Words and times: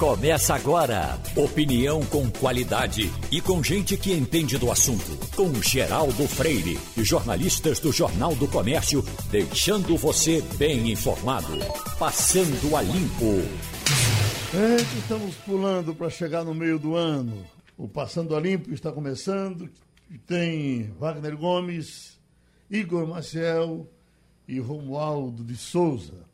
Começa 0.00 0.54
agora. 0.54 1.20
Opinião 1.36 2.00
com 2.06 2.30
qualidade 2.30 3.12
e 3.30 3.38
com 3.38 3.62
gente 3.62 3.98
que 3.98 4.14
entende 4.14 4.56
do 4.56 4.72
assunto. 4.72 5.14
Com 5.36 5.52
Geraldo 5.62 6.26
Freire 6.26 6.78
e 6.96 7.04
jornalistas 7.04 7.78
do 7.80 7.92
Jornal 7.92 8.34
do 8.34 8.48
Comércio, 8.48 9.04
deixando 9.30 9.98
você 9.98 10.40
bem 10.56 10.90
informado. 10.90 11.52
Passando 11.98 12.74
a 12.74 12.80
limpo. 12.80 13.42
É 14.54 14.76
estamos 14.98 15.34
pulando 15.44 15.94
para 15.94 16.08
chegar 16.08 16.44
no 16.44 16.54
meio 16.54 16.78
do 16.78 16.96
ano. 16.96 17.44
O 17.76 17.86
Passando 17.86 18.34
a 18.34 18.40
Limpo 18.40 18.72
está 18.72 18.90
começando. 18.90 19.68
Tem 20.26 20.94
Wagner 20.98 21.36
Gomes, 21.36 22.18
Igor 22.70 23.06
Maciel 23.06 23.86
e 24.48 24.58
Romualdo 24.60 25.44
de 25.44 25.56
Souza. 25.58 26.24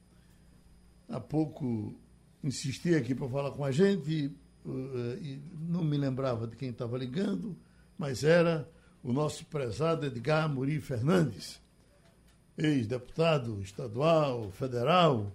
Há 1.08 1.18
pouco 1.18 1.96
insisti 2.46 2.94
aqui 2.94 3.14
para 3.14 3.28
falar 3.28 3.50
com 3.50 3.64
a 3.64 3.70
gente 3.70 4.32
uh, 4.64 5.16
e 5.20 5.40
não 5.68 5.84
me 5.84 5.96
lembrava 5.96 6.46
de 6.46 6.56
quem 6.56 6.70
estava 6.70 6.96
ligando, 6.96 7.56
mas 7.98 8.24
era 8.24 8.68
o 9.02 9.12
nosso 9.12 9.44
prezado 9.46 10.06
Edgar 10.06 10.48
Muri 10.48 10.80
Fernandes, 10.80 11.60
ex-deputado 12.56 13.60
estadual, 13.60 14.50
federal, 14.50 15.32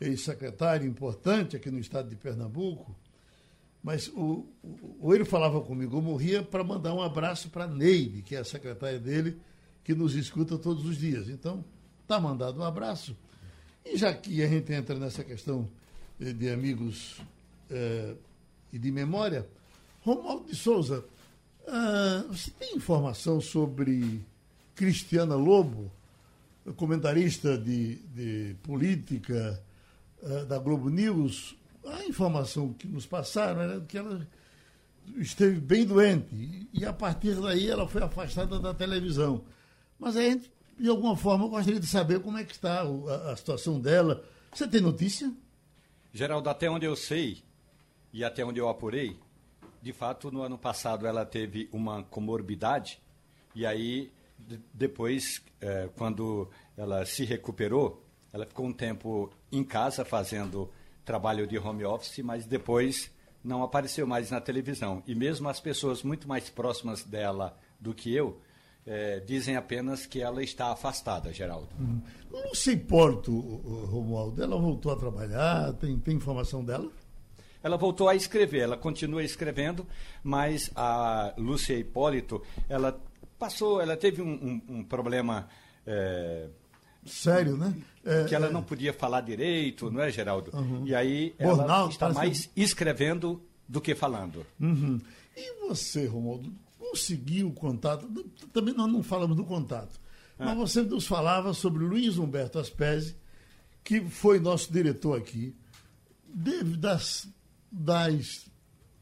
ex-secretário 0.00 0.86
importante 0.86 1.56
aqui 1.56 1.70
no 1.70 1.78
estado 1.78 2.08
de 2.08 2.16
Pernambuco. 2.16 2.94
Mas 3.82 4.08
o, 4.08 4.46
o, 5.00 5.14
ele 5.14 5.24
falava 5.24 5.60
comigo, 5.60 5.96
eu 5.96 6.02
morria 6.02 6.42
para 6.42 6.62
mandar 6.62 6.94
um 6.94 7.02
abraço 7.02 7.48
para 7.48 7.66
Neide, 7.66 8.22
que 8.22 8.36
é 8.36 8.40
a 8.40 8.44
secretária 8.44 8.98
dele, 8.98 9.40
que 9.82 9.94
nos 9.94 10.14
escuta 10.14 10.58
todos 10.58 10.84
os 10.84 10.98
dias. 10.98 11.28
Então, 11.28 11.64
está 12.02 12.20
mandado 12.20 12.60
um 12.60 12.64
abraço. 12.64 13.16
E 13.84 13.96
já 13.96 14.12
que 14.12 14.42
a 14.42 14.46
gente 14.46 14.72
entra 14.72 14.98
nessa 14.98 15.24
questão 15.24 15.68
de 16.20 16.50
amigos 16.50 17.16
eh, 17.70 18.14
e 18.72 18.78
de 18.78 18.92
memória, 18.92 19.46
Romualdo 20.02 20.46
de 20.46 20.54
Souza, 20.54 21.04
ah, 21.66 22.24
você 22.28 22.50
tem 22.50 22.76
informação 22.76 23.40
sobre 23.40 24.20
Cristiana 24.74 25.34
Lobo, 25.34 25.90
comentarista 26.76 27.56
de, 27.56 27.96
de 28.14 28.56
política 28.62 29.62
ah, 30.22 30.44
da 30.44 30.58
Globo 30.58 30.90
News? 30.90 31.56
A 31.86 32.04
informação 32.04 32.72
que 32.74 32.86
nos 32.86 33.06
passaram 33.06 33.60
era 33.60 33.80
que 33.80 33.96
ela 33.96 34.26
esteve 35.16 35.58
bem 35.58 35.86
doente 35.86 36.68
e 36.72 36.84
a 36.84 36.92
partir 36.92 37.34
daí 37.40 37.68
ela 37.68 37.88
foi 37.88 38.02
afastada 38.02 38.58
da 38.58 38.74
televisão. 38.74 39.42
Mas 39.98 40.16
a 40.16 40.22
gente, 40.22 40.50
de 40.78 40.88
alguma 40.88 41.16
forma, 41.16 41.44
eu 41.46 41.48
gostaria 41.48 41.80
de 41.80 41.86
saber 41.86 42.20
como 42.20 42.36
é 42.38 42.44
que 42.44 42.52
está 42.52 42.82
a, 42.82 43.32
a 43.32 43.36
situação 43.36 43.80
dela. 43.80 44.24
Você 44.52 44.68
tem 44.68 44.80
notícia? 44.80 45.32
Geraldo, 46.12 46.50
até 46.50 46.68
onde 46.68 46.86
eu 46.86 46.96
sei 46.96 47.42
e 48.12 48.24
até 48.24 48.44
onde 48.44 48.58
eu 48.58 48.68
apurei, 48.68 49.16
de 49.80 49.92
fato, 49.92 50.30
no 50.30 50.42
ano 50.42 50.58
passado 50.58 51.06
ela 51.06 51.24
teve 51.24 51.68
uma 51.72 52.02
comorbidade 52.04 53.00
e 53.54 53.64
aí 53.64 54.10
depois, 54.72 55.42
é, 55.60 55.88
quando 55.96 56.48
ela 56.76 57.04
se 57.04 57.24
recuperou, 57.24 58.02
ela 58.32 58.46
ficou 58.46 58.66
um 58.66 58.72
tempo 58.72 59.30
em 59.52 59.62
casa 59.62 60.04
fazendo 60.04 60.70
trabalho 61.04 61.46
de 61.46 61.58
home 61.58 61.84
office, 61.84 62.18
mas 62.18 62.46
depois 62.46 63.10
não 63.42 63.62
apareceu 63.62 64.06
mais 64.06 64.30
na 64.30 64.40
televisão. 64.40 65.02
E 65.06 65.14
mesmo 65.14 65.48
as 65.48 65.60
pessoas 65.60 66.02
muito 66.02 66.28
mais 66.28 66.48
próximas 66.50 67.02
dela 67.02 67.56
do 67.78 67.94
que 67.94 68.14
eu 68.14 68.40
é, 68.86 69.20
dizem 69.20 69.56
apenas 69.56 70.06
que 70.06 70.20
ela 70.20 70.42
está 70.42 70.72
afastada, 70.72 71.32
Geraldo. 71.32 71.68
Hum. 71.78 72.00
Não 72.30 72.54
se 72.54 72.72
importa, 72.72 73.30
Romualdo. 73.30 74.42
Ela 74.42 74.56
voltou 74.56 74.92
a 74.92 74.96
trabalhar? 74.96 75.72
Tem, 75.74 75.98
tem 75.98 76.16
informação 76.16 76.64
dela? 76.64 76.90
Ela 77.62 77.76
voltou 77.76 78.08
a 78.08 78.14
escrever, 78.14 78.60
ela 78.60 78.76
continua 78.76 79.22
escrevendo, 79.22 79.86
mas 80.22 80.70
a 80.74 81.34
Lúcia 81.36 81.76
Hipólito, 81.76 82.42
ela 82.68 82.98
passou, 83.38 83.80
ela 83.80 83.96
teve 83.96 84.22
um, 84.22 84.32
um, 84.32 84.76
um 84.76 84.84
problema. 84.84 85.48
É, 85.86 86.48
Sério, 87.04 87.56
né? 87.56 87.74
É, 88.04 88.24
que 88.24 88.34
ela 88.34 88.46
é... 88.46 88.50
não 88.50 88.62
podia 88.62 88.92
falar 88.92 89.20
direito, 89.22 89.90
não 89.90 90.02
é, 90.02 90.10
Geraldo? 90.10 90.50
Uhum. 90.54 90.86
E 90.86 90.94
aí 90.94 91.34
ela 91.38 91.88
está 91.88 92.10
mais 92.10 92.46
que... 92.46 92.62
escrevendo 92.62 93.42
do 93.68 93.80
que 93.80 93.94
falando. 93.94 94.46
Uhum. 94.58 94.98
E 95.36 95.68
você, 95.68 96.06
Romualdo, 96.06 96.52
conseguiu 96.90 97.48
o 97.48 97.52
contato? 97.52 98.06
Também 98.52 98.74
nós 98.74 98.90
não 98.90 99.02
falamos 99.02 99.36
do 99.36 99.44
contato. 99.44 100.00
Ah. 100.38 100.46
Mas 100.46 100.56
você 100.56 100.82
nos 100.82 101.06
falava 101.06 101.54
sobre 101.54 101.84
Luiz 101.84 102.18
Humberto 102.18 102.58
Aspesi, 102.58 103.16
que 103.82 104.00
foi 104.00 104.40
nosso 104.40 104.72
diretor 104.72 105.18
aqui. 105.18 105.54
Das, 106.32 107.28
das 107.70 108.46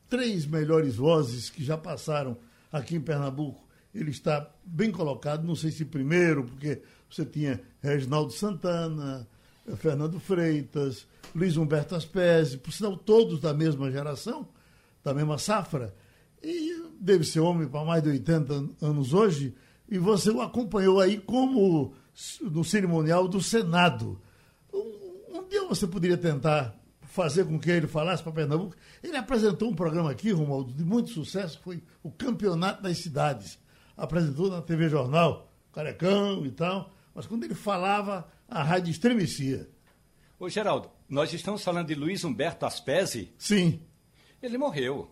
três 0.09 0.47
melhores 0.47 0.97
vozes 0.97 1.51
que 1.51 1.63
já 1.65 1.77
passaram 1.77 2.39
aqui 2.73 2.97
em 2.97 3.01
Pernambuco, 3.01 3.67
ele 3.95 4.11
está 4.11 4.51
bem 4.65 4.91
colocado, 4.91 5.47
não 5.47 5.55
sei 5.55 5.71
se 5.71 5.85
primeiro, 5.85 6.45
porque 6.45 6.83
você 7.11 7.25
tinha 7.25 7.61
Reginaldo 7.83 8.33
Santana, 8.33 9.27
Fernando 9.77 10.19
Freitas, 10.19 11.07
Luiz 11.35 11.57
Humberto 11.57 11.95
Aspesi, 11.95 12.57
por 12.59 12.73
sinal, 12.73 12.97
todos 12.97 13.41
da 13.41 13.53
mesma 13.53 13.91
geração, 13.91 14.49
da 15.05 15.13
mesma 15.13 15.39
safra, 15.39 15.95
e 16.43 16.91
deve 17.01 17.25
ser 17.25 17.41
homem 17.41 17.69
para 17.69 17.85
mais 17.85 18.03
de 18.03 18.11
80 18.11 18.71
anos 18.81 19.13
hoje, 19.13 19.55
e 19.89 19.99
você 19.99 20.31
o 20.31 20.41
acompanhou 20.41 21.01
aí 21.01 21.19
como 21.19 21.95
no 22.41 22.65
cerimonial 22.65 23.27
do 23.27 23.41
Senado. 23.41 24.21
Um, 24.73 25.39
um 25.39 25.49
dia 25.49 25.65
você 25.67 25.87
poderia 25.87 26.17
tentar 26.17 26.79
fazer 27.01 27.45
com 27.45 27.59
que 27.59 27.71
ele 27.71 27.87
falasse 27.87 28.23
para 28.23 28.33
Pernambuco. 28.33 28.77
Ele 29.03 29.17
apresentou 29.17 29.71
um 29.71 29.75
programa 29.75 30.11
aqui, 30.11 30.31
Romualdo, 30.31 30.73
de 30.73 30.85
muito 30.85 31.11
sucesso, 31.11 31.59
foi 31.63 31.83
o 32.03 32.11
Campeonato 32.11 32.83
das 32.83 32.99
Cidades. 32.99 33.59
Apresentou 33.97 34.51
na 34.51 34.63
TV 34.63 34.89
Jornal, 34.89 35.51
Carecão 35.73 36.45
e 36.45 36.51
tal. 36.51 36.93
Mas 37.15 37.27
quando 37.27 37.45
ele 37.45 37.55
falava, 37.55 38.29
a 38.49 38.63
rádio 38.63 38.91
estremecia. 38.91 39.69
Ô, 40.39 40.49
Geraldo, 40.49 40.91
nós 41.09 41.33
estamos 41.33 41.65
falando 41.65 41.89
de 41.89 41.95
Luiz 41.95 42.23
Humberto 42.23 42.65
Aspesi? 42.65 43.33
Sim. 43.37 43.81
Ele 44.41 44.57
morreu. 44.57 45.11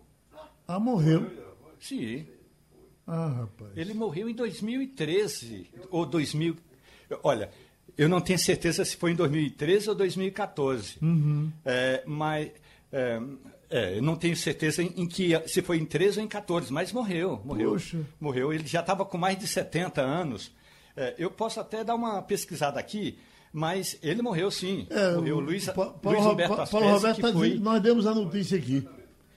Ah, 0.67 0.79
morreu? 0.79 1.31
Sim. 1.79 2.25
Ah, 3.05 3.27
rapaz. 3.27 3.71
Ele 3.75 3.93
morreu 3.93 4.29
em 4.29 4.33
2013 4.33 5.69
ou 5.89 6.05
2000. 6.05 6.57
Olha, 7.23 7.49
eu 7.97 8.09
não 8.09 8.19
tenho 8.19 8.37
certeza 8.37 8.83
se 8.83 8.97
foi 8.97 9.11
em 9.11 9.15
2013 9.15 9.89
ou 9.89 9.95
2014. 9.95 10.97
Uhum. 11.01 11.51
É, 11.63 12.03
mas 12.05 12.51
é, 12.91 13.21
é, 13.69 13.97
eu 13.97 14.01
não 14.01 14.15
tenho 14.15 14.35
certeza 14.35 14.83
em, 14.83 14.93
em, 14.97 15.07
que 15.07 15.41
se 15.47 15.61
foi 15.61 15.77
em 15.77 15.85
13 15.85 16.19
ou 16.19 16.25
em 16.25 16.27
14, 16.27 16.71
mas 16.71 16.91
morreu, 16.91 17.41
morreu. 17.45 17.71
Poxa. 17.71 17.99
Morreu. 18.19 18.51
Ele 18.53 18.67
já 18.67 18.81
estava 18.81 19.05
com 19.05 19.17
mais 19.17 19.37
de 19.39 19.47
70 19.47 20.01
anos. 20.01 20.51
É, 20.95 21.15
eu 21.17 21.31
posso 21.31 21.59
até 21.59 21.83
dar 21.83 21.95
uma 21.95 22.21
pesquisada 22.21 22.79
aqui, 22.79 23.17
mas 23.53 23.97
ele 24.01 24.21
morreu 24.21 24.51
sim. 24.51 24.85
É, 24.89 25.15
morreu. 25.15 25.39
Luiz, 25.39 25.65
Paulo, 25.69 25.99
Luiz 26.03 26.25
Humberto 26.25 26.55
Paulo, 26.55 26.69
Paulo 26.69 26.87
Roberto 26.91 27.21
tá 27.21 27.31
foi... 27.31 27.55
nós 27.59 27.81
demos 27.81 28.05
a 28.05 28.13
notícia 28.13 28.57
aqui. 28.57 28.87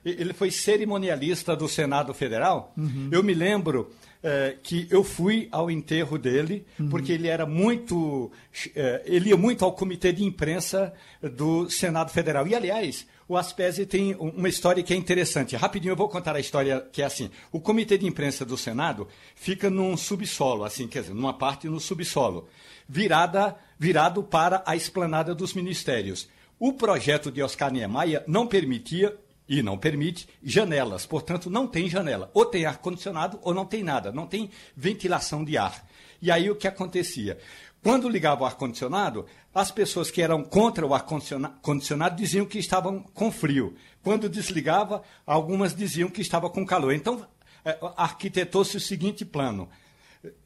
Ele 0.04 0.32
foi 0.32 0.50
cerimonialista 0.50 1.54
do 1.54 1.68
Senado 1.68 2.14
Federal. 2.14 2.72
Uhum. 2.76 3.08
Eu 3.12 3.22
me 3.22 3.34
lembro 3.34 3.90
é, 4.22 4.56
que 4.62 4.86
eu 4.90 5.02
fui 5.02 5.48
ao 5.50 5.70
enterro 5.70 6.18
dele, 6.18 6.66
uhum. 6.78 6.88
porque 6.88 7.12
ele 7.12 7.28
era 7.28 7.46
muito. 7.46 8.30
É, 8.74 9.02
ele 9.04 9.30
ia 9.30 9.36
muito 9.36 9.64
ao 9.64 9.72
comitê 9.72 10.12
de 10.12 10.24
imprensa 10.24 10.92
do 11.22 11.68
Senado 11.70 12.10
Federal. 12.10 12.46
E, 12.46 12.54
aliás, 12.54 13.06
o 13.30 13.36
Aspesi 13.36 13.86
tem 13.86 14.16
uma 14.18 14.48
história 14.48 14.82
que 14.82 14.92
é 14.92 14.96
interessante. 14.96 15.54
Rapidinho 15.54 15.92
eu 15.92 15.96
vou 15.96 16.08
contar 16.08 16.34
a 16.34 16.40
história 16.40 16.84
que 16.92 17.00
é 17.00 17.04
assim. 17.04 17.30
O 17.52 17.60
comitê 17.60 17.96
de 17.96 18.06
imprensa 18.06 18.44
do 18.44 18.56
Senado 18.56 19.06
fica 19.34 19.70
num 19.70 19.96
subsolo, 19.96 20.64
assim, 20.64 20.88
quer 20.88 21.02
dizer, 21.02 21.14
numa 21.14 21.32
parte 21.32 21.68
no 21.68 21.78
subsolo, 21.78 22.48
virada, 22.88 23.56
virado 23.78 24.22
para 24.22 24.62
a 24.66 24.74
esplanada 24.74 25.34
dos 25.34 25.54
ministérios. 25.54 26.28
O 26.58 26.72
projeto 26.72 27.30
de 27.30 27.40
Oscar 27.40 27.72
Niemeyer 27.72 28.24
não 28.26 28.46
permitia 28.46 29.16
e 29.50 29.64
não 29.64 29.76
permite 29.76 30.28
janelas, 30.41 31.04
portanto 31.04 31.50
não 31.50 31.66
tem 31.66 31.91
janela. 31.91 32.30
Ou 32.32 32.47
tem 32.47 32.66
ar-condicionado 32.66 33.41
ou 33.42 33.52
não 33.52 33.66
tem 33.66 33.82
nada, 33.82 34.12
não 34.12 34.24
tem 34.24 34.48
ventilação 34.76 35.44
de 35.44 35.58
ar. 35.58 35.84
E 36.22 36.30
aí 36.30 36.48
o 36.48 36.54
que 36.54 36.68
acontecia? 36.68 37.36
Quando 37.82 38.08
ligava 38.08 38.42
o 38.42 38.47
ar-condicionado, 38.47 39.26
as 39.52 39.72
pessoas 39.72 40.08
que 40.08 40.22
eram 40.22 40.44
contra 40.44 40.86
o 40.86 40.94
ar-condicionado 40.94 42.14
diziam 42.14 42.47
que 42.47 42.60
estavam 42.60 43.00
com 43.00 43.32
frio. 43.32 43.74
Quando 44.04 44.28
desligava, 44.28 45.02
algumas 45.26 45.74
diziam 45.74 46.08
que 46.08 46.20
estava 46.20 46.48
com 46.48 46.64
calor. 46.64 46.94
Então, 46.94 47.26
é, 47.64 47.76
arquitetou-se 47.96 48.76
o 48.76 48.80
seguinte 48.80 49.24
plano. 49.24 49.68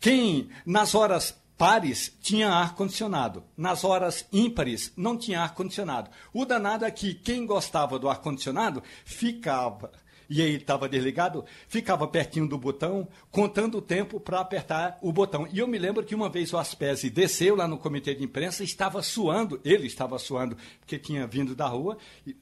Quem, 0.00 0.48
nas 0.64 0.94
horas 0.94 1.36
pares, 1.56 2.16
tinha 2.20 2.50
ar-condicionado. 2.50 3.44
Nas 3.56 3.84
horas 3.84 4.26
ímpares, 4.32 4.92
não 4.96 5.16
tinha 5.16 5.40
ar-condicionado. 5.40 6.10
O 6.32 6.44
danado 6.44 6.84
é 6.84 6.90
que 6.90 7.14
quem 7.14 7.46
gostava 7.46 7.98
do 7.98 8.08
ar-condicionado 8.08 8.82
ficava 9.04 9.90
e 10.28 10.40
aí 10.40 10.56
estava 10.56 10.88
desligado, 10.88 11.44
ficava 11.68 12.08
pertinho 12.08 12.48
do 12.48 12.58
botão, 12.58 13.06
contando 13.30 13.78
o 13.78 13.82
tempo 13.82 14.18
para 14.18 14.40
apertar 14.40 14.98
o 15.02 15.12
botão. 15.12 15.46
E 15.52 15.58
eu 15.58 15.66
me 15.68 15.78
lembro 15.78 16.04
que 16.04 16.14
uma 16.14 16.28
vez 16.28 16.52
o 16.52 16.58
Aspesi 16.58 17.10
desceu 17.10 17.54
lá 17.56 17.68
no 17.68 17.78
comitê 17.78 18.14
de 18.14 18.24
imprensa, 18.24 18.64
estava 18.64 19.02
suando, 19.02 19.60
ele 19.64 19.86
estava 19.86 20.18
suando, 20.18 20.56
porque 20.80 20.98
tinha 20.98 21.26
vindo 21.26 21.54
da 21.54 21.66
rua, 21.66 21.98
e, 22.26 22.36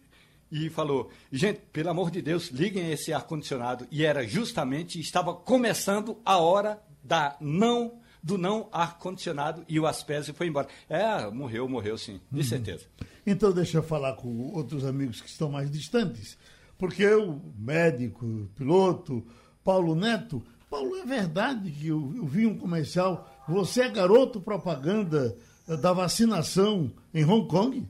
e 0.51 0.71
falou: 0.71 1.11
gente, 1.31 1.61
pelo 1.73 1.91
amor 1.91 2.11
de 2.11 2.23
Deus, 2.23 2.49
liguem 2.49 2.91
esse 2.93 3.13
ar-condicionado. 3.13 3.87
E 3.91 4.05
era 4.05 4.27
justamente, 4.27 5.01
estava 5.01 5.35
começando 5.35 6.19
a 6.25 6.39
hora 6.39 6.81
da 7.03 7.37
não 7.41 8.01
do 8.23 8.39
não 8.39 8.69
ar-condicionado 8.71 9.65
e 9.69 9.81
o 9.81 9.87
Aspésio 9.87 10.33
foi 10.33 10.47
embora. 10.47 10.69
É, 10.89 11.29
morreu, 11.31 11.69
morreu 11.69 11.99
sim, 11.99 12.21
de 12.31 12.39
uhum. 12.39 12.45
certeza. 12.45 12.87
Então 13.27 13.53
deixa 13.53 13.79
eu 13.79 13.83
falar 13.83 14.15
com 14.15 14.53
outros 14.53 14.85
amigos 14.85 15.21
que 15.21 15.29
estão 15.29 15.51
mais 15.51 15.71
distantes, 15.71 16.39
porque 16.79 17.07
o 17.07 17.41
médico, 17.59 18.49
piloto, 18.55 19.27
Paulo 19.65 19.95
Neto, 19.95 20.43
Paulo, 20.71 20.97
é 20.97 21.05
verdade 21.05 21.71
que 21.71 21.89
eu, 21.89 22.13
eu 22.17 22.25
vi 22.25 22.47
um 22.47 22.57
comercial, 22.57 23.29
você 23.47 23.83
é 23.83 23.89
garoto 23.91 24.41
propaganda 24.41 25.37
da 25.81 25.93
vacinação 25.93 26.91
em 27.13 27.25
Hong 27.25 27.47
Kong? 27.47 27.87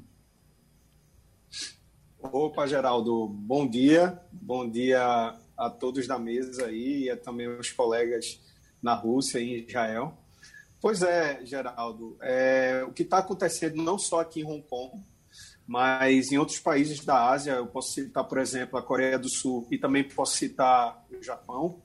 Opa, 2.21 2.67
Geraldo, 2.67 3.29
bom 3.29 3.69
dia. 3.69 4.21
Bom 4.33 4.69
dia 4.69 5.37
a 5.57 5.71
todos 5.71 6.07
da 6.07 6.19
mesa 6.19 6.67
aí 6.67 7.05
e 7.05 7.11
a 7.11 7.17
também 7.17 7.49
os 7.49 7.71
colegas 7.71 8.41
na 8.81 8.95
Rússia 8.95 9.39
e 9.39 9.61
em 9.61 9.67
Israel. 9.67 10.17
Pois 10.83 11.01
é, 11.01 11.39
Geraldo, 11.45 12.17
é, 12.21 12.85
o 12.85 12.93
que 12.93 13.05
está 13.05 13.19
acontecendo 13.19 13.81
não 13.81 13.97
só 13.97 14.19
aqui 14.19 14.41
em 14.41 14.45
Hong 14.45 14.65
Kong, 14.69 15.01
mas 15.65 16.33
em 16.33 16.39
outros 16.39 16.59
países 16.59 17.05
da 17.05 17.31
Ásia, 17.31 17.53
eu 17.53 17.69
posso 17.69 17.93
citar, 17.93 18.25
por 18.25 18.37
exemplo, 18.37 18.77
a 18.77 18.83
Coreia 18.83 19.17
do 19.17 19.29
Sul 19.29 19.65
e 19.71 19.79
também 19.79 20.03
posso 20.03 20.37
citar 20.37 21.07
o 21.09 21.23
Japão. 21.23 21.81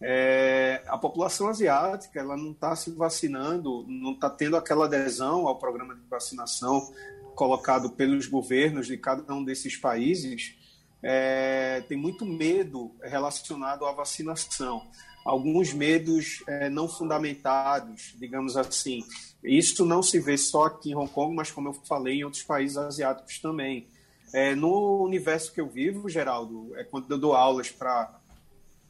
É, 0.00 0.84
a 0.86 0.96
população 0.96 1.48
asiática 1.48 2.20
ela 2.20 2.36
não 2.36 2.52
está 2.52 2.76
se 2.76 2.92
vacinando, 2.92 3.84
não 3.88 4.12
está 4.12 4.30
tendo 4.30 4.56
aquela 4.56 4.84
adesão 4.84 5.48
ao 5.48 5.58
programa 5.58 5.96
de 5.96 6.02
vacinação 6.08 6.94
colocado 7.34 7.90
pelos 7.90 8.28
governos 8.28 8.86
de 8.86 8.96
cada 8.96 9.34
um 9.34 9.42
desses 9.42 9.76
países, 9.76 10.54
é, 11.02 11.82
tem 11.88 11.98
muito 11.98 12.24
medo 12.24 12.94
relacionado 13.02 13.84
à 13.84 13.90
vacinação. 13.90 14.86
Alguns 15.28 15.74
medos 15.74 16.42
é, 16.46 16.70
não 16.70 16.88
fundamentados, 16.88 18.14
digamos 18.18 18.56
assim. 18.56 19.04
Isso 19.44 19.84
não 19.84 20.02
se 20.02 20.18
vê 20.18 20.38
só 20.38 20.64
aqui 20.64 20.92
em 20.92 20.94
Hong 20.94 21.12
Kong, 21.12 21.36
mas, 21.36 21.50
como 21.50 21.68
eu 21.68 21.74
falei, 21.74 22.20
em 22.20 22.24
outros 22.24 22.42
países 22.42 22.78
asiáticos 22.78 23.38
também. 23.38 23.86
É, 24.32 24.54
no 24.54 25.04
universo 25.04 25.52
que 25.52 25.60
eu 25.60 25.68
vivo, 25.68 26.08
Geraldo, 26.08 26.74
é 26.76 26.82
quando 26.82 27.10
eu 27.10 27.18
dou 27.18 27.34
aulas 27.34 27.70
para 27.70 28.18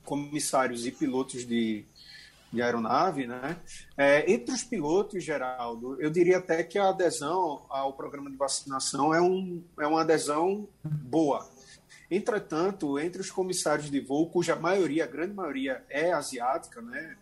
comissários 0.04 0.86
e 0.86 0.92
pilotos 0.92 1.44
de, 1.44 1.84
de 2.52 2.62
aeronave, 2.62 3.26
né? 3.26 3.56
É, 3.96 4.30
entre 4.32 4.54
os 4.54 4.62
pilotos, 4.62 5.24
Geraldo, 5.24 6.00
eu 6.00 6.08
diria 6.08 6.38
até 6.38 6.62
que 6.62 6.78
a 6.78 6.90
adesão 6.90 7.62
ao 7.68 7.94
programa 7.94 8.30
de 8.30 8.36
vacinação 8.36 9.12
é, 9.12 9.20
um, 9.20 9.60
é 9.80 9.88
uma 9.88 10.02
adesão 10.02 10.68
boa. 10.84 11.57
Entretanto, 12.10 12.98
entre 12.98 13.20
os 13.20 13.30
comissários 13.30 13.90
de 13.90 14.00
voo, 14.00 14.30
cuja 14.30 14.56
maioria, 14.56 15.04
a 15.04 15.06
grande 15.06 15.34
maioria 15.34 15.84
é 15.90 16.12
asiática, 16.12 16.80
né? 16.80 17.16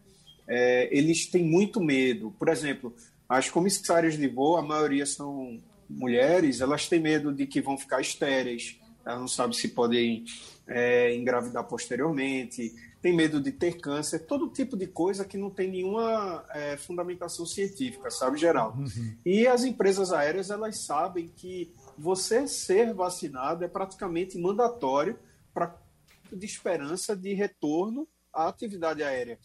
É, 0.46 0.88
eles 0.96 1.26
têm 1.26 1.44
muito 1.44 1.80
medo. 1.80 2.32
Por 2.38 2.48
exemplo, 2.48 2.94
as 3.28 3.50
comissárias 3.50 4.16
de 4.16 4.28
voo, 4.28 4.56
a 4.56 4.62
maioria 4.62 5.04
são 5.04 5.60
mulheres, 5.88 6.60
elas 6.60 6.88
têm 6.88 7.00
medo 7.00 7.32
de 7.32 7.46
que 7.46 7.60
vão 7.60 7.76
ficar 7.76 8.00
estéreis, 8.00 8.78
elas 9.04 9.20
não 9.20 9.28
sabem 9.28 9.56
se 9.56 9.68
podem 9.68 10.24
é, 10.66 11.14
engravidar 11.14 11.64
posteriormente, 11.64 12.74
tem 13.00 13.14
medo 13.14 13.40
de 13.40 13.52
ter 13.52 13.78
câncer, 13.78 14.20
todo 14.20 14.48
tipo 14.48 14.76
de 14.76 14.86
coisa 14.86 15.24
que 15.24 15.36
não 15.36 15.48
tem 15.48 15.70
nenhuma 15.70 16.44
é, 16.50 16.76
fundamentação 16.76 17.46
científica, 17.46 18.10
sabe, 18.10 18.36
Geraldo? 18.36 18.82
Uhum. 18.82 19.14
E 19.24 19.46
as 19.46 19.64
empresas 19.64 20.12
aéreas, 20.12 20.50
elas 20.50 20.84
sabem 20.84 21.30
que 21.36 21.72
você 21.98 22.46
ser 22.46 22.92
vacinado 22.94 23.64
é 23.64 23.68
praticamente 23.68 24.38
mandatório 24.38 25.18
para 25.52 25.74
de 26.32 26.44
esperança 26.44 27.16
de 27.16 27.32
retorno 27.34 28.06
à 28.32 28.48
atividade 28.48 29.02
aérea, 29.02 29.38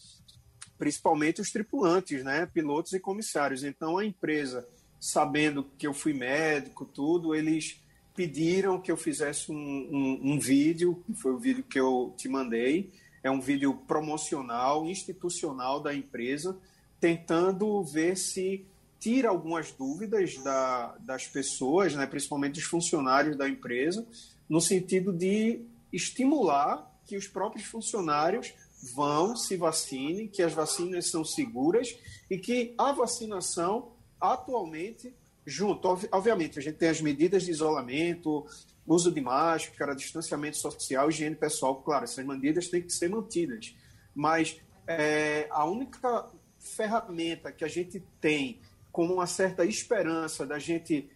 principalmente 0.76 1.40
os 1.40 1.50
tripulantes, 1.50 2.24
né, 2.24 2.46
pilotos 2.46 2.92
e 2.92 3.00
comissários. 3.00 3.62
Então, 3.62 3.98
a 3.98 4.04
empresa, 4.04 4.68
sabendo 5.00 5.64
que 5.78 5.86
eu 5.86 5.94
fui 5.94 6.12
médico, 6.12 6.84
tudo, 6.84 7.34
eles 7.34 7.80
pediram 8.14 8.80
que 8.80 8.90
eu 8.90 8.96
fizesse 8.96 9.50
um, 9.50 9.54
um, 9.56 10.32
um 10.32 10.38
vídeo, 10.38 11.02
foi 11.14 11.32
o 11.32 11.38
vídeo 11.38 11.64
que 11.64 11.78
eu 11.78 12.12
te 12.16 12.28
mandei, 12.28 12.92
é 13.22 13.30
um 13.30 13.40
vídeo 13.40 13.74
promocional, 13.86 14.84
institucional 14.84 15.80
da 15.80 15.94
empresa, 15.94 16.58
tentando 17.00 17.82
ver 17.84 18.16
se 18.16 18.66
tira 19.02 19.30
algumas 19.30 19.72
dúvidas 19.72 20.38
da, 20.38 20.96
das 21.00 21.26
pessoas, 21.26 21.92
né, 21.96 22.06
principalmente 22.06 22.54
dos 22.54 22.62
funcionários 22.62 23.36
da 23.36 23.48
empresa, 23.48 24.06
no 24.48 24.60
sentido 24.60 25.12
de 25.12 25.60
estimular 25.92 26.88
que 27.04 27.16
os 27.16 27.26
próprios 27.26 27.66
funcionários 27.66 28.54
vão, 28.94 29.34
se 29.34 29.56
vacinem, 29.56 30.28
que 30.28 30.40
as 30.40 30.52
vacinas 30.52 31.10
são 31.10 31.24
seguras 31.24 31.98
e 32.30 32.38
que 32.38 32.74
a 32.78 32.92
vacinação 32.92 33.90
atualmente 34.20 35.12
junto, 35.44 35.88
obviamente, 36.12 36.60
a 36.60 36.62
gente 36.62 36.76
tem 36.76 36.88
as 36.88 37.00
medidas 37.00 37.42
de 37.42 37.50
isolamento, 37.50 38.46
uso 38.86 39.10
de 39.10 39.20
máscara, 39.20 39.96
distanciamento 39.96 40.58
social, 40.58 41.08
higiene 41.10 41.34
pessoal, 41.34 41.74
claro, 41.82 42.04
essas 42.04 42.24
medidas 42.24 42.68
têm 42.68 42.80
que 42.80 42.92
ser 42.92 43.08
mantidas. 43.08 43.74
Mas 44.14 44.60
é, 44.86 45.48
a 45.50 45.64
única 45.64 46.28
ferramenta 46.60 47.50
que 47.50 47.64
a 47.64 47.68
gente 47.68 48.00
tem 48.20 48.60
com 48.92 49.06
uma 49.06 49.26
certa 49.26 49.64
esperança 49.64 50.46
da 50.46 50.58
gente 50.58 51.10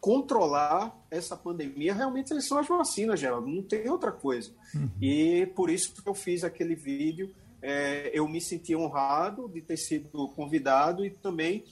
controlar 0.00 0.98
essa 1.10 1.36
pandemia 1.36 1.94
realmente 1.94 2.40
são 2.42 2.58
as 2.58 2.66
vacinas, 2.66 3.20
Geraldo, 3.20 3.46
não 3.46 3.62
tem 3.62 3.88
outra 3.88 4.10
coisa. 4.10 4.50
Uhum. 4.74 4.90
E 5.00 5.46
por 5.54 5.70
isso 5.70 6.02
que 6.02 6.08
eu 6.08 6.14
fiz 6.14 6.42
aquele 6.42 6.74
vídeo, 6.74 7.32
é, 7.62 8.10
eu 8.12 8.26
me 8.26 8.40
senti 8.40 8.74
honrado 8.74 9.48
de 9.48 9.60
ter 9.60 9.76
sido 9.76 10.28
convidado 10.28 11.04
e 11.04 11.10
também 11.10 11.64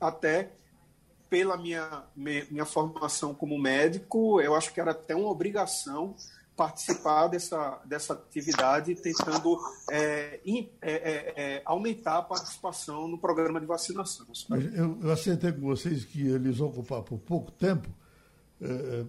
até 0.00 0.52
pela 1.28 1.56
minha, 1.56 2.04
minha 2.16 2.64
formação 2.64 3.34
como 3.34 3.58
médico, 3.58 4.40
eu 4.40 4.54
acho 4.54 4.72
que 4.72 4.80
era 4.80 4.92
até 4.92 5.14
uma 5.14 5.28
obrigação 5.28 6.14
participar 6.58 7.28
dessa, 7.28 7.80
dessa 7.84 8.14
atividade, 8.14 8.96
tentando 8.96 9.56
é, 9.88 10.40
é, 10.44 10.68
é, 10.82 11.34
é, 11.36 11.62
aumentar 11.64 12.18
a 12.18 12.22
participação 12.22 13.06
no 13.06 13.16
programa 13.16 13.60
de 13.60 13.66
vacinação. 13.66 14.26
Eu, 14.74 14.98
eu 15.00 15.12
aceitei 15.12 15.52
com 15.52 15.60
vocês 15.60 16.04
que 16.04 16.26
eles 16.26 16.58
vão 16.58 16.66
ocupar 16.66 17.02
por 17.02 17.16
pouco 17.20 17.52
tempo, 17.52 17.88
é, 18.60 19.04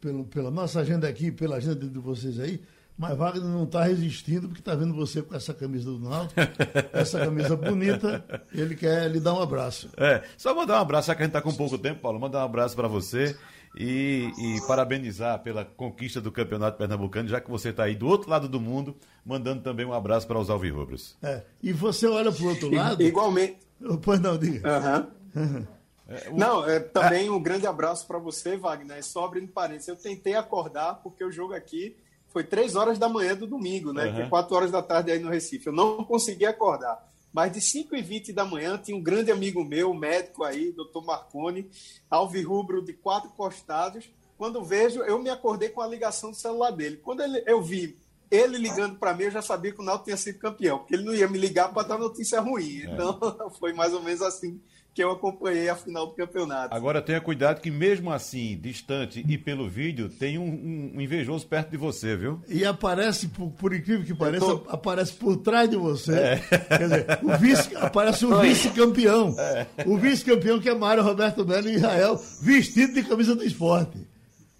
pelo, 0.00 0.24
pela 0.24 0.50
nossa 0.50 0.80
agenda 0.80 1.06
aqui, 1.06 1.30
pela 1.30 1.56
agenda 1.56 1.86
de 1.86 1.98
vocês 1.98 2.40
aí, 2.40 2.62
mas 2.96 3.14
Wagner 3.14 3.44
não 3.44 3.64
está 3.64 3.84
resistindo 3.84 4.48
porque 4.48 4.62
está 4.62 4.74
vendo 4.74 4.94
você 4.94 5.20
com 5.20 5.34
essa 5.34 5.52
camisa 5.52 5.84
do 5.84 5.98
Náutico, 5.98 6.40
essa 6.94 7.18
camisa 7.18 7.54
bonita, 7.54 8.24
ele 8.54 8.74
quer 8.74 9.10
lhe 9.10 9.20
dar 9.20 9.34
um 9.34 9.42
abraço. 9.42 9.90
É, 9.98 10.22
só 10.38 10.54
mandar 10.54 10.78
um 10.78 10.80
abraço, 10.80 11.08
já 11.08 11.14
que 11.14 11.20
a 11.20 11.26
gente 11.26 11.36
está 11.36 11.42
com 11.42 11.54
pouco 11.54 11.76
tempo, 11.76 12.00
Paulo, 12.00 12.18
mandar 12.18 12.40
um 12.40 12.46
abraço 12.46 12.74
para 12.74 12.88
você 12.88 13.36
e, 13.76 14.32
e, 14.38 14.66
parabenizar 14.66 15.38
pela 15.42 15.64
conquista 15.64 16.20
do 16.20 16.32
Campeonato 16.32 16.78
Pernambucano, 16.78 17.28
já 17.28 17.40
que 17.40 17.50
você 17.50 17.70
está 17.70 17.84
aí 17.84 17.94
do 17.94 18.06
outro 18.06 18.30
lado 18.30 18.48
do 18.48 18.60
mundo, 18.60 18.96
mandando 19.24 19.62
também 19.62 19.84
um 19.84 19.92
abraço 19.92 20.26
para 20.26 20.38
os 20.38 20.48
alvirrubros. 20.48 21.16
É, 21.22 21.42
e 21.62 21.72
você 21.72 22.06
olha 22.06 22.32
para 22.32 22.42
o 22.44 22.48
outro 22.48 22.74
lado... 22.74 23.02
Igualmente. 23.02 23.58
Pois 24.02 24.20
não, 24.20 24.38
diga. 24.38 25.10
Uhum. 25.34 25.66
É, 26.08 26.30
o... 26.30 26.36
Não, 26.36 26.64
é, 26.64 26.78
também 26.78 27.28
um 27.28 27.42
grande 27.42 27.66
abraço 27.66 28.06
para 28.06 28.16
você, 28.16 28.56
Wagner. 28.56 29.02
Só 29.04 29.24
abrindo 29.24 29.48
parênteses, 29.48 29.88
eu 29.88 29.96
tentei 29.96 30.36
acordar 30.36 31.00
porque 31.02 31.24
o 31.24 31.32
jogo 31.32 31.52
aqui 31.52 31.96
foi 32.28 32.44
três 32.44 32.76
horas 32.76 32.98
da 32.98 33.08
manhã 33.08 33.34
do 33.34 33.46
domingo, 33.46 33.92
né? 33.92 34.06
Uhum. 34.06 34.14
Que 34.14 34.22
é 34.22 34.28
quatro 34.28 34.54
horas 34.54 34.70
da 34.70 34.82
tarde 34.82 35.10
aí 35.10 35.18
no 35.18 35.30
Recife. 35.30 35.66
Eu 35.66 35.72
não 35.72 36.04
consegui 36.04 36.46
acordar. 36.46 37.04
Mas 37.36 37.52
de 37.52 37.60
5 37.60 37.94
e 37.94 38.00
20 38.00 38.32
da 38.32 38.46
manhã 38.46 38.78
tinha 38.78 38.96
um 38.96 39.02
grande 39.02 39.30
amigo 39.30 39.62
meu, 39.62 39.92
médico 39.92 40.42
aí, 40.42 40.72
doutor 40.72 41.04
Marconi, 41.04 41.70
alvirrubro 42.08 42.80
de 42.80 42.94
quatro 42.94 43.28
costados. 43.28 44.08
Quando 44.38 44.64
vejo, 44.64 45.00
eu 45.02 45.18
me 45.18 45.28
acordei 45.28 45.68
com 45.68 45.82
a 45.82 45.86
ligação 45.86 46.30
do 46.30 46.36
celular 46.38 46.70
dele. 46.70 46.96
Quando 46.96 47.22
ele, 47.22 47.42
eu 47.46 47.60
vi 47.60 47.94
ele 48.30 48.56
ligando 48.56 48.98
para 48.98 49.12
mim, 49.12 49.24
eu 49.24 49.30
já 49.32 49.42
sabia 49.42 49.70
que 49.70 49.82
o 49.82 49.84
Náutico 49.84 50.06
tinha 50.06 50.16
sido 50.16 50.38
campeão, 50.38 50.78
porque 50.78 50.94
ele 50.94 51.04
não 51.04 51.14
ia 51.14 51.28
me 51.28 51.36
ligar 51.36 51.74
para 51.74 51.86
dar 51.86 51.98
notícia 51.98 52.40
ruim. 52.40 52.80
É. 52.80 52.94
Então, 52.94 53.20
foi 53.60 53.74
mais 53.74 53.92
ou 53.92 54.02
menos 54.02 54.22
assim 54.22 54.58
que 54.96 55.04
eu 55.04 55.10
acompanhei 55.10 55.68
a 55.68 55.76
final 55.76 56.06
do 56.06 56.14
campeonato. 56.14 56.74
Agora 56.74 57.02
tenha 57.02 57.20
cuidado 57.20 57.60
que 57.60 57.70
mesmo 57.70 58.10
assim, 58.10 58.56
distante 58.56 59.22
e 59.28 59.36
pelo 59.36 59.68
vídeo, 59.68 60.08
tem 60.08 60.38
um, 60.38 60.92
um 60.94 61.00
invejoso 61.02 61.46
perto 61.46 61.68
de 61.68 61.76
você, 61.76 62.16
viu? 62.16 62.42
E 62.48 62.64
aparece, 62.64 63.28
por, 63.28 63.50
por 63.50 63.74
incrível 63.74 64.06
que 64.06 64.14
pareça, 64.14 64.46
tô... 64.46 64.64
aparece 64.70 65.12
por 65.12 65.36
trás 65.36 65.68
de 65.68 65.76
você. 65.76 66.14
É. 66.14 66.36
Quer 66.38 66.78
dizer, 66.78 67.18
o 67.22 67.36
vice, 67.36 67.76
aparece 67.76 68.24
o 68.24 68.40
vice-campeão. 68.40 69.36
É. 69.38 69.66
O 69.84 69.98
vice-campeão 69.98 70.58
que 70.58 70.70
é 70.70 70.74
Mário 70.74 71.02
Roberto 71.02 71.44
Melo 71.44 71.68
em 71.68 71.74
Israel, 71.74 72.18
vestido 72.40 72.94
de 72.94 73.02
camisa 73.02 73.36
do 73.36 73.44
esporte. 73.44 73.98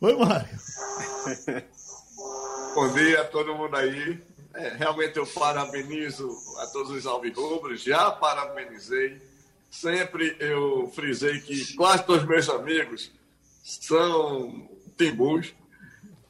Oi, 0.03 0.17
Mário. 0.17 0.59
Bom 2.75 2.93
dia 2.93 3.23
a 3.23 3.25
todo 3.25 3.55
mundo 3.55 3.75
aí. 3.75 4.21
É, 4.55 4.75
realmente 4.77 5.17
eu 5.17 5.27
parabenizo 5.27 6.29
a 6.59 6.67
todos 6.67 6.91
os 6.91 7.07
alvirrubros, 7.07 7.83
já 7.83 8.11
parabenizei 8.11 9.19
sempre 9.81 10.37
eu 10.41 10.91
frisei 10.95 11.41
que 11.41 11.75
quase 11.75 12.05
todos 12.05 12.23
os 12.23 12.29
meus 12.29 12.49
amigos 12.49 13.13
são 13.63 14.69
timbus. 14.97 15.55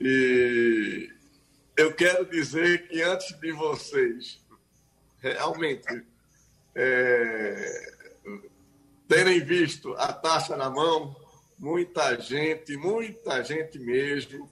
E 0.00 1.10
eu 1.76 1.92
quero 1.94 2.26
dizer 2.26 2.88
que 2.88 3.02
antes 3.02 3.38
de 3.38 3.52
vocês 3.52 4.40
realmente 5.20 6.04
é, 6.74 7.94
terem 9.08 9.40
visto 9.44 9.94
a 9.94 10.12
taça 10.12 10.56
na 10.56 10.68
mão, 10.68 11.14
muita 11.58 12.18
gente, 12.20 12.76
muita 12.76 13.42
gente 13.44 13.78
mesmo, 13.78 14.50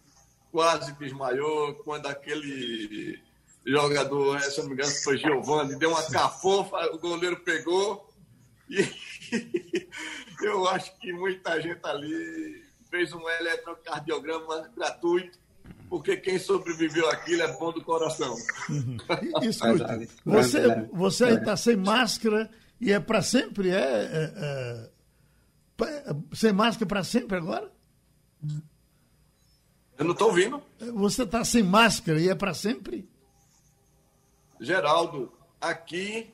quase 0.52 0.92
desmaiou 0.94 1.74
quando 1.76 2.06
aquele 2.06 3.20
jogador, 3.66 4.40
se 4.40 4.60
não 4.60 4.68
me 4.68 4.74
engano, 4.74 4.92
foi 5.02 5.18
Giovanni, 5.18 5.76
deu 5.76 5.90
uma 5.90 6.02
cafofa, 6.10 6.76
o 6.94 6.98
goleiro 6.98 7.40
pegou 7.40 8.13
e 8.68 9.88
eu 10.42 10.66
acho 10.68 10.96
que 10.98 11.12
muita 11.12 11.60
gente 11.60 11.80
ali 11.84 12.64
fez 12.90 13.12
um 13.12 13.28
eletrocardiograma 13.28 14.68
gratuito, 14.76 15.38
porque 15.88 16.16
quem 16.16 16.38
sobreviveu 16.38 17.08
aquilo 17.10 17.42
é 17.42 17.52
bom 17.56 17.72
do 17.72 17.82
coração. 17.82 18.34
Escute, 19.42 20.08
você, 20.24 20.88
você 20.92 21.24
aí 21.24 21.34
está 21.34 21.56
sem 21.56 21.76
máscara 21.76 22.50
e 22.80 22.92
é 22.92 23.00
para 23.00 23.22
sempre? 23.22 23.70
É, 23.70 23.74
é, 23.74 24.34
é, 24.36 25.84
é, 25.84 26.16
sem 26.32 26.52
máscara 26.52 26.86
para 26.86 27.04
sempre 27.04 27.36
agora? 27.36 27.70
Eu 29.98 30.04
não 30.04 30.12
estou 30.12 30.28
ouvindo. 30.28 30.62
Você 30.94 31.22
está 31.22 31.44
sem 31.44 31.62
máscara 31.62 32.20
e 32.20 32.28
é 32.28 32.34
para 32.34 32.54
sempre? 32.54 33.08
Geraldo, 34.60 35.32
aqui 35.60 36.32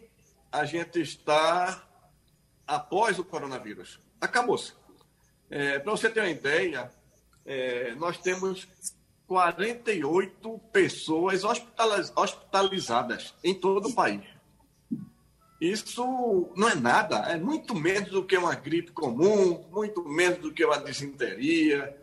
a 0.53 0.65
gente 0.65 1.01
está 1.01 1.90
após 2.71 3.19
o 3.19 3.25
coronavírus. 3.25 3.99
Acabou-se. 4.21 4.73
É, 5.51 5.81
para 5.81 5.91
você 5.91 6.09
ter 6.09 6.21
uma 6.21 6.29
ideia, 6.29 6.89
é, 7.45 7.95
nós 7.97 8.17
temos 8.19 8.69
48 9.27 10.59
pessoas 10.73 11.43
hospitalizadas 11.45 13.35
em 13.43 13.53
todo 13.53 13.89
o 13.89 13.95
país. 13.95 14.23
Isso 15.61 16.53
não 16.57 16.69
é 16.69 16.75
nada, 16.77 17.19
é 17.31 17.37
muito 17.37 17.75
menos 17.75 18.11
do 18.11 18.25
que 18.25 18.37
uma 18.37 18.55
gripe 18.55 18.93
comum, 18.93 19.67
muito 19.71 20.09
menos 20.09 20.39
do 20.39 20.55
que 20.55 20.65
uma 20.65 20.79
disenteria. 20.79 21.95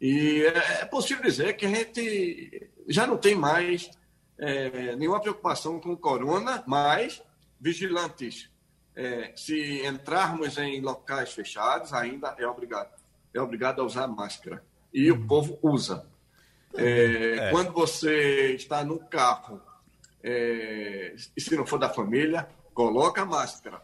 E 0.00 0.42
é, 0.42 0.82
é 0.82 0.84
possível 0.84 1.24
dizer 1.24 1.56
que 1.56 1.64
a 1.64 1.70
gente 1.70 2.70
já 2.86 3.06
não 3.06 3.16
tem 3.16 3.34
mais 3.34 3.90
é, 4.38 4.94
nenhuma 4.96 5.20
preocupação 5.20 5.80
com 5.80 5.92
o 5.92 5.96
corona, 5.96 6.62
mas 6.66 7.22
vigilantes. 7.58 8.52
É, 8.96 9.32
se 9.34 9.84
entrarmos 9.84 10.56
em 10.56 10.80
locais 10.80 11.32
fechados, 11.32 11.92
ainda 11.92 12.34
é 12.38 12.46
obrigado. 12.46 12.90
É 13.32 13.40
obrigado 13.40 13.80
a 13.80 13.84
usar 13.84 14.06
máscara. 14.06 14.62
E 14.92 15.10
o 15.10 15.26
povo 15.26 15.58
usa. 15.62 16.06
É, 16.76 17.36
é. 17.38 17.50
Quando 17.50 17.72
você 17.72 18.54
está 18.54 18.84
no 18.84 18.98
carro, 18.98 19.60
é, 20.22 21.14
e 21.36 21.40
se 21.40 21.56
não 21.56 21.66
for 21.66 21.78
da 21.78 21.88
família, 21.88 22.48
coloca 22.72 23.22
a 23.22 23.26
máscara. 23.26 23.82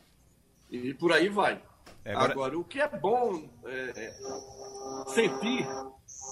E 0.71 0.95
por 0.95 1.13
aí 1.13 1.29
vai. 1.29 1.61
É, 2.05 2.13
agora... 2.13 2.33
agora... 2.33 2.59
o 2.59 2.65
que 2.65 2.81
é 2.81 2.89
bom 2.89 3.49
sentir 5.09 5.67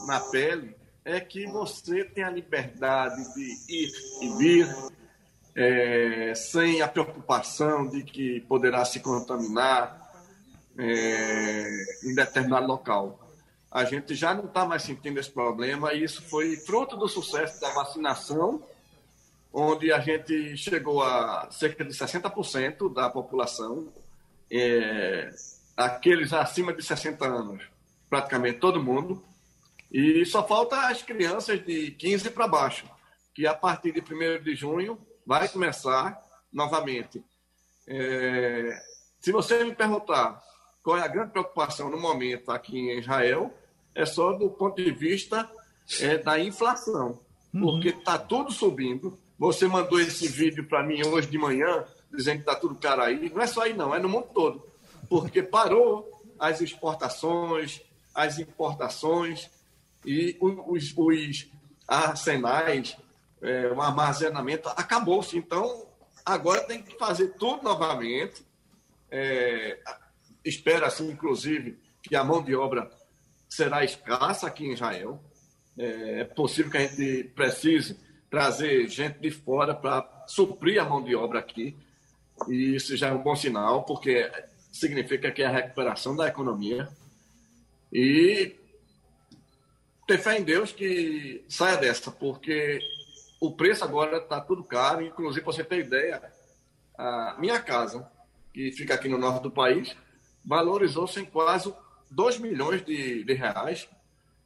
na 0.06 0.20
pele 0.20 0.76
é 1.04 1.20
que 1.20 1.46
você 1.46 2.04
tem 2.04 2.22
a 2.22 2.30
liberdade 2.30 3.34
de 3.34 3.56
ir 3.68 3.92
e 4.22 4.38
vir 4.38 4.68
é, 5.58 6.32
sem 6.36 6.80
a 6.80 6.86
preocupação 6.86 7.88
de 7.88 8.04
que 8.04 8.40
poderá 8.42 8.84
se 8.84 9.00
contaminar 9.00 10.08
é, 10.78 11.84
em 12.04 12.14
determinado 12.14 12.68
local. 12.68 13.18
A 13.68 13.84
gente 13.84 14.14
já 14.14 14.32
não 14.32 14.44
está 14.44 14.64
mais 14.64 14.84
sentindo 14.84 15.18
esse 15.18 15.30
problema 15.30 15.92
e 15.92 16.04
isso 16.04 16.22
foi 16.22 16.56
fruto 16.58 16.96
do 16.96 17.08
sucesso 17.08 17.60
da 17.60 17.70
vacinação, 17.70 18.62
onde 19.52 19.92
a 19.92 19.98
gente 19.98 20.56
chegou 20.56 21.02
a 21.02 21.48
cerca 21.50 21.84
de 21.84 21.92
60% 21.92 22.94
da 22.94 23.10
população, 23.10 23.88
é, 24.48 25.28
aqueles 25.76 26.32
acima 26.32 26.72
de 26.72 26.84
60 26.84 27.26
anos, 27.26 27.64
praticamente 28.08 28.60
todo 28.60 28.80
mundo, 28.80 29.24
e 29.90 30.24
só 30.24 30.46
falta 30.46 30.86
as 30.86 31.02
crianças 31.02 31.64
de 31.66 31.90
15 31.90 32.30
para 32.30 32.46
baixo, 32.46 32.88
que 33.34 33.44
a 33.44 33.54
partir 33.54 33.90
de 33.90 34.00
1 34.00 34.40
de 34.40 34.54
junho 34.54 34.96
vai 35.28 35.46
começar 35.46 36.18
novamente. 36.50 37.22
É, 37.86 38.82
se 39.20 39.30
você 39.30 39.62
me 39.62 39.74
perguntar 39.74 40.42
qual 40.82 40.96
é 40.96 41.02
a 41.02 41.06
grande 41.06 41.32
preocupação 41.32 41.90
no 41.90 42.00
momento 42.00 42.50
aqui 42.50 42.78
em 42.78 42.98
Israel, 42.98 43.52
é 43.94 44.06
só 44.06 44.32
do 44.32 44.48
ponto 44.48 44.82
de 44.82 44.90
vista 44.90 45.46
é, 46.00 46.16
da 46.16 46.40
inflação, 46.40 47.20
uhum. 47.52 47.60
porque 47.60 47.90
está 47.90 48.18
tudo 48.18 48.50
subindo. 48.50 49.18
Você 49.38 49.66
mandou 49.66 50.00
esse 50.00 50.26
vídeo 50.28 50.66
para 50.66 50.82
mim 50.82 51.06
hoje 51.06 51.28
de 51.28 51.36
manhã, 51.36 51.84
dizendo 52.10 52.36
que 52.36 52.48
está 52.48 52.54
tudo 52.54 52.76
caro 52.76 53.02
aí. 53.02 53.28
Não 53.28 53.42
é 53.42 53.46
só 53.46 53.64
aí, 53.64 53.74
não, 53.74 53.94
é 53.94 53.98
no 53.98 54.08
mundo 54.08 54.28
todo, 54.32 54.64
porque 55.10 55.42
parou 55.42 56.10
as 56.38 56.62
exportações, 56.62 57.82
as 58.14 58.38
importações, 58.38 59.50
e 60.06 60.38
os, 60.40 60.94
os 60.96 61.50
arsenais, 61.86 62.96
é, 63.42 63.68
o 63.68 63.80
armazenamento 63.80 64.68
acabou-se. 64.70 65.36
Então, 65.36 65.86
agora 66.24 66.62
tem 66.62 66.82
que 66.82 66.96
fazer 66.98 67.34
tudo 67.38 67.62
novamente. 67.62 68.44
É, 69.10 69.78
Espera-se, 70.44 71.02
inclusive, 71.02 71.78
que 72.02 72.16
a 72.16 72.24
mão 72.24 72.42
de 72.42 72.54
obra 72.54 72.90
será 73.48 73.84
escassa 73.84 74.46
aqui 74.46 74.66
em 74.66 74.72
Israel. 74.72 75.22
É, 75.76 76.20
é 76.20 76.24
possível 76.24 76.70
que 76.70 76.78
a 76.78 76.86
gente 76.86 77.24
precise 77.34 77.98
trazer 78.30 78.88
gente 78.88 79.18
de 79.18 79.30
fora 79.30 79.74
para 79.74 80.24
suprir 80.26 80.80
a 80.80 80.84
mão 80.84 81.02
de 81.02 81.14
obra 81.14 81.38
aqui. 81.38 81.76
E 82.48 82.74
isso 82.76 82.96
já 82.96 83.08
é 83.08 83.12
um 83.12 83.22
bom 83.22 83.34
sinal, 83.34 83.84
porque 83.84 84.30
significa 84.72 85.30
que 85.30 85.42
é 85.42 85.46
a 85.46 85.50
recuperação 85.50 86.14
da 86.14 86.28
economia. 86.28 86.88
E 87.92 88.54
ter 90.06 90.18
fé 90.18 90.38
em 90.38 90.44
Deus 90.44 90.72
que 90.72 91.44
saia 91.48 91.76
dessa, 91.76 92.10
porque 92.10 92.78
o 93.40 93.52
preço 93.52 93.84
agora 93.84 94.18
está 94.18 94.40
tudo 94.40 94.64
caro. 94.64 95.02
Inclusive, 95.02 95.44
para 95.44 95.52
você 95.52 95.64
ter 95.64 95.80
ideia, 95.80 96.22
a 96.96 97.36
minha 97.38 97.60
casa, 97.60 98.10
que 98.52 98.72
fica 98.72 98.94
aqui 98.94 99.08
no 99.08 99.18
norte 99.18 99.42
do 99.42 99.50
país, 99.50 99.96
valorizou-se 100.44 101.20
em 101.20 101.24
quase 101.24 101.72
2 102.10 102.38
milhões 102.38 102.84
de, 102.84 103.24
de 103.24 103.32
reais 103.34 103.88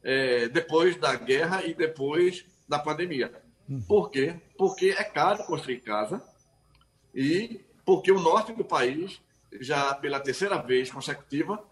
é, 0.03 0.47
depois 0.49 0.95
da 0.97 1.15
guerra 1.15 1.63
e 1.65 1.73
depois 1.73 2.45
da 2.67 2.77
pandemia. 2.77 3.31
Hum. 3.69 3.81
Por 3.87 4.11
quê? 4.11 4.35
Porque 4.57 4.95
é 4.97 5.03
caro 5.03 5.43
construir 5.45 5.79
casa 5.79 6.21
e 7.15 7.61
porque 7.85 8.11
o 8.11 8.19
norte 8.19 8.53
do 8.53 8.63
país, 8.63 9.21
já 9.59 9.93
pela 9.95 10.19
terceira 10.19 10.57
vez 10.57 10.91
consecutiva, 10.91 11.63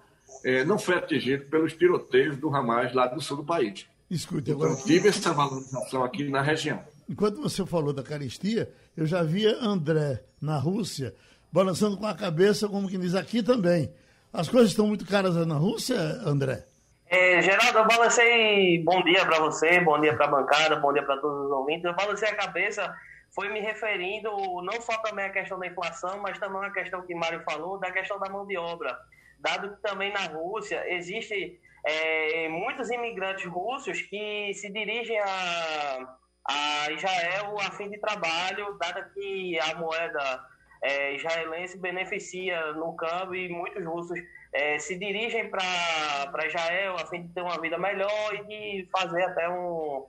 é, 0.43 0.63
não 0.63 0.79
foi 0.79 0.95
atingido 0.95 1.45
pelos 1.45 1.73
tiroteios 1.73 2.37
do 2.37 2.53
Hamas 2.53 2.93
lá 2.93 3.07
do 3.07 3.21
sul 3.21 3.37
do 3.37 3.43
país. 3.43 3.85
Escute, 4.09 4.51
então, 4.51 4.65
agora. 4.65 4.83
tive 4.83 5.07
essa 5.07 5.31
valorização 5.31 6.03
aqui 6.03 6.27
na 6.29 6.41
região. 6.41 6.83
Enquanto 7.11 7.41
você 7.41 7.65
falou 7.65 7.91
da 7.91 8.01
caristia, 8.01 8.71
eu 8.95 9.05
já 9.05 9.21
via 9.21 9.57
André 9.59 10.23
na 10.41 10.57
Rússia 10.57 11.13
balançando 11.51 11.97
com 11.97 12.07
a 12.07 12.15
cabeça, 12.15 12.69
como 12.69 12.87
que 12.87 12.97
diz 12.97 13.13
aqui 13.13 13.43
também. 13.43 13.93
As 14.31 14.47
coisas 14.47 14.69
estão 14.69 14.87
muito 14.87 15.05
caras 15.05 15.35
na 15.45 15.55
Rússia, 15.55 15.97
André? 16.25 16.65
É, 17.07 17.41
Geraldo, 17.41 17.79
eu 17.79 17.85
balancei. 17.85 18.81
Bom 18.85 19.03
dia 19.03 19.25
para 19.25 19.39
você, 19.39 19.81
bom 19.81 19.99
dia 19.99 20.15
para 20.15 20.25
a 20.25 20.29
bancada, 20.29 20.77
bom 20.77 20.93
dia 20.93 21.03
para 21.03 21.17
todos 21.17 21.47
os 21.47 21.51
ouvintes. 21.51 21.83
Eu 21.83 21.93
balancei 21.93 22.29
a 22.29 22.35
cabeça, 22.35 22.95
foi 23.35 23.49
me 23.49 23.59
referindo 23.59 24.29
não 24.63 24.81
só 24.81 24.97
também 24.99 25.25
à 25.25 25.29
questão 25.31 25.59
da 25.59 25.67
inflação, 25.67 26.17
mas 26.21 26.39
também 26.39 26.63
à 26.63 26.71
questão 26.71 27.01
que 27.01 27.13
Mário 27.13 27.43
falou, 27.43 27.77
da 27.77 27.91
questão 27.91 28.17
da 28.19 28.29
mão 28.29 28.47
de 28.47 28.57
obra 28.57 28.97
dado 29.41 29.75
que 29.75 29.81
também 29.81 30.13
na 30.13 30.27
Rússia 30.27 30.83
existe 30.87 31.59
é, 31.83 32.47
muitos 32.47 32.89
imigrantes 32.89 33.45
russos 33.45 34.01
que 34.03 34.53
se 34.53 34.71
dirigem 34.71 35.19
a, 35.19 36.17
a 36.47 36.91
Israel 36.91 37.57
a 37.59 37.71
fim 37.71 37.89
de 37.89 37.97
trabalho, 37.97 38.77
dado 38.79 39.09
que 39.13 39.59
a 39.59 39.75
moeda 39.75 40.45
é, 40.81 41.13
israelense 41.13 41.77
beneficia 41.77 42.73
no 42.73 42.95
câmbio 42.95 43.35
e 43.35 43.49
muitos 43.49 43.85
russos 43.85 44.19
é, 44.53 44.79
se 44.79 44.97
dirigem 44.97 45.49
para 45.49 46.47
Israel 46.47 46.95
a 46.95 47.05
fim 47.05 47.23
de 47.23 47.33
ter 47.33 47.41
uma 47.41 47.59
vida 47.61 47.77
melhor 47.77 48.33
e 48.33 48.43
de 48.45 48.89
fazer 48.91 49.23
até 49.23 49.47
um, 49.47 50.05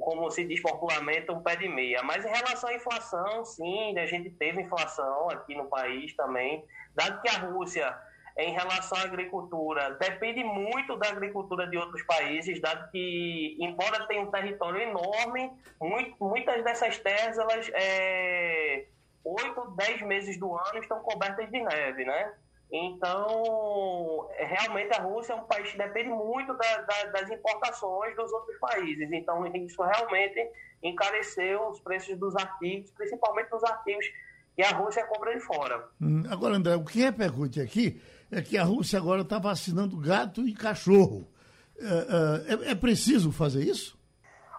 como 0.00 0.30
se 0.30 0.44
diz 0.44 0.60
popularmente, 0.60 1.30
um 1.30 1.42
pé 1.42 1.56
de 1.56 1.68
meia. 1.68 2.02
Mas 2.02 2.24
em 2.24 2.28
relação 2.28 2.70
à 2.70 2.74
inflação, 2.74 3.44
sim, 3.44 3.98
a 3.98 4.06
gente 4.06 4.30
teve 4.30 4.62
inflação 4.62 5.30
aqui 5.30 5.54
no 5.54 5.66
país 5.66 6.14
também, 6.14 6.64
dado 6.94 7.20
que 7.20 7.28
a 7.28 7.38
Rússia 7.38 7.96
em 8.36 8.52
relação 8.52 8.98
à 8.98 9.02
agricultura 9.02 9.90
depende 9.92 10.42
muito 10.42 10.96
da 10.96 11.08
agricultura 11.08 11.68
de 11.68 11.76
outros 11.76 12.02
países, 12.02 12.60
dado 12.60 12.90
que, 12.90 13.56
embora 13.60 14.06
tenha 14.06 14.22
um 14.22 14.30
território 14.30 14.80
enorme, 14.80 15.52
muito, 15.80 16.16
muitas 16.18 16.64
dessas 16.64 16.98
terras, 16.98 17.38
elas, 17.38 17.70
é, 17.74 18.86
8, 19.24 19.70
10 19.76 20.02
meses 20.02 20.38
do 20.38 20.52
ano 20.54 20.78
estão 20.80 21.00
cobertas 21.00 21.48
de 21.50 21.60
neve, 21.62 22.04
né? 22.04 22.34
Então, 22.72 24.28
realmente 24.36 24.92
a 24.98 25.02
Rússia 25.02 25.32
é 25.32 25.36
um 25.36 25.44
país 25.44 25.70
que 25.70 25.78
depende 25.78 26.08
muito 26.08 26.52
da, 26.54 26.76
da, 26.78 27.04
das 27.04 27.30
importações 27.30 28.16
dos 28.16 28.32
outros 28.32 28.58
países. 28.58 29.12
Então, 29.12 29.46
isso 29.46 29.80
realmente 29.80 30.50
encareceu 30.82 31.68
os 31.68 31.80
preços 31.80 32.18
dos 32.18 32.34
artigos, 32.34 32.90
principalmente 32.90 33.48
dos 33.48 33.62
artigos 33.62 34.04
que 34.54 34.62
a 34.62 34.70
Rússia 34.70 35.04
compra 35.06 35.34
de 35.34 35.40
fora. 35.40 35.88
Hum, 36.00 36.22
agora, 36.30 36.56
André, 36.56 36.74
o 36.76 36.84
que 36.84 37.00
repercute 37.00 37.60
aqui 37.60 38.00
é 38.30 38.40
que 38.40 38.56
a 38.56 38.64
Rússia 38.64 38.98
agora 38.98 39.22
está 39.22 39.38
vacinando 39.38 39.96
gato 39.96 40.46
e 40.46 40.54
cachorro. 40.54 41.28
É, 41.78 42.68
é, 42.68 42.70
é, 42.70 42.74
preciso 42.74 43.32
fazer 43.32 43.64
isso? 43.64 43.98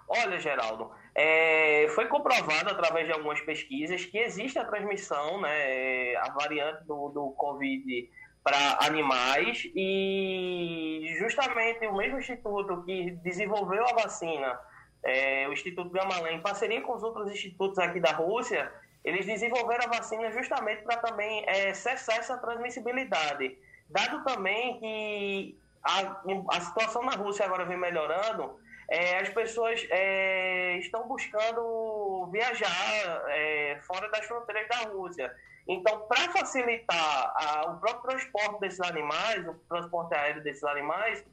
Olha, 0.08 0.38
Geraldo, 0.40 0.92
é, 1.16 1.88
foi 1.96 2.08
comprovado 2.08 2.70
através 2.70 3.08
de 3.08 3.14
algumas 3.14 3.40
pesquisas 3.42 4.06
que 4.06 4.18
existe 4.18 4.60
a 4.60 4.66
transmissão, 4.66 5.42
né, 5.42 6.16
a 6.18 6.30
variante 6.32 6.84
do, 6.86 7.10
do 7.10 7.32
Covid 7.32 8.10
para 8.44 8.78
animais 8.82 9.64
e 9.76 11.16
justamente 11.18 11.88
o 11.88 11.98
mesmo 11.98 12.20
instituto 12.20 12.84
que 12.84 13.12
desenvolveu 13.24 13.84
a 13.88 14.04
vacina, 14.04 14.60
é, 15.04 15.48
o 15.48 15.54
Instituto 15.54 15.90
Gamalém, 15.90 16.38
em 16.38 16.42
parceria 16.42 16.82
com 16.82 16.96
os 16.96 17.02
outros 17.02 17.32
institutos 17.32 17.80
aqui 17.80 18.00
da 18.00 18.12
Rússia, 18.12 18.72
eles 19.06 19.26
desenvolveram 19.26 19.86
a 19.86 19.98
vacina 19.98 20.32
justamente 20.32 20.82
para 20.82 20.98
também 20.98 21.44
é, 21.48 21.74
cessar 21.74 22.18
essa 22.18 22.38
transmissibilidade. 22.38 23.56
Dado 23.88 24.24
também 24.24 24.80
que 24.80 25.58
a, 25.84 26.24
a 26.50 26.62
situação 26.62 27.04
na 27.04 27.12
Rússia 27.12 27.46
agora 27.46 27.66
vem 27.66 27.78
melhorando, 27.78 28.60
é, 28.90 29.20
as 29.20 29.30
pessoas 29.30 29.86
é, 29.92 30.78
estão 30.78 31.08
buscando 31.08 32.28
viajar 32.32 33.24
é, 33.30 33.80
fora 33.84 34.10
das 34.10 34.26
fronteiras 34.26 34.68
da 34.68 34.90
Rússia. 34.90 35.32
Então, 35.68 36.08
para 36.08 36.32
facilitar 36.32 37.34
a, 37.36 37.72
o 37.72 37.80
próprio 37.80 38.12
transporte 38.12 38.60
desses 38.60 38.82
animais, 38.82 39.48
o 39.48 39.54
transporte 39.70 40.16
aéreo 40.16 40.44
desses 40.44 40.64
animais, 40.64 41.24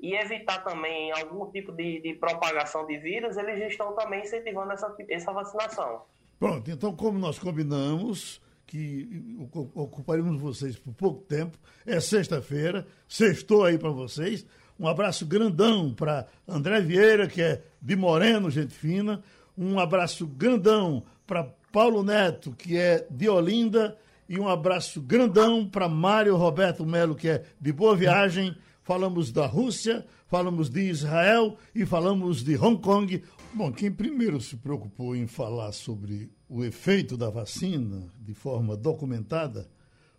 e 0.00 0.14
evitar 0.14 0.64
também 0.64 1.12
algum 1.12 1.50
tipo 1.50 1.72
de, 1.72 2.00
de 2.00 2.14
propagação 2.14 2.86
de 2.86 2.98
vírus, 2.98 3.36
eles 3.38 3.58
estão 3.70 3.94
também 3.94 4.20
incentivando 4.20 4.72
essa, 4.72 4.94
essa 5.08 5.32
vacinação. 5.32 6.04
Pronto, 6.42 6.72
então, 6.72 6.92
como 6.92 7.20
nós 7.20 7.38
combinamos 7.38 8.40
que 8.66 9.48
ocuparemos 9.76 10.40
vocês 10.40 10.74
por 10.74 10.92
pouco 10.92 11.20
tempo, 11.20 11.56
é 11.86 12.00
sexta-feira, 12.00 12.84
sextou 13.06 13.64
aí 13.64 13.78
para 13.78 13.90
vocês. 13.90 14.44
Um 14.76 14.88
abraço 14.88 15.24
grandão 15.24 15.94
para 15.94 16.26
André 16.48 16.80
Vieira, 16.80 17.28
que 17.28 17.40
é 17.40 17.62
de 17.80 17.94
Moreno, 17.94 18.50
gente 18.50 18.74
fina. 18.74 19.22
Um 19.56 19.78
abraço 19.78 20.26
grandão 20.26 21.04
para 21.28 21.44
Paulo 21.70 22.02
Neto, 22.02 22.50
que 22.50 22.76
é 22.76 23.06
de 23.08 23.28
Olinda. 23.28 23.96
E 24.28 24.36
um 24.40 24.48
abraço 24.48 25.00
grandão 25.00 25.64
para 25.64 25.88
Mário 25.88 26.34
Roberto 26.34 26.84
Melo, 26.84 27.14
que 27.14 27.28
é 27.28 27.44
de 27.60 27.72
Boa 27.72 27.94
Viagem. 27.94 28.56
Falamos 28.82 29.30
da 29.30 29.46
Rússia, 29.46 30.04
falamos 30.26 30.68
de 30.68 30.80
Israel 30.90 31.56
e 31.72 31.86
falamos 31.86 32.42
de 32.42 32.56
Hong 32.56 32.82
Kong. 32.82 33.22
Bom, 33.54 33.70
quem 33.70 33.92
primeiro 33.92 34.40
se 34.40 34.56
preocupou 34.56 35.14
em 35.14 35.26
falar 35.26 35.72
sobre 35.72 36.32
o 36.48 36.64
efeito 36.64 37.18
da 37.18 37.28
vacina 37.28 38.10
de 38.18 38.32
forma 38.32 38.74
documentada 38.74 39.68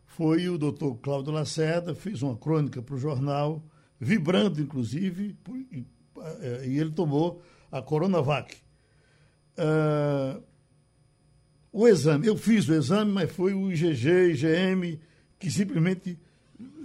foi 0.05 0.47
o 0.47 0.57
doutor 0.57 0.95
Cláudio 0.97 1.33
Lacerda, 1.33 1.95
fez 1.95 2.21
uma 2.21 2.37
crônica 2.37 2.79
para 2.79 2.93
o 2.93 2.99
jornal 2.99 3.63
vibrando, 3.99 4.61
inclusive, 4.61 5.35
eh, 6.41 6.67
e 6.67 6.77
ele 6.77 6.91
tomou 6.91 7.41
a 7.71 7.81
Coronavac. 7.81 8.55
Uh, 9.57 10.43
o 11.71 11.87
exame, 11.87 12.27
eu 12.27 12.37
fiz 12.37 12.67
o 12.67 12.73
exame, 12.75 13.11
mas 13.11 13.31
foi 13.31 13.55
o 13.55 13.71
IgG, 13.71 14.33
IgM, 14.33 14.99
que 15.39 15.49
simplesmente 15.49 16.19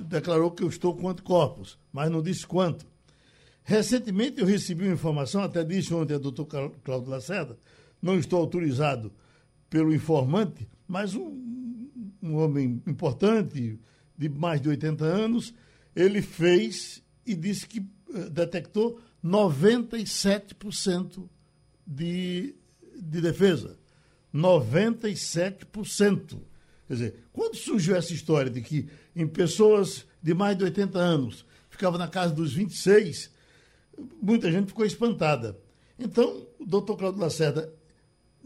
declarou 0.03 0.51
que 0.51 0.63
eu 0.63 0.69
estou 0.69 0.97
com 0.97 1.11
anticorpos, 1.11 1.79
mas 1.93 2.11
não 2.11 2.23
disse 2.23 2.47
quanto. 2.47 2.87
Recentemente 3.69 4.41
eu 4.41 4.47
recebi 4.47 4.85
uma 4.85 4.95
informação, 4.95 5.43
até 5.43 5.63
disse 5.63 5.93
ontem 5.93 6.15
a 6.15 6.19
doutor 6.19 6.47
Cláudio 6.83 7.11
Lacerda, 7.11 7.59
não 8.01 8.19
estou 8.19 8.41
autorizado 8.41 9.13
pelo 9.69 9.95
informante, 9.95 10.67
mas 10.87 11.15
um, 11.15 11.91
um 12.23 12.37
homem 12.37 12.83
importante, 12.87 13.79
de 14.17 14.29
mais 14.31 14.63
de 14.63 14.71
80 14.71 15.05
anos, 15.05 15.53
ele 15.95 16.23
fez 16.23 17.03
e 17.27 17.35
disse 17.35 17.67
que 17.67 17.81
uh, 17.81 18.31
detectou 18.31 18.99
97% 19.23 21.29
de, 21.87 22.55
de 22.97 23.21
defesa. 23.21 23.79
97%. 24.35 26.39
Quer 26.87 26.95
dizer, 26.95 27.17
quando 27.35 27.55
surgiu 27.55 27.97
essa 27.97 28.15
história 28.15 28.51
de 28.51 28.63
que 28.63 28.89
em 29.15 29.27
pessoas 29.27 30.07
de 30.23 30.33
mais 30.33 30.57
de 30.57 30.65
80 30.65 30.99
anos 30.99 31.45
ficava 31.69 31.99
na 31.99 32.09
casa 32.09 32.33
dos 32.33 32.55
26, 32.55 33.37
muita 34.21 34.51
gente 34.51 34.69
ficou 34.69 34.85
espantada. 34.85 35.59
Então, 35.99 36.47
o 36.59 36.65
doutor 36.65 36.97
Claudio 36.97 37.21
Lacerda, 37.21 37.73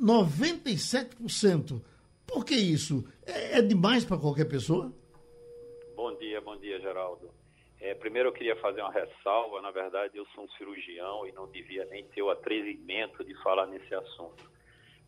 97%. 0.01 1.83
Por 2.27 2.45
que 2.45 2.55
isso? 2.55 3.05
É, 3.27 3.59
é 3.59 3.63
demais 3.63 4.05
para 4.05 4.19
qualquer 4.19 4.47
pessoa? 4.47 4.93
Bom 5.95 6.17
dia, 6.17 6.41
bom 6.41 6.57
dia, 6.57 6.81
Geraldo. 6.81 7.31
É, 7.79 7.95
primeiro 7.95 8.29
eu 8.29 8.33
queria 8.33 8.55
fazer 8.57 8.81
uma 8.81 8.93
ressalva, 8.93 9.61
na 9.61 9.73
verdade 9.73 10.17
eu 10.17 10.25
sou 10.27 10.45
um 10.45 10.49
cirurgião 10.51 11.27
e 11.27 11.33
não 11.33 11.51
devia 11.51 11.85
nem 11.87 12.05
ter 12.05 12.23
o 12.23 12.31
atrevimento 12.31 13.25
de 13.25 13.35
falar 13.43 13.67
nesse 13.67 13.93
assunto. 13.93 14.49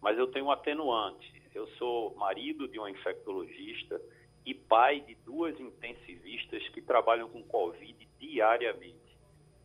Mas 0.01 0.19
eu 0.19 0.27
tenho 0.27 0.47
um 0.47 0.51
atenuante. 0.51 1.33
Eu 1.55 1.69
sou 1.79 2.15
marido 2.17 2.67
de 2.67 2.81
um 2.81 2.89
infectologista 2.89 4.01
e 4.45 4.53
pai 4.53 5.01
de 5.01 5.15
duas 5.25 5.59
intensivistas 5.59 6.69
que 6.71 6.83
trabalham 6.83 7.29
com 7.29 7.45
Covid 7.45 8.09
diariamente. 8.19 9.04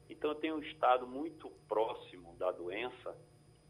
Então 0.10 0.32
eu 0.32 0.36
tenho 0.36 0.56
um 0.56 0.62
estado 0.62 1.06
muito 1.08 1.50
próximo 1.68 2.36
da 2.38 2.52
doença, 2.52 3.16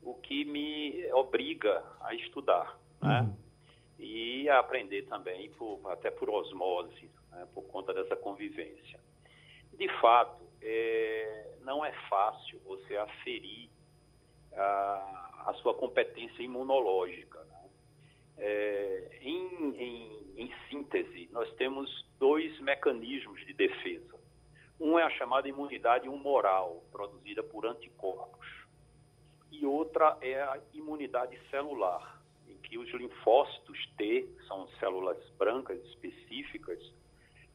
o 0.01 0.13
que 0.15 0.45
me 0.45 1.11
obriga 1.13 1.83
a 2.01 2.13
estudar, 2.15 2.79
né? 3.01 3.21
Uhum. 3.21 3.35
E 3.99 4.47
a 4.47 4.59
aprender 4.59 5.03
também, 5.07 5.51
por, 5.51 5.81
até 5.91 6.09
por 6.09 6.29
osmose, 6.29 7.11
né? 7.31 7.45
por 7.53 7.63
conta 7.63 7.93
dessa 7.93 8.15
convivência 8.15 8.97
de 9.79 9.87
fato, 10.01 10.43
é, 10.61 11.53
não 11.61 11.83
é 11.85 11.91
fácil 12.09 12.59
você 12.65 12.97
aferir 12.97 13.69
a, 14.53 15.45
a 15.47 15.53
sua 15.61 15.73
competência 15.73 16.43
imunológica. 16.43 17.39
Né? 17.45 17.69
É, 18.37 19.19
em, 19.21 19.73
em, 19.77 20.33
em 20.35 20.53
síntese, 20.69 21.29
nós 21.31 21.49
temos 21.53 22.05
dois 22.19 22.59
mecanismos 22.59 23.39
de 23.45 23.53
defesa. 23.53 24.18
Um 24.79 24.97
é 24.97 25.03
a 25.03 25.09
chamada 25.09 25.47
imunidade 25.47 26.07
humoral, 26.07 26.81
produzida 26.91 27.43
por 27.43 27.65
anticorpos, 27.65 28.47
e 29.51 29.65
outra 29.65 30.17
é 30.21 30.41
a 30.41 30.57
imunidade 30.73 31.37
celular, 31.49 32.21
em 32.47 32.55
que 32.57 32.77
os 32.77 32.89
linfócitos 32.93 33.77
T, 33.97 34.29
são 34.47 34.67
células 34.79 35.17
brancas 35.37 35.83
específicas, 35.85 36.79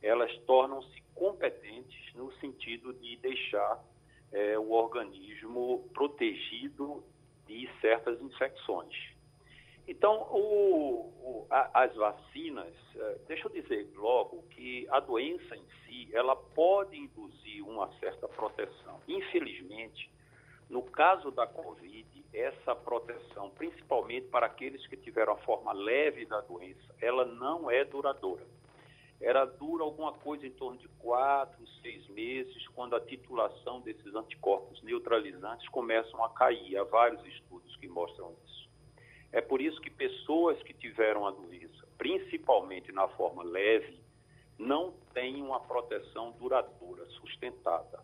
elas 0.02 0.36
tornam-se 0.40 1.02
competentes 1.14 2.14
no 2.14 2.30
sentido 2.34 2.92
de 2.92 3.16
deixar 3.16 3.82
é, 4.30 4.58
o 4.58 4.70
organismo 4.72 5.88
protegido 5.94 7.02
de 7.46 7.70
certas 7.80 8.20
infecções. 8.20 9.13
Então, 9.86 10.22
o, 10.30 11.12
o, 11.20 11.46
a, 11.50 11.84
as 11.84 11.94
vacinas, 11.94 12.74
é, 12.96 13.18
deixa 13.28 13.46
eu 13.46 13.52
dizer 13.52 13.90
logo 13.94 14.42
que 14.50 14.86
a 14.90 15.00
doença 15.00 15.56
em 15.56 15.64
si, 15.84 16.08
ela 16.12 16.34
pode 16.34 16.96
induzir 16.96 17.66
uma 17.66 17.88
certa 17.98 18.26
proteção. 18.28 19.00
Infelizmente, 19.06 20.10
no 20.70 20.82
caso 20.82 21.30
da 21.30 21.46
Covid, 21.46 22.24
essa 22.32 22.74
proteção, 22.74 23.50
principalmente 23.50 24.28
para 24.28 24.46
aqueles 24.46 24.86
que 24.86 24.96
tiveram 24.96 25.34
a 25.34 25.38
forma 25.38 25.72
leve 25.72 26.24
da 26.24 26.40
doença, 26.40 26.94
ela 27.00 27.26
não 27.26 27.70
é 27.70 27.84
duradoura 27.84 28.44
era 29.24 29.44
dura 29.46 29.84
alguma 29.84 30.12
coisa 30.12 30.46
em 30.46 30.50
torno 30.50 30.78
de 30.78 30.88
quatro, 30.98 31.66
seis 31.82 32.06
meses, 32.08 32.68
quando 32.68 32.94
a 32.94 33.00
titulação 33.00 33.80
desses 33.80 34.14
anticorpos 34.14 34.82
neutralizantes 34.82 35.66
começam 35.68 36.22
a 36.22 36.28
cair. 36.30 36.76
Há 36.76 36.84
vários 36.84 37.24
estudos 37.26 37.74
que 37.76 37.88
mostram 37.88 38.34
isso. 38.44 38.63
É 39.34 39.40
por 39.40 39.60
isso 39.60 39.80
que 39.80 39.90
pessoas 39.90 40.62
que 40.62 40.72
tiveram 40.72 41.26
a 41.26 41.32
doença, 41.32 41.84
principalmente 41.98 42.92
na 42.92 43.08
forma 43.08 43.42
leve, 43.42 43.98
não 44.56 44.92
têm 45.12 45.42
uma 45.42 45.58
proteção 45.58 46.30
duradoura, 46.38 47.04
sustentada. 47.06 48.00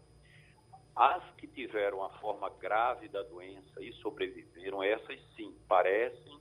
As 0.96 1.22
que 1.36 1.46
tiveram 1.46 2.02
a 2.02 2.10
forma 2.18 2.50
grave 2.58 3.06
da 3.06 3.22
doença 3.22 3.80
e 3.80 3.92
sobreviveram, 4.02 4.82
essas 4.82 5.20
sim, 5.36 5.54
parecem 5.68 6.40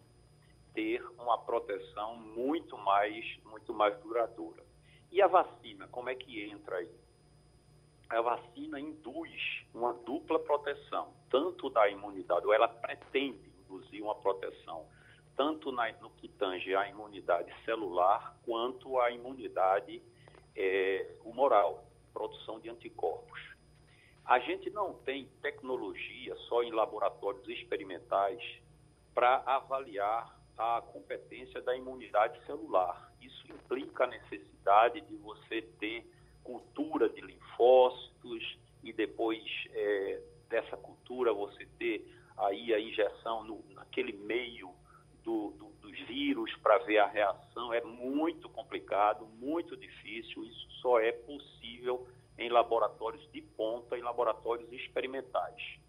ter 0.73 1.05
uma 1.19 1.37
proteção 1.37 2.15
muito 2.17 2.75
mais, 2.75 3.23
muito 3.45 3.71
mais 3.71 3.95
duradoura. 3.99 4.63
E 5.11 5.21
a 5.21 5.27
vacina, 5.27 5.87
como 5.89 6.09
é 6.09 6.15
que 6.15 6.49
entra 6.49 6.77
aí? 6.77 6.89
A 8.09 8.21
vacina 8.21 8.79
induz 8.79 9.67
uma 9.71 9.93
dupla 9.93 10.39
proteção, 10.39 11.13
tanto 11.29 11.69
da 11.69 11.87
imunidade, 11.87 12.43
ou 12.43 12.51
ela 12.51 12.67
pretende 12.67 13.48
induzir 13.69 14.03
uma 14.03 14.15
proteção, 14.15 14.87
tanto 15.37 15.71
na, 15.71 15.91
no 15.93 16.09
que 16.11 16.27
tange 16.27 16.75
à 16.75 16.89
imunidade 16.89 17.53
celular, 17.63 18.37
quanto 18.43 18.99
à 18.99 19.11
imunidade 19.11 20.01
é 20.55 21.15
humoral, 21.23 21.85
produção 22.11 22.59
de 22.59 22.69
anticorpos. 22.69 23.39
A 24.25 24.39
gente 24.39 24.69
não 24.69 24.93
tem 24.93 25.25
tecnologia 25.41 26.35
só 26.47 26.63
em 26.63 26.71
laboratórios 26.71 27.47
experimentais 27.47 28.41
para 29.13 29.41
avaliar 29.45 30.37
a 30.57 30.81
competência 30.81 31.61
da 31.61 31.75
imunidade 31.75 32.43
celular. 32.45 33.11
Isso 33.21 33.47
implica 33.51 34.03
a 34.03 34.07
necessidade 34.07 35.01
de 35.01 35.15
você 35.15 35.61
ter 35.79 36.05
cultura 36.43 37.09
de 37.09 37.21
linfócitos 37.21 38.59
e 38.83 38.91
depois 38.91 39.43
é, 39.71 40.21
dessa 40.49 40.75
cultura 40.75 41.33
você 41.33 41.65
ter 41.77 42.05
aí 42.39 42.73
a 42.73 42.79
injeção 42.79 43.43
no, 43.43 43.63
naquele 43.73 44.13
meio 44.13 44.73
do, 45.23 45.51
do, 45.51 45.69
dos 45.81 45.99
vírus 46.07 46.55
para 46.57 46.77
ver 46.79 46.99
a 46.99 47.07
reação 47.07 47.73
é 47.73 47.81
muito 47.81 48.49
complicado, 48.49 49.25
muito 49.25 49.75
difícil. 49.75 50.43
Isso 50.43 50.71
só 50.81 50.99
é 50.99 51.11
possível 51.11 52.07
em 52.37 52.49
laboratórios 52.49 53.29
de 53.31 53.41
ponta, 53.41 53.97
em 53.97 54.01
laboratórios 54.01 54.71
experimentais. 54.71 55.79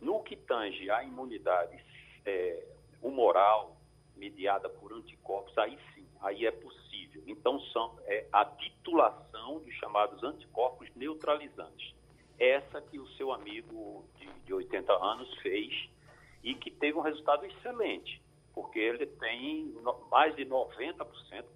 No 0.00 0.22
que 0.22 0.36
tange 0.36 0.88
à 0.90 1.02
imunidade 1.02 1.84
é, 2.24 2.64
humoral, 3.02 3.76
mediada 4.16 4.68
por 4.68 4.92
anticorpos, 4.92 5.56
aí 5.58 5.78
sim, 5.94 6.06
aí 6.20 6.46
é 6.46 6.50
possível. 6.50 7.22
Então, 7.26 7.60
são 7.72 7.98
é, 8.04 8.26
a 8.32 8.44
titulação 8.44 9.60
dos 9.60 9.74
chamados 9.74 10.22
anticorpos 10.22 10.88
neutralizantes. 10.94 11.94
Essa 12.38 12.80
que 12.80 12.98
o 12.98 13.06
seu 13.10 13.32
amigo 13.32 14.04
de, 14.18 14.26
de 14.44 14.54
80 14.54 14.92
anos 14.92 15.32
fez 15.38 15.88
e 16.42 16.54
que 16.54 16.70
teve 16.70 16.96
um 16.96 17.02
resultado 17.02 17.44
excelente, 17.44 18.22
porque 18.54 18.78
ele 18.78 19.06
tem 19.06 19.74
mais 20.10 20.34
de 20.36 20.44
90% 20.46 21.06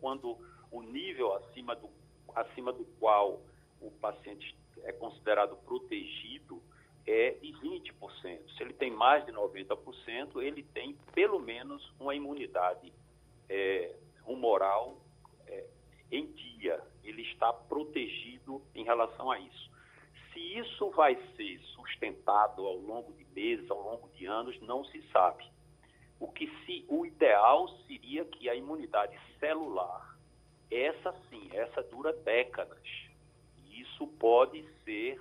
quando 0.00 0.36
o 0.70 0.82
nível 0.82 1.34
acima 1.34 1.76
do, 1.76 1.88
acima 2.34 2.72
do 2.72 2.84
qual 2.98 3.40
o 3.80 3.90
paciente 3.90 4.56
é 4.84 4.92
considerado 4.92 5.56
protegido 5.64 6.62
é 7.06 7.32
de 7.32 7.52
20%. 7.52 7.92
Se 8.56 8.62
ele 8.62 8.72
tem 8.74 8.90
mais 8.90 9.24
de 9.26 9.32
90%, 9.32 10.40
ele 10.40 10.62
tem 10.62 10.96
pelo 11.12 11.40
menos 11.40 11.92
uma 11.98 12.14
imunidade 12.14 12.92
é, 13.48 13.94
humoral 14.26 14.96
é, 15.46 15.66
em 16.10 16.26
dia. 16.26 16.80
Ele 17.02 17.22
está 17.22 17.52
protegido 17.52 18.62
em 18.74 18.84
relação 18.84 19.30
a 19.30 19.38
isso. 19.38 19.71
Se 20.32 20.40
isso 20.58 20.90
vai 20.90 21.16
ser 21.36 21.58
sustentado 21.74 22.66
ao 22.66 22.76
longo 22.76 23.12
de 23.12 23.24
meses, 23.34 23.70
ao 23.70 23.80
longo 23.80 24.08
de 24.10 24.26
anos, 24.26 24.60
não 24.62 24.84
se 24.84 25.02
sabe. 25.10 25.44
O 26.18 26.30
que 26.30 26.48
se, 26.64 26.84
o 26.88 27.04
ideal 27.04 27.68
seria 27.86 28.24
que 28.24 28.48
a 28.48 28.54
imunidade 28.54 29.18
celular, 29.38 30.16
essa 30.70 31.12
sim, 31.28 31.50
essa 31.52 31.82
dura 31.82 32.12
décadas. 32.12 32.82
Isso 33.70 34.06
pode 34.06 34.64
ser 34.84 35.20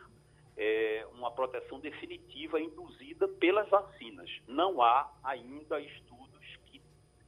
é, 0.55 1.07
uma 1.13 1.31
proteção 1.31 1.79
definitiva 1.79 2.59
induzida 2.59 3.27
pelas 3.27 3.67
vacinas. 3.69 4.29
Não 4.47 4.81
há 4.81 5.11
ainda 5.23 5.79
estudos 5.79 6.55
que 6.67 6.81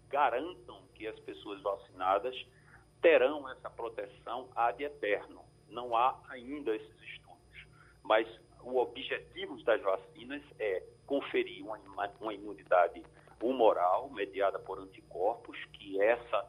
garantam 0.08 0.82
que 0.94 1.08
as 1.08 1.20
pessoas 1.22 1.62
vacinadas 1.62 2.36
terão 3.02 3.50
essa 3.50 3.70
proteção 3.70 4.50
ad 4.56 4.82
eterno. 4.84 5.44
Não 5.68 5.96
há 5.96 6.20
ainda 6.30 6.76
esses 6.76 7.02
estudos. 7.02 7.23
Mas 8.04 8.28
o 8.62 8.78
objetivo 8.78 9.62
das 9.64 9.82
vacinas 9.82 10.42
é 10.60 10.84
conferir 11.06 11.64
uma, 11.64 11.78
uma 12.20 12.34
imunidade 12.34 13.04
humoral 13.42 14.10
mediada 14.10 14.58
por 14.60 14.80
anticorpos, 14.80 15.58
que 15.74 16.02
essa 16.02 16.46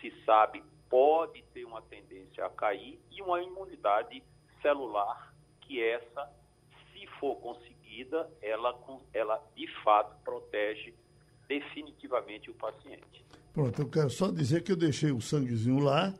se 0.00 0.12
sabe 0.24 0.62
pode 0.88 1.42
ter 1.54 1.64
uma 1.64 1.82
tendência 1.82 2.44
a 2.44 2.50
cair, 2.50 3.00
e 3.10 3.22
uma 3.22 3.42
imunidade 3.42 4.22
celular 4.60 5.34
que 5.62 5.82
essa, 5.82 6.30
se 6.92 7.06
for 7.18 7.36
conseguida, 7.36 8.30
ela, 8.42 8.78
ela 9.12 9.42
de 9.56 9.66
fato 9.82 10.16
protege 10.22 10.94
definitivamente 11.48 12.50
o 12.50 12.54
paciente. 12.54 13.24
Pronto, 13.52 13.82
eu 13.82 13.88
quero 13.88 14.10
só 14.10 14.30
dizer 14.30 14.62
que 14.62 14.72
eu 14.72 14.76
deixei 14.76 15.12
o 15.12 15.20
sanguezinho 15.20 15.78
lá, 15.78 16.12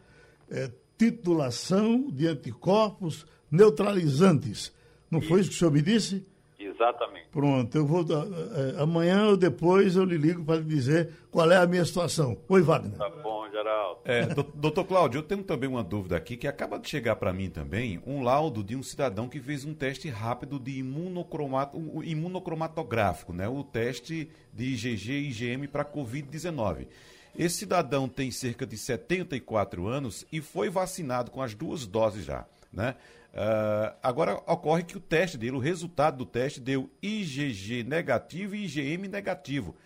é, 0.50 0.70
titulação 0.96 2.10
de 2.10 2.26
anticorpos 2.26 3.26
neutralizantes. 3.50 4.72
Não 5.10 5.20
isso. 5.20 5.28
foi 5.28 5.40
isso 5.40 5.50
que 5.50 5.56
o 5.56 5.58
senhor 5.58 5.70
me 5.70 5.82
disse? 5.82 6.26
Exatamente. 6.58 7.26
Pronto, 7.30 7.76
eu 7.76 7.86
vou. 7.86 8.02
Uh, 8.02 8.80
amanhã 8.80 9.26
ou 9.26 9.36
depois 9.36 9.96
eu 9.96 10.04
lhe 10.04 10.16
ligo 10.16 10.44
para 10.44 10.56
lhe 10.56 10.64
dizer 10.64 11.10
qual 11.30 11.50
é 11.50 11.56
a 11.56 11.66
minha 11.66 11.84
situação. 11.84 12.36
Oi, 12.48 12.62
Wagner. 12.62 12.96
Tá 12.96 13.08
bom, 13.08 13.48
Geraldo. 13.50 14.00
É, 14.04 14.26
doutor 14.54 14.84
Cláudio, 14.84 15.18
eu 15.18 15.22
tenho 15.22 15.42
também 15.42 15.68
uma 15.68 15.84
dúvida 15.84 16.16
aqui 16.16 16.36
que 16.36 16.48
acaba 16.48 16.78
de 16.78 16.88
chegar 16.88 17.16
para 17.16 17.32
mim 17.32 17.50
também: 17.50 18.02
um 18.06 18.22
laudo 18.22 18.62
de 18.62 18.74
um 18.74 18.82
cidadão 18.82 19.28
que 19.28 19.40
fez 19.40 19.64
um 19.64 19.74
teste 19.74 20.08
rápido 20.08 20.58
de 20.58 20.78
imunocromato, 20.78 21.78
imunocromatográfico, 22.02 23.32
né? 23.32 23.48
O 23.48 23.62
teste 23.62 24.30
de 24.52 24.64
IgG 24.64 25.12
e 25.12 25.28
IgM 25.30 25.66
para 25.68 25.84
Covid-19. 25.84 26.86
Esse 27.36 27.58
cidadão 27.58 28.08
tem 28.08 28.30
cerca 28.30 28.64
de 28.64 28.78
74 28.78 29.88
anos 29.88 30.24
e 30.30 30.40
foi 30.40 30.70
vacinado 30.70 31.32
com 31.32 31.42
as 31.42 31.52
duas 31.52 31.84
doses 31.84 32.24
já, 32.24 32.46
né? 32.72 32.94
Uh, 33.34 33.90
agora 34.00 34.34
ocorre 34.46 34.84
que 34.84 34.96
o 34.96 35.00
teste 35.00 35.36
dele, 35.36 35.56
o 35.56 35.58
resultado 35.58 36.18
do 36.18 36.24
teste 36.24 36.60
deu 36.60 36.88
IgG 37.02 37.82
negativo 37.82 38.54
e 38.54 38.64
IgM 38.64 39.08
negativo, 39.08 39.76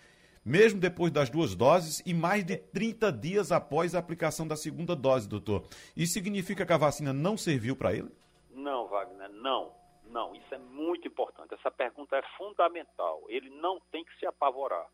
mesmo 0.45 0.79
depois 0.79 1.11
das 1.11 1.31
duas 1.31 1.55
doses 1.55 2.03
e 2.05 2.13
mais 2.13 2.45
de 2.45 2.59
30 2.59 3.11
dias 3.11 3.51
após 3.51 3.95
a 3.95 3.99
aplicação 3.99 4.47
da 4.47 4.55
segunda 4.55 4.95
dose, 4.95 5.27
doutor. 5.27 5.67
Isso 5.97 6.13
significa 6.13 6.67
que 6.67 6.73
a 6.75 6.77
vacina 6.77 7.11
não 7.11 7.39
serviu 7.39 7.75
para 7.75 7.95
ele? 7.95 8.11
Não, 8.51 8.87
Wagner, 8.87 9.31
não. 9.31 9.73
Não, 10.11 10.35
isso 10.35 10.55
é 10.55 10.59
muito 10.59 11.09
importante. 11.09 11.55
Essa 11.55 11.71
pergunta 11.71 12.17
é 12.17 12.23
fundamental. 12.37 13.23
Ele 13.29 13.49
não 13.49 13.81
tem 13.91 14.05
que 14.05 14.19
se 14.19 14.27
apavorar. 14.27 14.87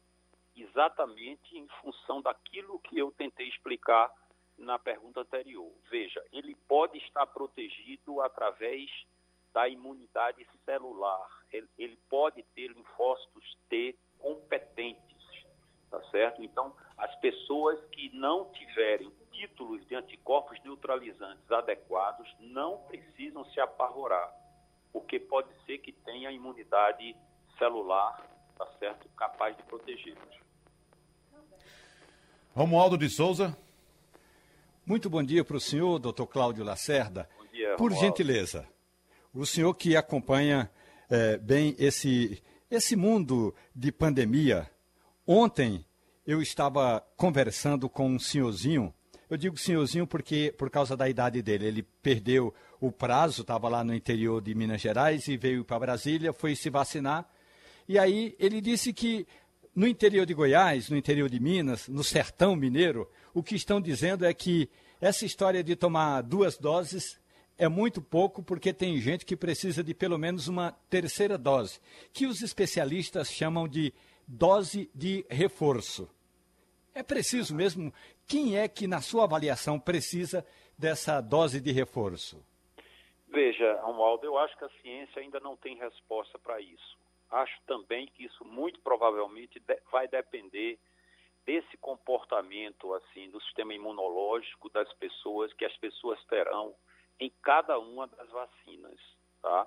Exatamente 0.57 1.59
em 1.59 1.67
função 1.81 2.23
daquilo 2.23 2.79
que 2.81 2.99
eu 2.99 3.11
tentei 3.11 3.49
explicar 3.49 4.13
na 4.59 4.79
pergunta 4.79 5.21
anterior. 5.21 5.71
Veja, 5.91 6.23
ele 6.33 6.55
pode 6.69 6.99
estar 6.99 7.27
protegido 7.27 8.21
através 8.21 8.91
da 9.53 9.69
imunidade 9.69 10.47
celular. 10.65 11.29
Ele, 11.53 11.69
ele 11.79 11.99
pode 12.09 12.43
ter 12.55 12.69
linfócitos 12.69 13.57
T 13.69 13.97
competentes, 14.19 15.47
tá 15.91 16.03
certo? 16.11 16.43
Então, 16.43 16.75
as 16.99 17.15
pessoas 17.17 17.79
que 17.93 18.11
não 18.17 18.51
tiverem 18.53 19.13
títulos 19.31 19.87
de 19.87 19.95
anticorpos 19.95 20.59
neutralizantes 20.65 21.51
adequados 21.51 22.29
não 22.41 22.79
precisam 22.85 23.45
se 23.47 23.61
apavorar, 23.61 24.33
porque 24.93 25.21
pode 25.21 25.53
ser 25.65 25.79
que 25.79 25.93
tenha 25.93 26.33
imunidade 26.33 27.17
celular, 27.59 28.27
tá 28.57 28.67
certo? 28.79 29.09
Capaz 29.11 29.57
de 29.57 29.63
protegê-los. 29.65 30.45
Romualdo 32.55 32.97
de 32.97 33.09
Souza. 33.09 33.57
Muito 34.87 35.09
bom 35.09 35.23
dia 35.23 35.43
para 35.43 35.57
o 35.57 35.61
senhor, 35.61 35.99
doutor 35.99 36.27
Cláudio 36.27 36.63
Lacerda. 36.63 37.27
Bom 37.39 37.47
dia, 37.51 37.75
Por 37.77 37.91
gentileza, 37.95 38.69
o 39.33 39.47
senhor 39.47 39.73
que 39.73 39.97
acompanha 39.97 40.71
é, 41.09 41.39
bem 41.39 41.75
esse, 41.79 42.43
esse 42.71 42.95
mundo 42.95 43.55
de 43.75 43.91
pandemia, 43.91 44.71
ontem 45.27 45.87
eu 46.27 46.43
estava 46.43 47.03
conversando 47.17 47.89
com 47.89 48.11
um 48.11 48.19
senhorzinho, 48.19 48.93
eu 49.31 49.39
digo 49.39 49.57
senhorzinho 49.57 50.07
porque 50.07 50.55
por 50.59 50.69
causa 50.69 50.95
da 50.95 51.09
idade 51.09 51.41
dele, 51.41 51.67
ele 51.67 51.83
perdeu 52.03 52.53
o 52.79 52.93
prazo, 52.93 53.41
estava 53.41 53.71
lá 53.71 53.83
no 53.83 53.95
interior 53.95 54.43
de 54.43 54.55
Minas 54.55 54.83
Gerais 54.83 55.27
e 55.29 55.37
veio 55.39 55.65
para 55.65 55.79
Brasília, 55.79 56.31
foi 56.31 56.55
se 56.55 56.69
vacinar, 56.69 57.27
e 57.89 57.99
aí 57.99 58.37
ele 58.39 58.61
disse 58.61 58.93
que 58.93 59.27
no 59.75 59.87
interior 59.87 60.27
de 60.27 60.35
Goiás, 60.35 60.91
no 60.91 60.97
interior 60.97 61.31
de 61.31 61.41
Minas, 61.41 61.89
no 61.89 62.05
sertão 62.05 62.55
mineiro, 62.55 63.11
o 63.35 63.43
que 63.43 63.55
estão 63.55 63.81
dizendo 63.81 64.25
é 64.25 64.33
que 64.33 64.71
essa 65.01 65.27
história 65.27 65.63
de 65.63 65.77
tomar 65.77 66.23
duas 66.23 66.57
doses 66.57 67.21
é 67.59 67.69
muito 67.69 68.01
pouco, 68.01 68.43
porque 68.43 68.73
tem 68.73 68.97
gente 68.99 69.27
que 69.27 69.37
precisa 69.37 69.85
de 69.85 69.93
pelo 69.93 70.19
menos 70.19 70.49
uma 70.49 70.73
terceira 70.89 71.37
dose, 71.37 71.81
que 72.13 72.27
os 72.27 72.41
especialistas 72.41 73.31
chamam 73.31 73.69
de 73.69 73.93
dose 74.27 74.91
de 74.95 75.27
reforço. 75.29 76.09
É 76.95 77.03
preciso 77.03 77.55
mesmo? 77.55 77.93
Quem 78.27 78.57
é 78.57 78.67
que, 78.69 78.87
na 78.87 79.01
sua 79.01 79.25
avaliação, 79.25 79.79
precisa 79.79 80.47
dessa 80.79 81.21
dose 81.21 81.61
de 81.61 81.73
reforço? 81.73 82.43
Veja, 83.29 83.81
Romualdo, 83.83 84.25
eu 84.25 84.39
acho 84.39 84.57
que 84.57 84.65
a 84.65 84.71
ciência 84.81 85.21
ainda 85.21 85.41
não 85.41 85.57
tem 85.57 85.77
resposta 85.77 86.39
para 86.39 86.61
isso 86.61 87.05
acho 87.35 87.61
também 87.67 88.07
que 88.07 88.25
isso 88.25 88.45
muito 88.45 88.81
provavelmente 88.81 89.61
vai 89.91 90.07
depender 90.07 90.79
desse 91.45 91.77
comportamento 91.79 92.95
assim 92.95 93.31
do 93.31 93.41
sistema 93.43 93.75
imunológico 93.75 94.69
das 94.71 94.93
pessoas 94.95 95.53
que 95.53 95.65
as 95.65 95.77
pessoas 95.77 96.23
terão 96.25 96.75
em 97.21 97.31
cada 97.43 97.79
uma 97.79 98.07
das 98.07 98.29
vacinas, 98.31 98.99
tá? 99.41 99.67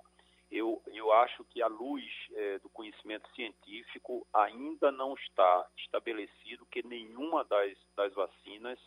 Eu, 0.50 0.82
eu 0.88 1.12
acho 1.12 1.44
que 1.46 1.62
a 1.62 1.68
luz 1.68 2.04
é, 2.34 2.60
do 2.60 2.70
conhecimento 2.70 3.30
científico 3.36 4.26
ainda 4.34 4.92
não 4.92 5.14
está 5.14 5.68
estabelecido 5.78 6.66
que 6.68 6.82
nenhuma 6.88 7.44
das, 7.44 7.78
das 7.96 8.14
vacinas 8.14 8.80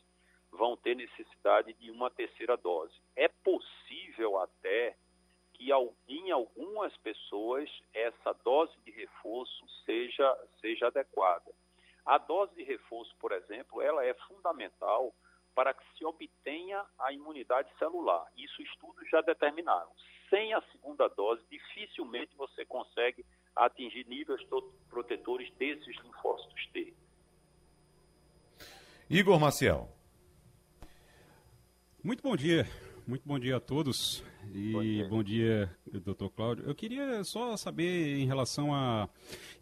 vão 0.50 0.76
ter 0.76 0.96
necessidade 0.96 1.74
de 1.74 1.90
uma 1.90 2.10
terceira 2.10 2.56
dose. 2.56 2.94
É 3.14 3.28
possível 3.28 4.38
até 4.38 4.96
que 5.52 5.70
em 6.08 6.30
algumas 6.30 6.96
pessoas 6.98 7.68
essa 7.92 8.32
dose 8.42 8.72
de 8.82 8.90
reforço 8.92 9.68
seja, 9.84 10.48
seja 10.60 10.86
adequada. 10.86 11.52
A 12.04 12.18
dose 12.18 12.54
de 12.54 12.62
reforço, 12.64 13.14
por 13.18 13.32
exemplo, 13.32 13.80
ela 13.82 14.04
é 14.04 14.14
fundamental 14.28 15.14
para 15.54 15.74
que 15.74 15.82
se 15.96 16.04
obtenha 16.04 16.84
a 16.98 17.12
imunidade 17.12 17.68
celular. 17.78 18.26
Isso 18.36 18.62
estudos 18.62 19.08
já 19.10 19.20
determinaram. 19.20 19.90
Sem 20.28 20.54
a 20.54 20.62
segunda 20.72 21.08
dose, 21.08 21.42
dificilmente 21.50 22.34
você 22.36 22.64
consegue 22.64 23.24
atingir 23.54 24.06
níveis 24.06 24.40
protetores 24.88 25.52
desses 25.54 25.96
linfócitos 26.02 26.66
T. 26.72 26.94
Igor 29.08 29.40
Maciel. 29.40 29.88
Muito 32.02 32.22
bom 32.22 32.36
dia. 32.36 32.64
Muito 33.06 33.26
bom 33.26 33.38
dia 33.38 33.56
a 33.56 33.60
todos. 33.60 34.24
E 34.54 34.72
bom 34.72 34.82
dia, 34.82 35.08
bom 35.08 35.22
dia 35.22 35.78
doutor 36.00 36.30
Cláudio. 36.30 36.64
Eu 36.64 36.74
queria 36.74 37.24
só 37.24 37.56
saber 37.56 38.18
em 38.18 38.26
relação 38.26 38.72
a, 38.72 39.08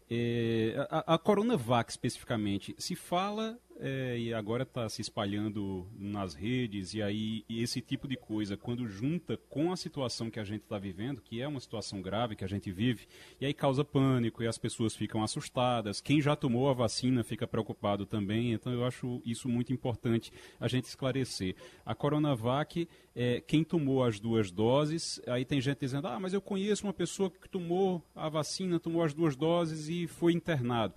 é, 0.09 0.75
a, 0.89 1.15
a 1.15 1.17
Coronavac 1.17 1.89
especificamente. 1.91 2.75
Se 2.77 2.95
fala 2.95 3.59
é, 3.79 4.19
e 4.19 4.33
agora 4.33 4.63
está 4.63 4.87
se 4.89 5.01
espalhando 5.01 5.87
nas 5.97 6.33
redes, 6.33 6.93
e 6.93 7.01
aí 7.01 7.45
e 7.47 7.63
esse 7.63 7.79
tipo 7.79 8.07
de 8.07 8.17
coisa, 8.17 8.57
quando 8.57 8.85
junta 8.87 9.37
com 9.49 9.71
a 9.71 9.77
situação 9.77 10.29
que 10.29 10.39
a 10.39 10.43
gente 10.43 10.63
está 10.63 10.77
vivendo, 10.77 11.21
que 11.21 11.41
é 11.41 11.47
uma 11.47 11.61
situação 11.61 12.01
grave 12.01 12.35
que 12.35 12.43
a 12.43 12.47
gente 12.47 12.71
vive, 12.71 13.07
e 13.39 13.45
aí 13.45 13.53
causa 13.53 13.85
pânico 13.85 14.43
e 14.43 14.47
as 14.47 14.57
pessoas 14.57 14.95
ficam 14.95 15.23
assustadas. 15.23 16.01
Quem 16.01 16.21
já 16.21 16.35
tomou 16.35 16.69
a 16.69 16.73
vacina 16.73 17.23
fica 17.23 17.47
preocupado 17.47 18.05
também, 18.05 18.51
então 18.51 18.73
eu 18.73 18.85
acho 18.85 19.21
isso 19.25 19.47
muito 19.47 19.71
importante 19.71 20.31
a 20.59 20.67
gente 20.67 20.85
esclarecer. 20.85 21.55
A 21.85 21.95
Coronavac, 21.95 22.87
é, 23.15 23.41
quem 23.41 23.63
tomou 23.63 24.03
as 24.03 24.19
duas 24.19 24.51
doses, 24.51 25.21
aí 25.25 25.45
tem 25.45 25.61
gente 25.61 25.79
dizendo, 25.79 26.07
ah, 26.07 26.19
mas 26.19 26.33
eu 26.33 26.41
conheço 26.41 26.85
uma 26.85 26.93
pessoa 26.93 27.31
que 27.31 27.47
tomou 27.47 28.03
a 28.13 28.27
vacina, 28.27 28.79
tomou 28.79 29.03
as 29.03 29.13
duas 29.13 29.37
doses 29.37 29.87
e 29.87 30.05
foi 30.05 30.33
internado 30.33 30.93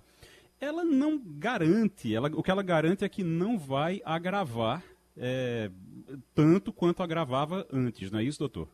ela 0.63 0.83
não 0.83 1.21
garante, 1.23 2.15
ela, 2.15 2.29
o 2.33 2.41
que 2.41 2.49
ela 2.49 2.63
garante 2.63 3.03
é 3.03 3.09
que 3.09 3.23
não 3.23 3.57
vai 3.57 4.01
agravar 4.03 4.83
é, 5.17 5.69
tanto 6.33 6.73
quanto 6.73 7.03
agravava 7.03 7.67
antes, 7.71 8.11
não 8.11 8.19
é 8.19 8.23
isso, 8.23 8.39
doutor? 8.39 8.67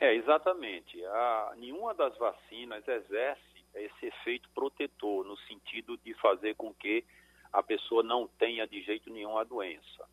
É, 0.00 0.14
exatamente. 0.14 1.02
A, 1.04 1.54
nenhuma 1.56 1.94
das 1.94 2.16
vacinas 2.18 2.86
exerce 2.86 3.42
esse 3.74 4.06
efeito 4.06 4.48
protetor, 4.54 5.24
no 5.24 5.36
sentido 5.38 5.96
de 5.98 6.14
fazer 6.14 6.54
com 6.54 6.72
que 6.74 7.04
a 7.52 7.62
pessoa 7.62 8.02
não 8.02 8.26
tenha 8.26 8.66
de 8.66 8.82
jeito 8.82 9.10
nenhum 9.10 9.38
a 9.38 9.44
doença. 9.44 10.08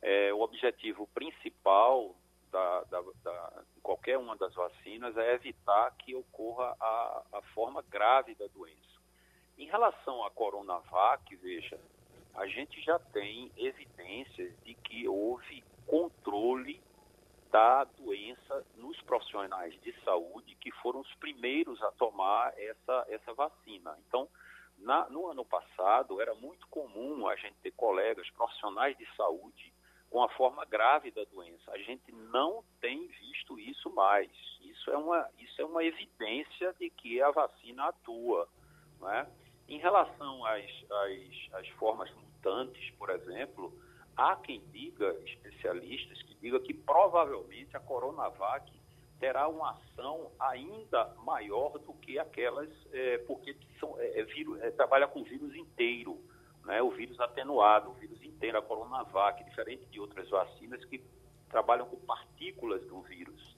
É, 0.00 0.32
o 0.32 0.40
objetivo 0.40 1.06
principal 1.14 2.16
da, 2.50 2.84
da, 2.84 3.02
da, 3.22 3.62
de 3.74 3.80
qualquer 3.80 4.18
uma 4.18 4.36
das 4.36 4.54
vacinas 4.54 5.16
é 5.16 5.34
evitar 5.34 5.94
que 5.98 6.14
ocorra 6.14 6.76
a, 6.80 7.22
a 7.34 7.42
forma 7.54 7.82
grave 7.88 8.34
da 8.34 8.46
doença. 8.48 9.01
Em 9.58 9.66
relação 9.66 10.24
à 10.24 10.30
Coronavac, 10.30 11.34
veja, 11.36 11.78
a 12.34 12.46
gente 12.46 12.80
já 12.80 12.98
tem 12.98 13.50
evidências 13.56 14.52
de 14.64 14.74
que 14.74 15.06
houve 15.06 15.62
controle 15.86 16.80
da 17.50 17.84
doença 17.84 18.64
nos 18.76 18.98
profissionais 19.02 19.78
de 19.82 19.92
saúde 20.02 20.54
que 20.54 20.70
foram 20.70 21.00
os 21.00 21.14
primeiros 21.16 21.82
a 21.82 21.92
tomar 21.92 22.58
essa, 22.58 23.06
essa 23.08 23.34
vacina. 23.34 23.94
Então, 24.08 24.26
na, 24.78 25.08
no 25.10 25.26
ano 25.26 25.44
passado, 25.44 26.20
era 26.20 26.34
muito 26.34 26.66
comum 26.68 27.28
a 27.28 27.36
gente 27.36 27.54
ter 27.62 27.72
colegas 27.72 28.28
profissionais 28.30 28.96
de 28.96 29.06
saúde 29.14 29.72
com 30.08 30.22
a 30.22 30.28
forma 30.30 30.64
grave 30.64 31.10
da 31.10 31.24
doença. 31.24 31.70
A 31.72 31.78
gente 31.78 32.10
não 32.10 32.64
tem 32.80 33.06
visto 33.06 33.58
isso 33.58 33.90
mais. 33.90 34.30
Isso 34.62 34.90
é 34.90 34.96
uma, 34.96 35.28
isso 35.38 35.60
é 35.60 35.64
uma 35.64 35.84
evidência 35.84 36.74
de 36.78 36.88
que 36.90 37.20
a 37.20 37.30
vacina 37.30 37.88
atua. 37.88 38.48
Não 38.98 39.10
é? 39.10 39.26
Em 39.72 39.78
relação 39.78 40.44
às, 40.44 40.66
às, 40.90 41.54
às 41.54 41.68
formas 41.78 42.10
mutantes, 42.10 42.90
por 42.98 43.08
exemplo, 43.08 43.72
há 44.14 44.36
quem 44.36 44.60
diga, 44.70 45.16
especialistas, 45.24 46.20
que 46.24 46.34
diga 46.34 46.60
que 46.60 46.74
provavelmente 46.74 47.74
a 47.74 47.80
Coronavac 47.80 48.70
terá 49.18 49.48
uma 49.48 49.70
ação 49.70 50.30
ainda 50.38 51.14
maior 51.24 51.78
do 51.78 51.94
que 51.94 52.18
aquelas, 52.18 52.68
é, 52.92 53.16
porque 53.26 53.56
são, 53.80 53.98
é, 53.98 54.20
é, 54.20 54.24
vírus, 54.24 54.60
é, 54.60 54.70
trabalha 54.72 55.08
com 55.08 55.24
vírus 55.24 55.54
inteiro, 55.54 56.20
né, 56.66 56.82
o 56.82 56.90
vírus 56.90 57.18
atenuado, 57.18 57.92
o 57.92 57.94
vírus 57.94 58.22
inteiro, 58.22 58.58
a 58.58 58.62
Coronavac, 58.62 59.42
diferente 59.42 59.86
de 59.86 59.98
outras 59.98 60.28
vacinas 60.28 60.84
que 60.84 61.02
trabalham 61.48 61.86
com 61.86 61.96
partículas 61.96 62.86
do 62.88 63.00
vírus. 63.00 63.56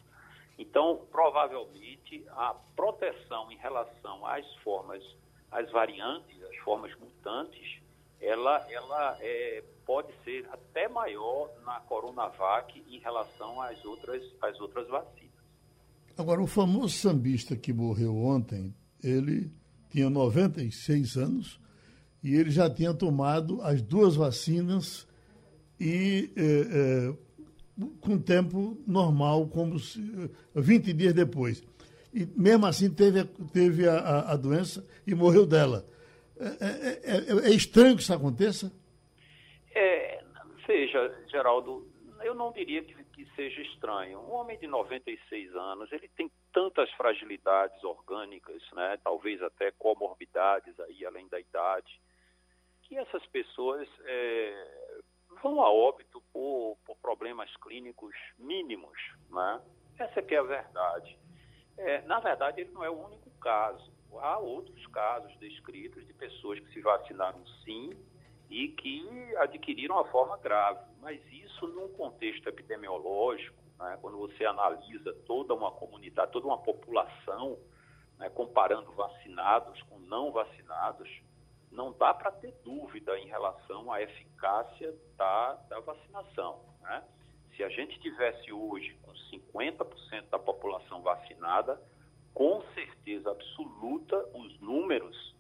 Então, 0.56 1.08
provavelmente, 1.10 2.24
a 2.28 2.54
proteção 2.76 3.50
em 3.50 3.56
relação 3.56 4.24
às 4.24 4.46
formas 4.58 5.02
as 5.54 5.70
variantes, 5.70 6.42
as 6.42 6.56
formas 6.58 6.92
mutantes, 6.98 7.78
ela, 8.20 8.66
ela 8.68 9.16
é, 9.20 9.62
pode 9.86 10.12
ser 10.24 10.46
até 10.50 10.88
maior 10.88 11.48
na 11.64 11.78
Coronavac 11.80 12.84
em 12.90 12.98
relação 12.98 13.62
às 13.62 13.82
outras, 13.84 14.22
às 14.42 14.60
outras 14.60 14.88
vacinas. 14.88 15.32
Agora, 16.18 16.42
o 16.42 16.46
famoso 16.46 16.96
sambista 16.96 17.56
que 17.56 17.72
morreu 17.72 18.16
ontem, 18.16 18.74
ele 19.02 19.50
tinha 19.90 20.10
96 20.10 21.16
anos 21.16 21.60
e 22.22 22.34
ele 22.34 22.50
já 22.50 22.68
tinha 22.68 22.92
tomado 22.92 23.62
as 23.62 23.80
duas 23.80 24.16
vacinas 24.16 25.06
e 25.78 26.32
é, 26.36 26.42
é, 26.42 27.84
com 28.00 28.18
tempo 28.18 28.76
normal, 28.86 29.46
como 29.48 29.78
se, 29.78 30.00
20 30.54 30.92
dias 30.92 31.14
depois 31.14 31.62
e 32.14 32.24
mesmo 32.40 32.64
assim 32.64 32.94
teve, 32.94 33.24
teve 33.52 33.88
a, 33.88 34.32
a 34.32 34.36
doença 34.36 34.86
e 35.04 35.14
morreu 35.14 35.44
dela. 35.44 35.84
É, 36.38 36.46
é, 36.46 37.46
é, 37.46 37.50
é, 37.50 37.50
estranho 37.50 37.96
que 37.96 38.02
isso 38.02 38.14
aconteça? 38.14 38.72
É, 39.74 40.22
veja, 40.64 41.12
Geraldo, 41.28 41.86
eu 42.22 42.34
não 42.34 42.52
diria 42.52 42.84
que, 42.84 42.94
que, 43.04 43.26
seja 43.34 43.60
estranho. 43.62 44.20
Um 44.20 44.32
homem 44.32 44.56
de 44.58 44.68
96 44.68 45.56
anos, 45.56 45.90
ele 45.90 46.08
tem 46.16 46.30
tantas 46.52 46.88
fragilidades 46.92 47.82
orgânicas, 47.82 48.62
né, 48.72 48.96
talvez 49.02 49.42
até 49.42 49.72
comorbidades 49.72 50.78
aí, 50.80 51.04
além 51.04 51.26
da 51.28 51.40
idade, 51.40 52.00
que 52.82 52.96
essas 52.96 53.26
pessoas 53.26 53.88
é, 54.04 54.66
vão 55.42 55.60
a 55.60 55.68
óbito 55.68 56.22
por, 56.32 56.78
por 56.86 56.96
problemas 56.98 57.50
clínicos 57.56 58.14
mínimos. 58.38 58.98
Né? 59.30 59.60
Essa 59.98 60.22
que 60.22 60.34
é 60.34 60.38
a 60.38 60.42
verdade. 60.42 61.18
É, 61.76 62.02
na 62.02 62.20
verdade, 62.20 62.60
ele 62.60 62.70
não 62.72 62.84
é 62.84 62.90
o 62.90 63.04
único 63.06 63.30
caso. 63.40 63.92
Há 64.12 64.38
outros 64.38 64.86
casos 64.88 65.36
descritos 65.38 66.06
de 66.06 66.12
pessoas 66.12 66.60
que 66.60 66.72
se 66.72 66.80
vacinaram 66.80 67.44
sim 67.64 67.90
e 68.48 68.68
que 68.68 69.34
adquiriram 69.38 69.98
a 69.98 70.04
forma 70.06 70.36
grave. 70.38 70.84
Mas 71.00 71.20
isso 71.32 71.66
num 71.68 71.88
contexto 71.88 72.48
epidemiológico, 72.48 73.62
né, 73.78 73.98
quando 74.00 74.18
você 74.18 74.44
analisa 74.44 75.12
toda 75.26 75.52
uma 75.52 75.72
comunidade, 75.72 76.30
toda 76.30 76.46
uma 76.46 76.58
população, 76.58 77.58
né, 78.18 78.30
comparando 78.30 78.92
vacinados 78.92 79.82
com 79.82 79.98
não 79.98 80.30
vacinados, 80.30 81.08
não 81.72 81.92
dá 81.92 82.14
para 82.14 82.30
ter 82.30 82.54
dúvida 82.62 83.18
em 83.18 83.26
relação 83.26 83.90
à 83.92 84.00
eficácia 84.00 84.94
da, 85.16 85.54
da 85.68 85.80
vacinação. 85.80 86.60
Né? 86.80 87.02
Se 87.56 87.62
a 87.62 87.68
gente 87.68 87.98
tivesse 88.00 88.52
hoje 88.52 88.96
com 89.02 89.12
50% 89.12 90.28
da 90.30 90.38
população 90.38 91.02
vacinada, 91.02 91.80
com 92.32 92.62
certeza 92.74 93.30
absoluta, 93.30 94.16
os 94.34 94.60
números, 94.60 95.34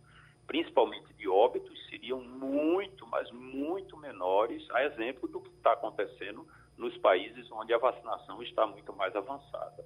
principalmente 0.46 1.12
de 1.14 1.28
óbitos, 1.28 1.76
seriam 1.90 2.20
muito, 2.22 3.06
mas 3.08 3.30
muito 3.32 3.96
menores, 3.96 4.62
a 4.70 4.84
exemplo 4.84 5.28
do 5.28 5.40
que 5.40 5.50
está 5.50 5.72
acontecendo 5.72 6.46
nos 6.78 6.96
países 6.98 7.50
onde 7.50 7.74
a 7.74 7.78
vacinação 7.78 8.42
está 8.42 8.66
muito 8.66 8.92
mais 8.92 9.14
avançada. 9.16 9.84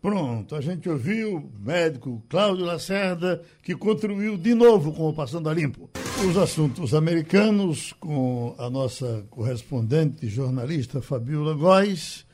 Pronto, 0.00 0.54
a 0.54 0.62
gente 0.62 0.88
ouviu 0.88 1.36
o 1.36 1.60
médico 1.60 2.22
Cláudio 2.30 2.64
Lacerda, 2.64 3.44
que 3.62 3.76
contribuiu 3.76 4.38
de 4.38 4.54
novo 4.54 4.94
com 4.94 5.10
o 5.10 5.14
Passando 5.14 5.50
a 5.50 5.52
Limpo. 5.52 5.90
Os 6.28 6.36
assuntos 6.36 6.94
americanos, 6.94 7.94
com 7.98 8.54
a 8.58 8.68
nossa 8.68 9.24
correspondente 9.30 10.28
jornalista 10.28 11.00
Fabiola 11.00 11.54
Góes. 11.54 12.26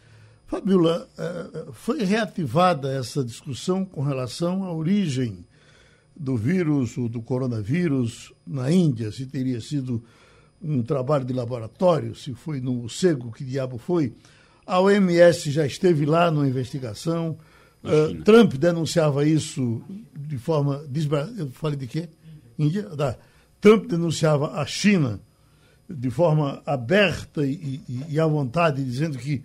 Fabiola, 0.47 1.09
eh, 1.17 1.67
foi 1.73 2.03
reativada 2.05 2.93
essa 2.93 3.25
discussão 3.25 3.85
com 3.85 4.03
relação 4.03 4.65
à 4.65 4.73
origem 4.73 5.45
do 6.15 6.37
vírus, 6.37 6.95
do 6.97 7.23
coronavírus 7.23 8.33
na 8.47 8.71
Índia, 8.71 9.13
se 9.13 9.27
teria 9.27 9.61
sido 9.61 10.03
um 10.63 10.83
trabalho 10.83 11.25
de 11.25 11.33
laboratório, 11.33 12.15
se 12.15 12.35
foi 12.35 12.61
no 12.61 12.75
morcego, 12.75 13.33
que 13.33 13.45
diabo 13.45 13.79
foi. 13.79 14.15
A 14.67 14.81
OMS 14.81 15.51
já 15.51 15.65
esteve 15.67 16.05
lá 16.05 16.31
na 16.31 16.47
investigação, 16.47 17.37
Uh, 17.87 18.23
Trump 18.25 18.55
denunciava 18.55 19.25
isso 19.25 19.81
de 20.13 20.37
forma. 20.39 20.85
Eu 21.39 21.49
falei 21.51 21.77
de 21.77 21.87
quê? 21.87 22.09
Índia? 22.59 22.83
Da. 22.83 23.17
Trump 23.61 23.87
denunciava 23.87 24.53
a 24.61 24.67
China 24.67 25.21
de 25.89 26.11
forma 26.11 26.63
aberta 26.67 27.47
e, 27.47 27.81
e, 27.89 28.05
e 28.11 28.21
à 28.21 28.27
vontade, 28.27 28.85
dizendo 28.85 29.19
que 29.19 29.43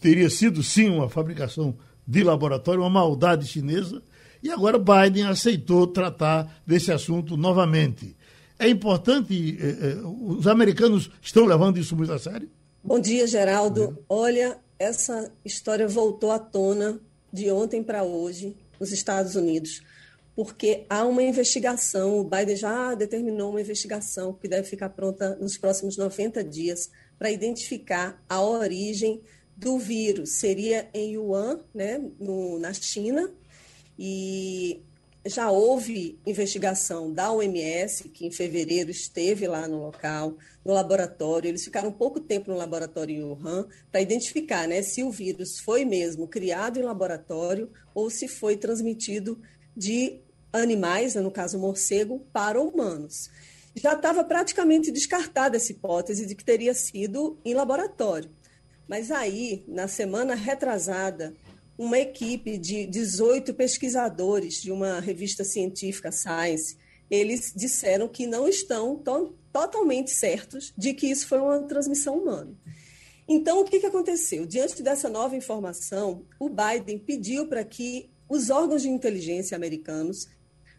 teria 0.00 0.28
sido 0.28 0.62
sim 0.62 0.88
uma 0.88 1.08
fabricação 1.08 1.76
de 2.06 2.22
laboratório, 2.22 2.80
uma 2.80 2.90
maldade 2.90 3.46
chinesa, 3.46 4.02
e 4.42 4.50
agora 4.50 4.78
Biden 4.78 5.24
aceitou 5.24 5.86
tratar 5.86 6.60
desse 6.66 6.92
assunto 6.92 7.36
novamente. 7.36 8.14
É 8.58 8.68
importante, 8.68 9.56
eh, 9.58 9.76
eh, 9.80 10.00
os 10.04 10.46
americanos 10.46 11.10
estão 11.22 11.46
levando 11.46 11.78
isso 11.78 11.96
muito 11.96 12.12
a 12.12 12.18
sério? 12.18 12.48
Bom 12.82 13.00
dia, 13.00 13.26
Geraldo. 13.26 13.98
Olha, 14.08 14.58
essa 14.78 15.32
história 15.44 15.88
voltou 15.88 16.30
à 16.30 16.38
tona 16.38 17.00
de 17.32 17.50
ontem 17.50 17.82
para 17.82 18.04
hoje 18.04 18.54
nos 18.78 18.92
Estados 18.92 19.34
Unidos, 19.34 19.82
porque 20.34 20.84
há 20.88 21.04
uma 21.04 21.22
investigação, 21.22 22.18
o 22.18 22.24
Biden 22.24 22.56
já 22.56 22.94
determinou 22.94 23.50
uma 23.50 23.60
investigação 23.60 24.32
que 24.32 24.48
deve 24.48 24.68
ficar 24.68 24.88
pronta 24.88 25.36
nos 25.36 25.56
próximos 25.56 25.96
90 25.96 26.42
dias 26.42 26.90
para 27.18 27.30
identificar 27.30 28.22
a 28.28 28.42
origem 28.42 29.22
do 29.56 29.78
vírus. 29.78 30.40
Seria 30.40 30.88
em 30.92 31.16
Wuhan, 31.16 31.60
né, 31.72 32.02
no, 32.18 32.58
na 32.58 32.72
China, 32.72 33.32
e 33.96 34.82
já 35.26 35.50
houve 35.50 36.18
investigação 36.26 37.12
da 37.12 37.32
OMS, 37.32 38.08
que 38.10 38.26
em 38.26 38.30
fevereiro 38.30 38.90
esteve 38.90 39.46
lá 39.46 39.66
no 39.66 39.78
local, 39.78 40.36
no 40.64 40.74
laboratório. 40.74 41.48
Eles 41.48 41.64
ficaram 41.64 41.90
pouco 41.90 42.20
tempo 42.20 42.50
no 42.50 42.56
laboratório 42.56 43.16
em 43.16 43.22
Wuhan 43.22 43.66
para 43.90 44.02
identificar 44.02 44.68
né, 44.68 44.82
se 44.82 45.02
o 45.02 45.10
vírus 45.10 45.60
foi 45.60 45.84
mesmo 45.84 46.28
criado 46.28 46.78
em 46.78 46.82
laboratório 46.82 47.70
ou 47.94 48.10
se 48.10 48.28
foi 48.28 48.56
transmitido 48.56 49.40
de 49.74 50.20
animais, 50.62 51.14
né, 51.14 51.20
no 51.20 51.30
caso 51.30 51.58
morcego, 51.58 52.20
para 52.32 52.60
humanos. 52.60 53.30
Já 53.74 53.94
estava 53.94 54.22
praticamente 54.22 54.92
descartada 54.92 55.56
essa 55.56 55.72
hipótese 55.72 56.26
de 56.26 56.34
que 56.34 56.44
teria 56.44 56.72
sido 56.72 57.38
em 57.44 57.54
laboratório. 57.54 58.30
Mas 58.88 59.10
aí, 59.10 59.64
na 59.66 59.88
semana 59.88 60.34
retrasada, 60.34 61.34
uma 61.76 61.98
equipe 61.98 62.56
de 62.56 62.86
18 62.86 63.52
pesquisadores 63.54 64.62
de 64.62 64.70
uma 64.70 65.00
revista 65.00 65.42
científica, 65.42 66.12
Science, 66.12 66.76
eles 67.10 67.52
disseram 67.54 68.08
que 68.08 68.26
não 68.26 68.48
estão 68.48 68.96
to 68.96 69.34
totalmente 69.52 70.10
certos 70.10 70.72
de 70.76 70.92
que 70.94 71.06
isso 71.06 71.28
foi 71.28 71.38
uma 71.38 71.62
transmissão 71.62 72.18
humana. 72.18 72.56
Então, 73.26 73.60
o 73.60 73.64
que, 73.64 73.78
que 73.78 73.86
aconteceu? 73.86 74.44
Diante 74.44 74.82
dessa 74.82 75.08
nova 75.08 75.36
informação, 75.36 76.26
o 76.40 76.48
Biden 76.48 76.98
pediu 76.98 77.46
para 77.46 77.64
que 77.64 78.10
os 78.28 78.50
órgãos 78.50 78.82
de 78.82 78.88
inteligência 78.88 79.56
americanos 79.56 80.28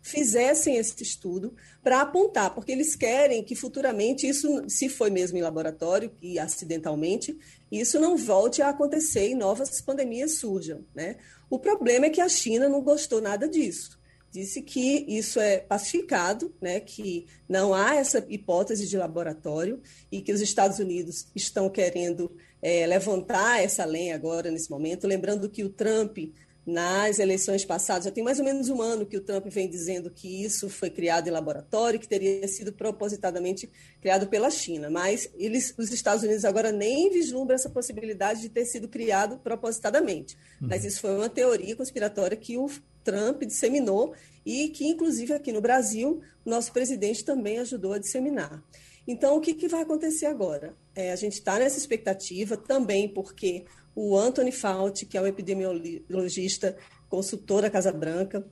fizessem 0.06 0.78
esse 0.78 1.02
estudo 1.02 1.56
para 1.82 2.02
apontar, 2.02 2.54
porque 2.54 2.72
eles 2.72 2.96
querem 2.96 3.44
que 3.44 3.56
futuramente 3.56 4.28
isso, 4.28 4.64
se 4.70 4.88
foi 4.88 5.10
mesmo 5.10 5.36
em 5.36 5.42
laboratório 5.42 6.12
e 6.22 6.38
acidentalmente, 6.38 7.36
isso 7.72 8.00
não 8.00 8.16
volte 8.16 8.62
a 8.62 8.70
acontecer 8.70 9.30
e 9.30 9.34
novas 9.34 9.82
pandemias 9.82 10.38
surjam. 10.38 10.86
Né? 10.94 11.16
O 11.50 11.58
problema 11.58 12.06
é 12.06 12.12
que 12.12 12.22
a 12.22 12.30
China 12.30 12.70
não 12.70 12.84
gostou 12.84 13.20
nada 13.20 13.50
disso. 13.50 14.00
Disse 14.32 14.62
que 14.62 15.06
isso 15.08 15.40
é 15.40 15.58
pacificado, 15.58 16.54
né, 16.62 16.82
que 16.82 17.26
não 17.48 17.74
há 17.74 17.96
essa 17.96 18.24
hipótese 18.30 18.86
de 18.86 18.98
laboratório 18.98 19.82
e 20.12 20.22
que 20.22 20.34
os 20.34 20.42
Estados 20.42 20.78
Unidos 20.78 21.28
estão 21.34 21.70
querendo 21.70 22.30
é, 22.62 22.86
levantar 22.86 23.64
essa 23.64 23.86
lenha 23.86 24.14
agora, 24.14 24.52
nesse 24.52 24.70
momento. 24.70 25.08
Lembrando 25.08 25.50
que 25.50 25.64
o 25.64 25.70
Trump 25.70 26.18
nas 26.66 27.20
eleições 27.20 27.64
passadas, 27.64 28.06
já 28.06 28.12
tem 28.12 28.24
mais 28.24 28.40
ou 28.40 28.46
menos 28.46 28.70
um 28.70 28.82
ano 28.82 29.06
que 29.06 29.18
o 29.18 29.22
Trump 29.22 29.46
vem 29.48 29.70
dizendo 29.70 30.10
que 30.10 30.44
isso 30.44 30.68
foi 30.68 30.90
criado 30.90 31.28
em 31.28 31.32
laboratório, 31.32 32.00
que 32.00 32.08
teria 32.08 32.48
sido 32.48 32.74
propositadamente 32.74 33.70
criado 34.02 34.28
pela 34.28 34.50
China. 34.50 34.90
Mas 34.90 35.30
eles, 35.36 35.76
os 35.78 35.92
Estados 35.92 36.24
Unidos 36.24 36.44
agora 36.44 36.72
nem 36.72 37.12
vislumbram 37.12 37.56
essa 37.56 37.70
possibilidade 37.70 38.42
de 38.42 38.50
ter 38.50 38.66
sido 38.66 38.88
criado 38.88 39.38
propositadamente. 39.38 40.36
Uhum. 40.60 40.70
Mas 40.70 40.84
isso 40.84 41.02
foi 41.02 41.16
uma 41.16 41.30
teoria 41.30 41.76
conspiratória 41.76 42.36
que 42.36 42.58
o 42.58 42.68
Trump 43.04 43.44
disseminou 43.44 44.16
e 44.44 44.70
que, 44.70 44.88
inclusive, 44.88 45.34
aqui 45.34 45.52
no 45.52 45.62
Brasil, 45.62 46.22
o 46.44 46.50
nosso 46.50 46.74
presidente 46.74 47.24
também 47.24 47.60
ajudou 47.60 47.94
a 47.94 48.00
disseminar. 48.00 48.64
Então, 49.08 49.38
o 49.38 49.42
que, 49.42 49.54
que 49.54 49.68
vai 49.68 49.84
acontecer 49.84 50.26
agora? 50.26 50.76
É, 50.96 51.12
a 51.12 51.16
gente 51.16 51.34
está 51.34 51.60
nessa 51.60 51.78
expectativa 51.78 52.58
também 52.58 53.08
porque 53.08 53.66
o 53.96 54.18
Anthony 54.18 54.52
Fauci, 54.52 55.06
que 55.06 55.18
é 55.18 55.22
um 55.22 55.28
epidemiologista, 55.28 56.76
consultor 57.10 57.62
da 57.62 57.70
Casa 57.70 57.92
Branca, 57.92 58.46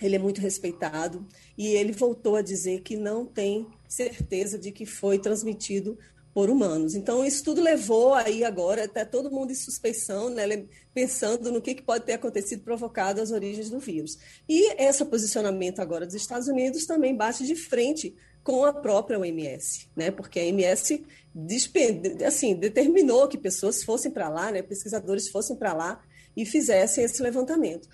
ele 0.00 0.16
é 0.16 0.18
muito 0.18 0.40
respeitado 0.40 1.24
e 1.56 1.68
ele 1.68 1.92
voltou 1.92 2.34
a 2.34 2.42
dizer 2.42 2.80
que 2.80 2.96
não 2.96 3.24
tem 3.24 3.66
certeza 3.88 4.58
de 4.58 4.72
que 4.72 4.84
foi 4.84 5.18
transmitido 5.18 5.96
por 6.34 6.48
humanos. 6.48 6.94
Então, 6.94 7.24
isso 7.24 7.44
tudo 7.44 7.60
levou 7.60 8.14
aí 8.14 8.42
agora 8.42 8.84
até 8.84 9.04
todo 9.04 9.30
mundo 9.30 9.52
em 9.52 9.54
suspeição, 9.54 10.30
né, 10.30 10.64
pensando 10.94 11.52
no 11.52 11.60
que, 11.60 11.74
que 11.74 11.82
pode 11.82 12.04
ter 12.04 12.14
acontecido 12.14 12.62
provocado 12.62 13.20
as 13.20 13.30
origens 13.30 13.68
do 13.68 13.78
vírus. 13.78 14.18
E 14.48 14.72
esse 14.82 15.04
posicionamento 15.04 15.80
agora 15.80 16.06
dos 16.06 16.14
Estados 16.14 16.48
Unidos 16.48 16.86
também 16.86 17.14
bate 17.14 17.46
de 17.46 17.54
frente 17.54 18.14
com 18.42 18.64
a 18.64 18.72
própria 18.72 19.18
OMS, 19.18 19.88
né? 19.94 20.10
Porque 20.10 20.40
a 20.40 20.42
OMS 20.42 21.04
assim, 22.26 22.54
determinou 22.54 23.26
que 23.28 23.38
pessoas 23.38 23.82
fossem 23.82 24.10
para 24.10 24.28
lá, 24.28 24.50
né? 24.50 24.62
pesquisadores 24.62 25.28
fossem 25.28 25.56
para 25.56 25.72
lá 25.72 26.02
e 26.36 26.44
fizessem 26.44 27.04
esse 27.04 27.22
levantamento. 27.22 27.88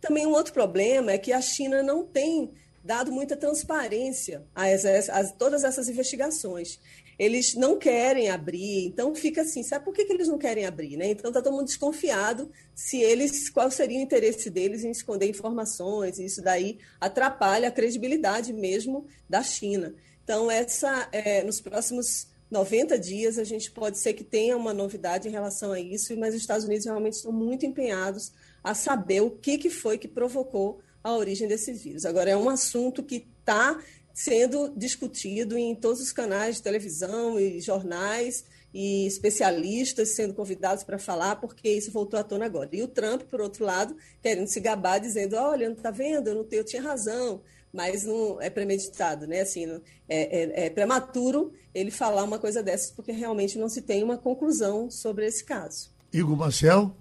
Também 0.00 0.26
um 0.26 0.32
outro 0.32 0.52
problema 0.52 1.12
é 1.12 1.18
que 1.18 1.32
a 1.32 1.40
China 1.40 1.82
não 1.82 2.04
tem 2.04 2.52
dado 2.84 3.10
muita 3.10 3.34
transparência 3.34 4.44
a, 4.54 4.64
a, 4.64 5.24
todas 5.28 5.64
essas 5.64 5.88
investigações. 5.88 6.78
Eles 7.18 7.54
não 7.54 7.78
querem 7.78 8.28
abrir, 8.28 8.86
então 8.86 9.14
fica 9.14 9.42
assim, 9.42 9.62
sabe 9.62 9.84
por 9.84 9.94
que, 9.94 10.04
que 10.04 10.12
eles 10.12 10.28
não 10.28 10.36
querem 10.36 10.66
abrir? 10.66 10.96
Né? 10.96 11.10
Então 11.10 11.30
está 11.30 11.40
todo 11.40 11.54
mundo 11.54 11.66
desconfiado 11.66 12.50
se 12.74 13.00
eles, 13.00 13.48
qual 13.48 13.70
seria 13.70 13.98
o 13.98 14.02
interesse 14.02 14.50
deles 14.50 14.84
em 14.84 14.90
esconder 14.90 15.28
informações, 15.28 16.18
e 16.18 16.24
isso 16.24 16.42
daí 16.42 16.78
atrapalha 17.00 17.68
a 17.68 17.72
credibilidade 17.72 18.52
mesmo 18.52 19.06
da 19.30 19.42
China. 19.42 19.94
Então, 20.24 20.50
essa, 20.50 21.08
é, 21.12 21.42
nos 21.42 21.60
próximos 21.60 22.26
90 22.54 22.96
dias 22.98 23.36
a 23.36 23.44
gente 23.44 23.68
pode 23.70 23.98
ser 23.98 24.14
que 24.14 24.22
tenha 24.22 24.56
uma 24.56 24.72
novidade 24.72 25.28
em 25.28 25.30
relação 25.30 25.72
a 25.72 25.80
isso, 25.80 26.16
mas 26.16 26.34
os 26.34 26.40
Estados 26.40 26.64
Unidos 26.64 26.86
realmente 26.86 27.14
estão 27.14 27.32
muito 27.32 27.66
empenhados 27.66 28.32
a 28.62 28.74
saber 28.74 29.20
o 29.20 29.30
que, 29.30 29.58
que 29.58 29.68
foi 29.68 29.98
que 29.98 30.06
provocou 30.06 30.80
a 31.02 31.12
origem 31.12 31.48
desse 31.48 31.72
vírus. 31.72 32.06
Agora, 32.06 32.30
é 32.30 32.36
um 32.36 32.48
assunto 32.48 33.02
que 33.02 33.26
está 33.40 33.82
sendo 34.14 34.72
discutido 34.76 35.58
em 35.58 35.74
todos 35.74 36.00
os 36.00 36.12
canais 36.12 36.56
de 36.56 36.62
televisão 36.62 37.38
e 37.40 37.60
jornais 37.60 38.44
e 38.72 39.04
especialistas 39.04 40.14
sendo 40.14 40.32
convidados 40.32 40.84
para 40.84 40.98
falar, 40.98 41.36
porque 41.36 41.68
isso 41.68 41.90
voltou 41.90 42.18
à 42.18 42.22
tona 42.22 42.46
agora. 42.46 42.70
E 42.72 42.82
o 42.82 42.88
Trump, 42.88 43.22
por 43.22 43.40
outro 43.40 43.64
lado, 43.64 43.96
querendo 44.22 44.46
se 44.46 44.60
gabar, 44.60 45.00
dizendo: 45.00 45.34
olha, 45.34 45.68
não 45.68 45.76
está 45.76 45.90
vendo, 45.90 46.28
eu, 46.28 46.36
não 46.36 46.44
tenho, 46.44 46.60
eu 46.60 46.64
tinha 46.64 46.82
razão, 46.82 47.42
mas 47.74 48.04
não 48.04 48.40
é 48.40 48.48
premeditado, 48.48 49.26
né? 49.26 49.40
Assim, 49.40 49.66
é, 50.08 50.62
é, 50.62 50.66
é 50.66 50.70
prematuro 50.70 51.52
ele 51.74 51.90
falar 51.90 52.22
uma 52.22 52.38
coisa 52.38 52.62
dessas, 52.62 52.92
porque 52.92 53.10
realmente 53.10 53.58
não 53.58 53.68
se 53.68 53.82
tem 53.82 54.04
uma 54.04 54.16
conclusão 54.16 54.88
sobre 54.88 55.26
esse 55.26 55.44
caso. 55.44 55.90
Igor 56.12 56.36
Marcel? 56.36 56.96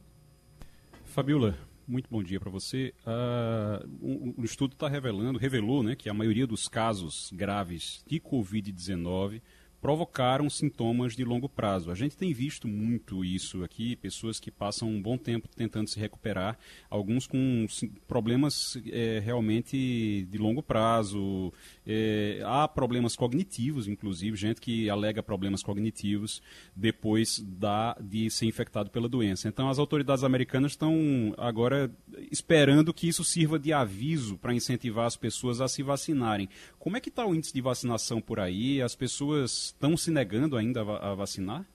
Fabiola, 1.06 1.56
muito 1.88 2.10
bom 2.10 2.24
dia 2.24 2.40
para 2.40 2.50
você. 2.50 2.92
Uh, 3.06 3.88
um, 4.02 4.34
um, 4.40 4.44
estudo 4.44 4.74
está 4.74 4.90
revelando, 4.90 5.38
revelou 5.38 5.84
né, 5.84 5.96
que 5.96 6.10
a 6.10 6.14
maioria 6.14 6.48
dos 6.48 6.68
casos 6.68 7.30
graves 7.32 8.04
de 8.08 8.20
Covid-19 8.20 9.44
provocaram 9.84 10.50
sintomas 10.50 11.14
de 11.14 11.26
longo 11.26 11.50
prazo. 11.50 11.92
A 11.92 11.96
gente 11.96 12.16
tem 12.16 12.32
visto 12.34 12.70
muito 12.70 13.26
isso 13.26 13.66
aqui, 13.66 13.98
pessoas 13.98 14.40
que 14.40 14.50
passam 14.50 14.88
um 14.88 15.02
bom 15.02 15.18
tempo 15.18 15.50
tentando 15.58 15.90
se 15.90 16.00
recuperar, 16.00 16.58
alguns 16.90 17.28
com 17.28 17.68
problemas 18.08 18.78
é, 18.90 19.20
realmente 19.20 20.26
de 20.32 20.38
longo 20.38 20.64
prazo. 20.64 21.52
É, 21.86 22.42
há 22.46 22.66
problemas 22.66 23.18
cognitivos, 23.18 23.86
inclusive, 23.86 24.38
gente 24.38 24.62
que 24.62 24.90
alega 24.90 25.22
problemas 25.22 25.62
cognitivos 25.62 26.42
depois 26.74 27.40
da, 27.40 27.98
de 28.00 28.30
ser 28.30 28.46
infectado 28.46 28.90
pela 28.90 29.10
doença. 29.10 29.50
Então, 29.50 29.68
as 29.68 29.80
autoridades 29.80 30.24
americanas 30.24 30.72
estão 30.72 31.36
agora 31.38 31.92
esperando 32.32 32.94
que 32.94 33.10
isso 33.10 33.26
sirva 33.26 33.60
de 33.60 33.74
aviso 33.74 34.38
para 34.38 34.54
incentivar 34.54 35.08
as 35.08 35.18
pessoas 35.18 35.60
a 35.60 35.68
se 35.68 35.84
vacinarem. 35.84 36.48
Como 36.84 36.98
é 36.98 37.00
que 37.00 37.08
está 37.08 37.26
o 37.26 37.34
índice 37.34 37.54
de 37.54 37.62
vacinação 37.62 38.20
por 38.20 38.42
aí? 38.42 38.82
As 38.82 38.94
pessoas 38.94 39.68
estão 39.68 39.96
se 39.96 40.12
negando 40.12 40.58
ainda 40.58 40.82
a 40.82 41.16
vacinar? 41.16 41.66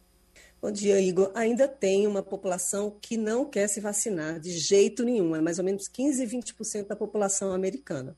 Bom 0.61 0.71
dia, 0.71 1.01
Igor. 1.01 1.33
Ainda 1.35 1.67
tem 1.67 2.07
uma 2.07 2.23
população 2.23 2.95
que 3.01 3.17
não 3.17 3.47
quer 3.47 3.69
se 3.69 3.81
vacinar 3.81 4.39
de 4.39 4.51
jeito 4.51 5.03
nenhum, 5.05 5.35
é 5.35 5.41
mais 5.41 5.59
ou 5.59 5.65
menos 5.65 5.89
15, 5.89 6.27
20% 6.27 6.89
da 6.89 6.95
população 6.95 7.53
americana. 7.53 8.15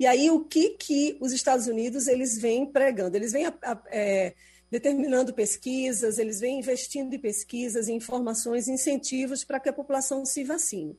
E 0.00 0.04
aí, 0.04 0.28
o 0.28 0.40
que, 0.40 0.70
que 0.70 1.16
os 1.20 1.30
Estados 1.30 1.68
Unidos 1.68 2.08
eles 2.08 2.36
vêm 2.36 2.66
pregando? 2.66 3.16
Eles 3.16 3.30
vêm 3.30 3.44
é, 3.92 4.34
determinando 4.68 5.32
pesquisas, 5.32 6.18
eles 6.18 6.40
vêm 6.40 6.58
investindo 6.58 7.14
em 7.14 7.20
pesquisas, 7.20 7.86
em 7.86 7.94
informações, 7.94 8.66
incentivos 8.66 9.44
para 9.44 9.60
que 9.60 9.68
a 9.68 9.72
população 9.72 10.26
se 10.26 10.42
vacine. 10.42 10.98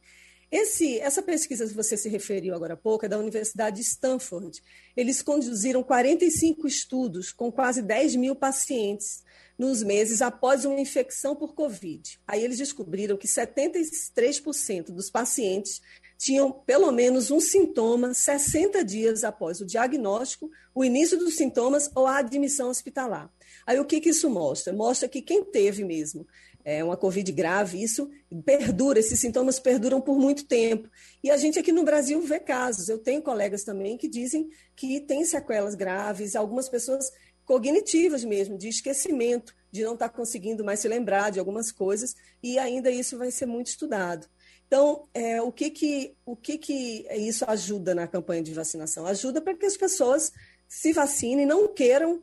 Esse, 0.49 0.97
essa 0.99 1.21
pesquisa 1.21 1.67
que 1.67 1.73
você 1.73 1.97
se 1.97 2.07
referiu 2.07 2.55
agora 2.55 2.73
há 2.73 2.77
pouco 2.77 3.05
é 3.05 3.09
da 3.09 3.17
Universidade 3.17 3.77
de 3.77 3.81
Stanford. 3.81 4.63
Eles 4.95 5.21
conduziram 5.21 5.83
45 5.83 6.65
estudos 6.67 7.33
com 7.33 7.51
quase 7.51 7.81
10 7.81 8.15
mil 8.15 8.33
pacientes 8.35 9.23
nos 9.57 9.83
meses 9.83 10.21
após 10.21 10.63
uma 10.63 10.79
infecção 10.79 11.35
por 11.35 11.53
Covid. 11.53 12.19
Aí 12.25 12.43
eles 12.43 12.59
descobriram 12.59 13.17
que 13.17 13.27
73% 13.27 14.91
dos 14.91 15.09
pacientes 15.09 15.81
tinham 16.17 16.51
pelo 16.51 16.91
menos 16.91 17.29
um 17.29 17.39
sintoma 17.39 18.13
60 18.13 18.83
dias 18.85 19.23
após 19.23 19.59
o 19.59 19.65
diagnóstico, 19.65 20.49
o 20.73 20.83
início 20.85 21.17
dos 21.17 21.35
sintomas 21.35 21.89
ou 21.93 22.07
a 22.07 22.19
admissão 22.19 22.69
hospitalar. 22.69 23.29
Aí 23.65 23.79
o 23.79 23.85
que, 23.85 23.99
que 23.99 24.09
isso 24.09 24.29
mostra? 24.29 24.71
Mostra 24.71 25.09
que 25.09 25.21
quem 25.21 25.43
teve 25.43 25.83
mesmo 25.83 26.25
é, 26.67 26.83
uma 26.83 26.97
Covid 26.97 27.31
grave, 27.31 27.81
isso 27.81 28.11
perdura, 28.43 28.99
esses 28.99 29.17
sintomas 29.17 29.57
perduram 29.57 30.01
por 30.01 30.19
muito 30.19 30.45
tempo. 30.45 30.89
E 31.23 31.31
a 31.31 31.37
gente 31.37 31.57
aqui 31.57 31.71
no 31.71 31.85
Brasil 31.85 32.21
vê 32.21 32.41
casos. 32.41 32.89
Eu 32.89 32.99
tenho 32.99 33.21
colegas 33.21 33.63
também 33.63 33.97
que 33.97 34.05
dizem 34.05 34.49
que 34.75 34.99
tem 34.99 35.23
sequelas 35.23 35.75
graves, 35.75 36.35
algumas 36.35 36.67
pessoas 36.67 37.09
cognitivas 37.45 38.25
mesmo, 38.25 38.57
de 38.57 38.67
esquecimento, 38.67 39.55
de 39.71 39.81
não 39.81 39.93
estar 39.93 40.09
conseguindo 40.09 40.61
mais 40.61 40.81
se 40.81 40.89
lembrar 40.89 41.31
de 41.31 41.39
algumas 41.39 41.71
coisas, 41.71 42.13
e 42.43 42.59
ainda 42.59 42.91
isso 42.91 43.17
vai 43.17 43.31
ser 43.31 43.45
muito 43.45 43.67
estudado. 43.67 44.27
Então, 44.67 45.07
é, 45.13 45.41
o, 45.41 45.53
que, 45.53 45.69
que, 45.69 46.15
o 46.25 46.35
que, 46.35 46.57
que 46.57 47.07
isso 47.15 47.45
ajuda 47.47 47.95
na 47.95 48.07
campanha 48.07 48.43
de 48.43 48.53
vacinação? 48.53 49.05
Ajuda 49.05 49.39
para 49.39 49.55
que 49.55 49.65
as 49.65 49.77
pessoas 49.77 50.33
se 50.67 50.91
vacinem, 50.91 51.45
não 51.45 51.65
queiram 51.73 52.21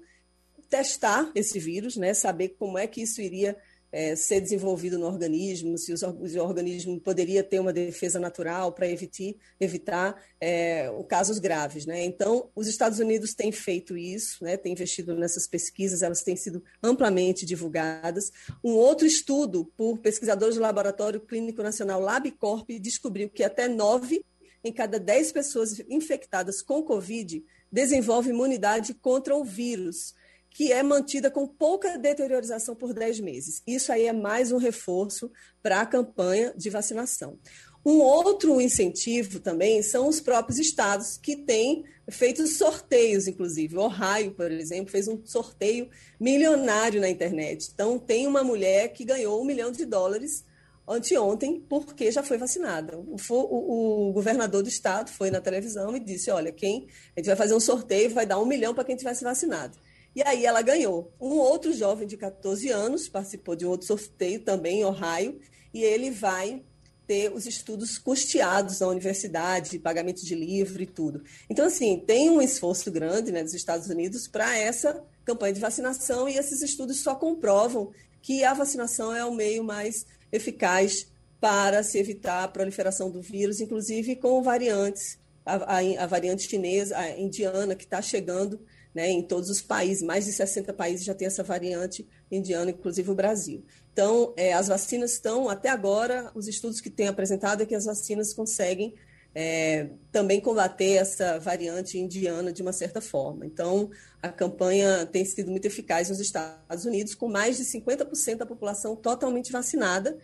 testar 0.68 1.32
esse 1.34 1.58
vírus, 1.58 1.96
né? 1.96 2.12
saber 2.12 2.50
como 2.58 2.76
é 2.76 2.86
que 2.86 3.00
isso 3.00 3.22
iria 3.22 3.56
é, 3.94 4.16
ser 4.16 4.40
desenvolvido 4.40 4.98
no 4.98 5.06
organismo, 5.06 5.78
se, 5.78 5.94
o 5.94 6.42
organismo 6.42 6.98
poderia 6.98 7.44
ter 7.44 7.60
uma 7.60 7.72
defesa 7.72 8.18
natural 8.18 8.72
para 8.72 8.88
evitar, 8.88 9.32
evitar 9.60 10.20
é, 10.40 10.90
casos 11.08 11.38
graves. 11.38 11.86
Né? 11.86 12.04
Então, 12.04 12.50
os 12.56 12.66
Estados 12.66 12.98
Unidos 12.98 13.34
têm 13.34 13.52
feito 13.52 13.96
isso, 13.96 14.42
né? 14.42 14.56
têm 14.56 14.72
investido 14.72 15.14
nessas 15.14 15.46
pesquisas, 15.46 16.02
elas 16.02 16.24
têm 16.24 16.34
sido 16.34 16.60
amplamente 16.82 17.46
divulgadas. 17.46 18.32
Um 18.64 18.72
outro 18.72 19.06
estudo 19.06 19.64
por 19.76 19.98
pesquisadores 19.98 20.56
do 20.56 20.62
Laboratório 20.62 21.20
Clínico 21.20 21.62
Nacional 21.62 22.00
LabCorp 22.00 22.68
descobriu 22.80 23.30
que 23.30 23.44
até 23.44 23.68
nove 23.68 24.24
em 24.64 24.72
cada 24.72 24.98
dez 24.98 25.30
pessoas 25.30 25.78
infectadas 25.88 26.60
com 26.60 26.82
Covid 26.82 27.44
desenvolve 27.70 28.30
imunidade 28.30 28.92
contra 28.92 29.36
o 29.36 29.44
vírus 29.44 30.14
que 30.54 30.72
é 30.72 30.84
mantida 30.84 31.32
com 31.32 31.48
pouca 31.48 31.98
deteriorização 31.98 32.76
por 32.76 32.94
10 32.94 33.18
meses. 33.18 33.60
Isso 33.66 33.92
aí 33.92 34.06
é 34.06 34.12
mais 34.12 34.52
um 34.52 34.56
reforço 34.56 35.28
para 35.60 35.80
a 35.80 35.86
campanha 35.86 36.54
de 36.56 36.70
vacinação. 36.70 37.36
Um 37.84 37.98
outro 37.98 38.60
incentivo 38.60 39.40
também 39.40 39.82
são 39.82 40.08
os 40.08 40.20
próprios 40.20 40.60
estados 40.60 41.18
que 41.18 41.36
têm 41.36 41.84
feito 42.08 42.46
sorteios, 42.46 43.26
inclusive. 43.26 43.76
O 43.76 43.80
Ohio, 43.80 44.30
por 44.30 44.48
exemplo, 44.50 44.92
fez 44.92 45.08
um 45.08 45.20
sorteio 45.26 45.90
milionário 46.20 47.00
na 47.00 47.10
internet. 47.10 47.70
Então, 47.74 47.98
tem 47.98 48.24
uma 48.24 48.44
mulher 48.44 48.92
que 48.92 49.04
ganhou 49.04 49.42
um 49.42 49.44
milhão 49.44 49.72
de 49.72 49.84
dólares 49.84 50.44
anteontem 50.86 51.60
porque 51.68 52.12
já 52.12 52.22
foi 52.22 52.38
vacinada. 52.38 52.96
O, 52.96 53.16
o, 53.28 54.08
o, 54.08 54.12
governador 54.12 54.62
do 54.62 54.68
estado 54.68 55.10
foi 55.10 55.32
na 55.32 55.40
televisão 55.40 55.96
e 55.96 56.00
disse: 56.00 56.30
Olha, 56.30 56.52
quem 56.52 56.86
a 57.16 57.20
gente 57.20 57.26
vai 57.26 57.36
fazer 57.36 57.54
um 57.54 57.60
sorteio, 57.60 58.10
vai 58.10 58.24
dar 58.24 58.38
um 58.38 58.46
milhão 58.46 58.72
para 58.72 58.84
quem 58.84 58.94
tivesse 58.94 59.24
vacinado. 59.24 59.76
E 60.14 60.22
aí 60.22 60.46
ela 60.46 60.62
ganhou. 60.62 61.12
Um 61.20 61.36
outro 61.38 61.72
jovem 61.72 62.06
de 62.06 62.16
14 62.16 62.70
anos 62.70 63.08
participou 63.08 63.56
de 63.56 63.66
outro 63.66 63.86
sorteio 63.86 64.40
também 64.40 64.80
em 64.80 64.84
Ohio, 64.84 65.40
e 65.72 65.82
ele 65.82 66.10
vai 66.10 66.62
ter 67.06 67.32
os 67.32 67.46
estudos 67.46 67.98
custeados 67.98 68.80
na 68.80 68.88
universidade, 68.88 69.78
pagamento 69.78 70.24
de 70.24 70.34
livro 70.34 70.82
e 70.82 70.86
tudo. 70.86 71.22
Então, 71.50 71.66
assim, 71.66 72.02
tem 72.06 72.30
um 72.30 72.40
esforço 72.40 72.90
grande 72.90 73.30
né, 73.30 73.42
dos 73.42 73.54
Estados 73.54 73.88
Unidos 73.88 74.26
para 74.26 74.56
essa 74.56 75.04
campanha 75.24 75.52
de 75.52 75.60
vacinação 75.60 76.28
e 76.28 76.36
esses 76.36 76.62
estudos 76.62 77.00
só 77.00 77.14
comprovam 77.14 77.92
que 78.22 78.42
a 78.42 78.54
vacinação 78.54 79.14
é 79.14 79.24
o 79.24 79.34
meio 79.34 79.62
mais 79.62 80.06
eficaz 80.32 81.06
para 81.40 81.82
se 81.82 81.98
evitar 81.98 82.44
a 82.44 82.48
proliferação 82.48 83.10
do 83.10 83.20
vírus, 83.20 83.60
inclusive 83.60 84.16
com 84.16 84.42
variantes, 84.42 85.18
a, 85.44 85.76
a, 85.76 86.04
a 86.04 86.06
variante 86.06 86.48
chinesa, 86.48 86.96
a 86.96 87.10
indiana, 87.20 87.74
que 87.74 87.84
está 87.84 88.00
chegando 88.00 88.58
né, 88.94 89.10
em 89.10 89.22
todos 89.22 89.50
os 89.50 89.60
países, 89.60 90.02
mais 90.02 90.24
de 90.24 90.32
60 90.32 90.72
países 90.72 91.04
já 91.04 91.14
tem 91.14 91.26
essa 91.26 91.42
variante 91.42 92.08
indiana, 92.30 92.70
inclusive 92.70 93.10
o 93.10 93.14
Brasil. 93.14 93.64
Então, 93.92 94.32
é, 94.36 94.52
as 94.52 94.68
vacinas 94.68 95.12
estão, 95.12 95.48
até 95.48 95.68
agora, 95.68 96.30
os 96.34 96.46
estudos 96.46 96.80
que 96.80 96.90
têm 96.90 97.08
apresentado 97.08 97.62
é 97.62 97.66
que 97.66 97.74
as 97.74 97.84
vacinas 97.84 98.32
conseguem 98.32 98.94
é, 99.34 99.88
também 100.12 100.40
combater 100.40 100.92
essa 100.92 101.38
variante 101.40 101.98
indiana 101.98 102.52
de 102.52 102.62
uma 102.62 102.72
certa 102.72 103.00
forma. 103.00 103.44
Então, 103.44 103.90
a 104.22 104.28
campanha 104.28 105.04
tem 105.06 105.24
sido 105.24 105.50
muito 105.50 105.66
eficaz 105.66 106.08
nos 106.08 106.20
Estados 106.20 106.84
Unidos, 106.84 107.14
com 107.14 107.28
mais 107.28 107.56
de 107.56 107.64
50% 107.64 108.36
da 108.36 108.46
população 108.46 108.94
totalmente 108.94 109.50
vacinada, 109.50 110.16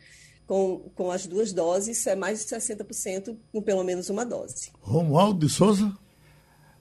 com, 0.47 0.91
com 0.95 1.11
as 1.11 1.27
duas 1.27 1.53
doses, 1.53 2.05
é 2.07 2.17
mais 2.17 2.41
de 2.41 2.47
60% 2.47 3.37
com 3.53 3.63
pelo 3.63 3.85
menos 3.85 4.11
uma 4.11 4.25
dose. 4.25 4.73
Romualdo 4.81 5.47
de 5.47 5.53
Souza. 5.53 5.97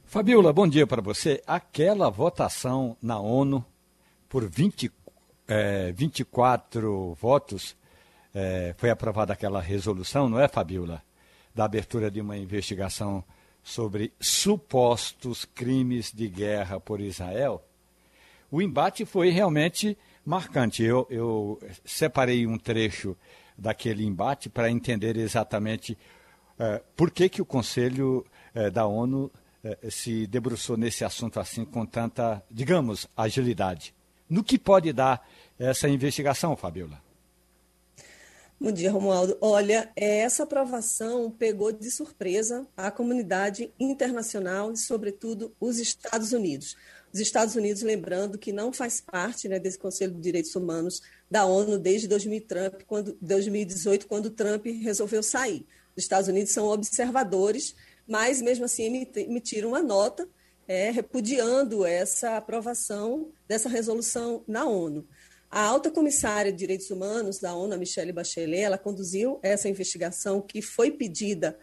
Fabiola, 0.10 0.52
bom 0.52 0.68
dia 0.68 0.88
para 0.88 1.04
você. 1.04 1.40
Aquela 1.46 2.10
votação 2.10 2.98
na 3.00 3.20
ONU 3.20 3.64
por 4.28 4.50
20, 4.50 4.92
é, 5.48 5.92
24 5.92 7.14
votos, 7.14 7.78
é, 8.34 8.74
foi 8.76 8.90
aprovada 8.90 9.34
aquela 9.34 9.62
resolução, 9.62 10.28
não 10.28 10.40
é, 10.40 10.48
Fabiola? 10.48 11.04
Da 11.54 11.66
abertura 11.66 12.10
de 12.10 12.20
uma 12.20 12.36
investigação 12.36 13.24
sobre 13.62 14.12
supostos 14.20 15.46
crimes 15.46 16.12
de 16.12 16.28
guerra 16.28 16.80
por 16.80 17.00
Israel. 17.02 17.64
O 18.50 18.64
embate 18.64 19.06
foi 19.06 19.30
realmente 19.30 19.96
marcante. 20.26 20.82
Eu, 20.82 21.06
eu 21.12 21.62
separei 21.86 22.48
um 22.48 22.58
trecho 22.58 23.16
daquele 23.56 24.04
embate 24.04 24.50
para 24.50 24.72
entender 24.72 25.18
exatamente 25.18 25.96
é, 26.58 26.82
por 26.96 27.12
que, 27.12 27.30
que 27.30 27.44
o 27.44 27.46
Conselho 27.46 28.26
é, 28.56 28.72
da 28.72 28.88
ONU 28.88 29.30
se 29.90 30.26
debruçou 30.28 30.78
nesse 30.78 31.04
assunto 31.04 31.40
assim 31.40 31.66
com 31.66 31.86
tanta, 31.86 32.44
digamos, 32.50 33.08
agilidade. 33.16 33.94
No 34.30 34.44
que 34.44 34.58
pode 34.58 34.94
dar 34.94 35.28
essa 35.58 35.90
investigação, 35.90 36.56
Fabiola? 36.56 37.02
Bom 38.62 38.74
dia, 38.74 38.92
Romualdo. 38.92 39.38
Olha, 39.40 39.90
essa 39.96 40.44
aprovação 40.44 41.32
pegou 41.32 41.72
de 41.72 41.90
surpresa 41.90 42.68
a 42.76 42.92
comunidade 42.92 43.72
internacional 43.80 44.74
e, 44.74 44.78
sobretudo, 44.78 45.56
os 45.62 45.80
Estados 45.80 46.34
Unidos. 46.34 46.76
Os 47.12 47.22
Estados 47.22 47.56
Unidos, 47.56 47.82
lembrando 47.82 48.38
que 48.38 48.52
não 48.52 48.74
faz 48.74 49.02
parte 49.02 49.48
né, 49.48 49.60
desse 49.60 49.80
Conselho 49.80 50.14
de 50.14 50.20
Direitos 50.20 50.56
Humanos 50.56 51.02
da 51.32 51.46
ONU 51.46 51.80
desde 51.80 52.08
2018, 52.08 52.86
quando, 52.86 53.18
2018, 53.22 54.06
quando 54.08 54.30
Trump 54.30 54.66
resolveu 54.66 55.24
sair. 55.24 55.66
Os 55.96 56.04
Estados 56.04 56.28
Unidos 56.28 56.52
são 56.52 56.68
observadores 56.68 57.76
mas 58.10 58.42
mesmo 58.42 58.66
assim 58.66 59.08
emitiram 59.16 59.70
uma 59.70 59.84
nota 59.84 60.28
é, 60.68 60.90
repudiando 60.90 61.86
essa 61.86 62.38
aprovação 62.38 63.32
dessa 63.48 63.70
resolução 63.70 64.44
na 64.48 64.66
ONU. 64.66 65.08
A 65.50 65.64
alta 65.64 65.90
comissária 65.90 66.52
de 66.52 66.58
direitos 66.58 66.92
humanos 66.92 67.40
da 67.40 67.56
ONU, 67.56 67.78
Michelle 67.78 68.12
Bachelet, 68.12 68.64
ela 68.64 68.78
conduziu 68.78 69.40
essa 69.42 69.70
investigação 69.70 70.42
que 70.42 70.62
foi 70.62 70.92
pedida 70.92 71.58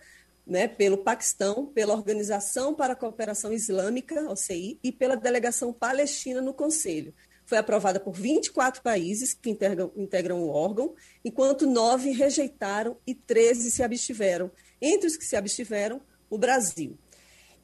né, 0.46 0.68
pelo 0.68 0.98
Paquistão, 0.98 1.66
pela 1.66 1.94
Organização 1.94 2.74
para 2.74 2.92
a 2.92 2.96
Cooperação 2.96 3.52
Islâmica, 3.52 4.30
OCI, 4.30 4.78
e 4.82 4.92
pela 4.92 5.16
delegação 5.16 5.72
palestina 5.72 6.40
no 6.40 6.54
Conselho. 6.54 7.12
Foi 7.44 7.58
aprovada 7.58 8.00
por 8.00 8.12
24 8.12 8.82
países 8.82 9.34
que 9.34 9.50
integram, 9.50 9.92
integram 9.96 10.42
o 10.42 10.48
órgão, 10.48 10.94
enquanto 11.24 11.64
nove 11.64 12.10
rejeitaram 12.10 12.96
e 13.06 13.14
13 13.14 13.70
se 13.70 13.82
abstiveram. 13.84 14.50
Entre 14.82 15.06
os 15.06 15.16
que 15.16 15.24
se 15.24 15.36
abstiveram, 15.36 16.00
o 16.30 16.38
Brasil. 16.38 16.98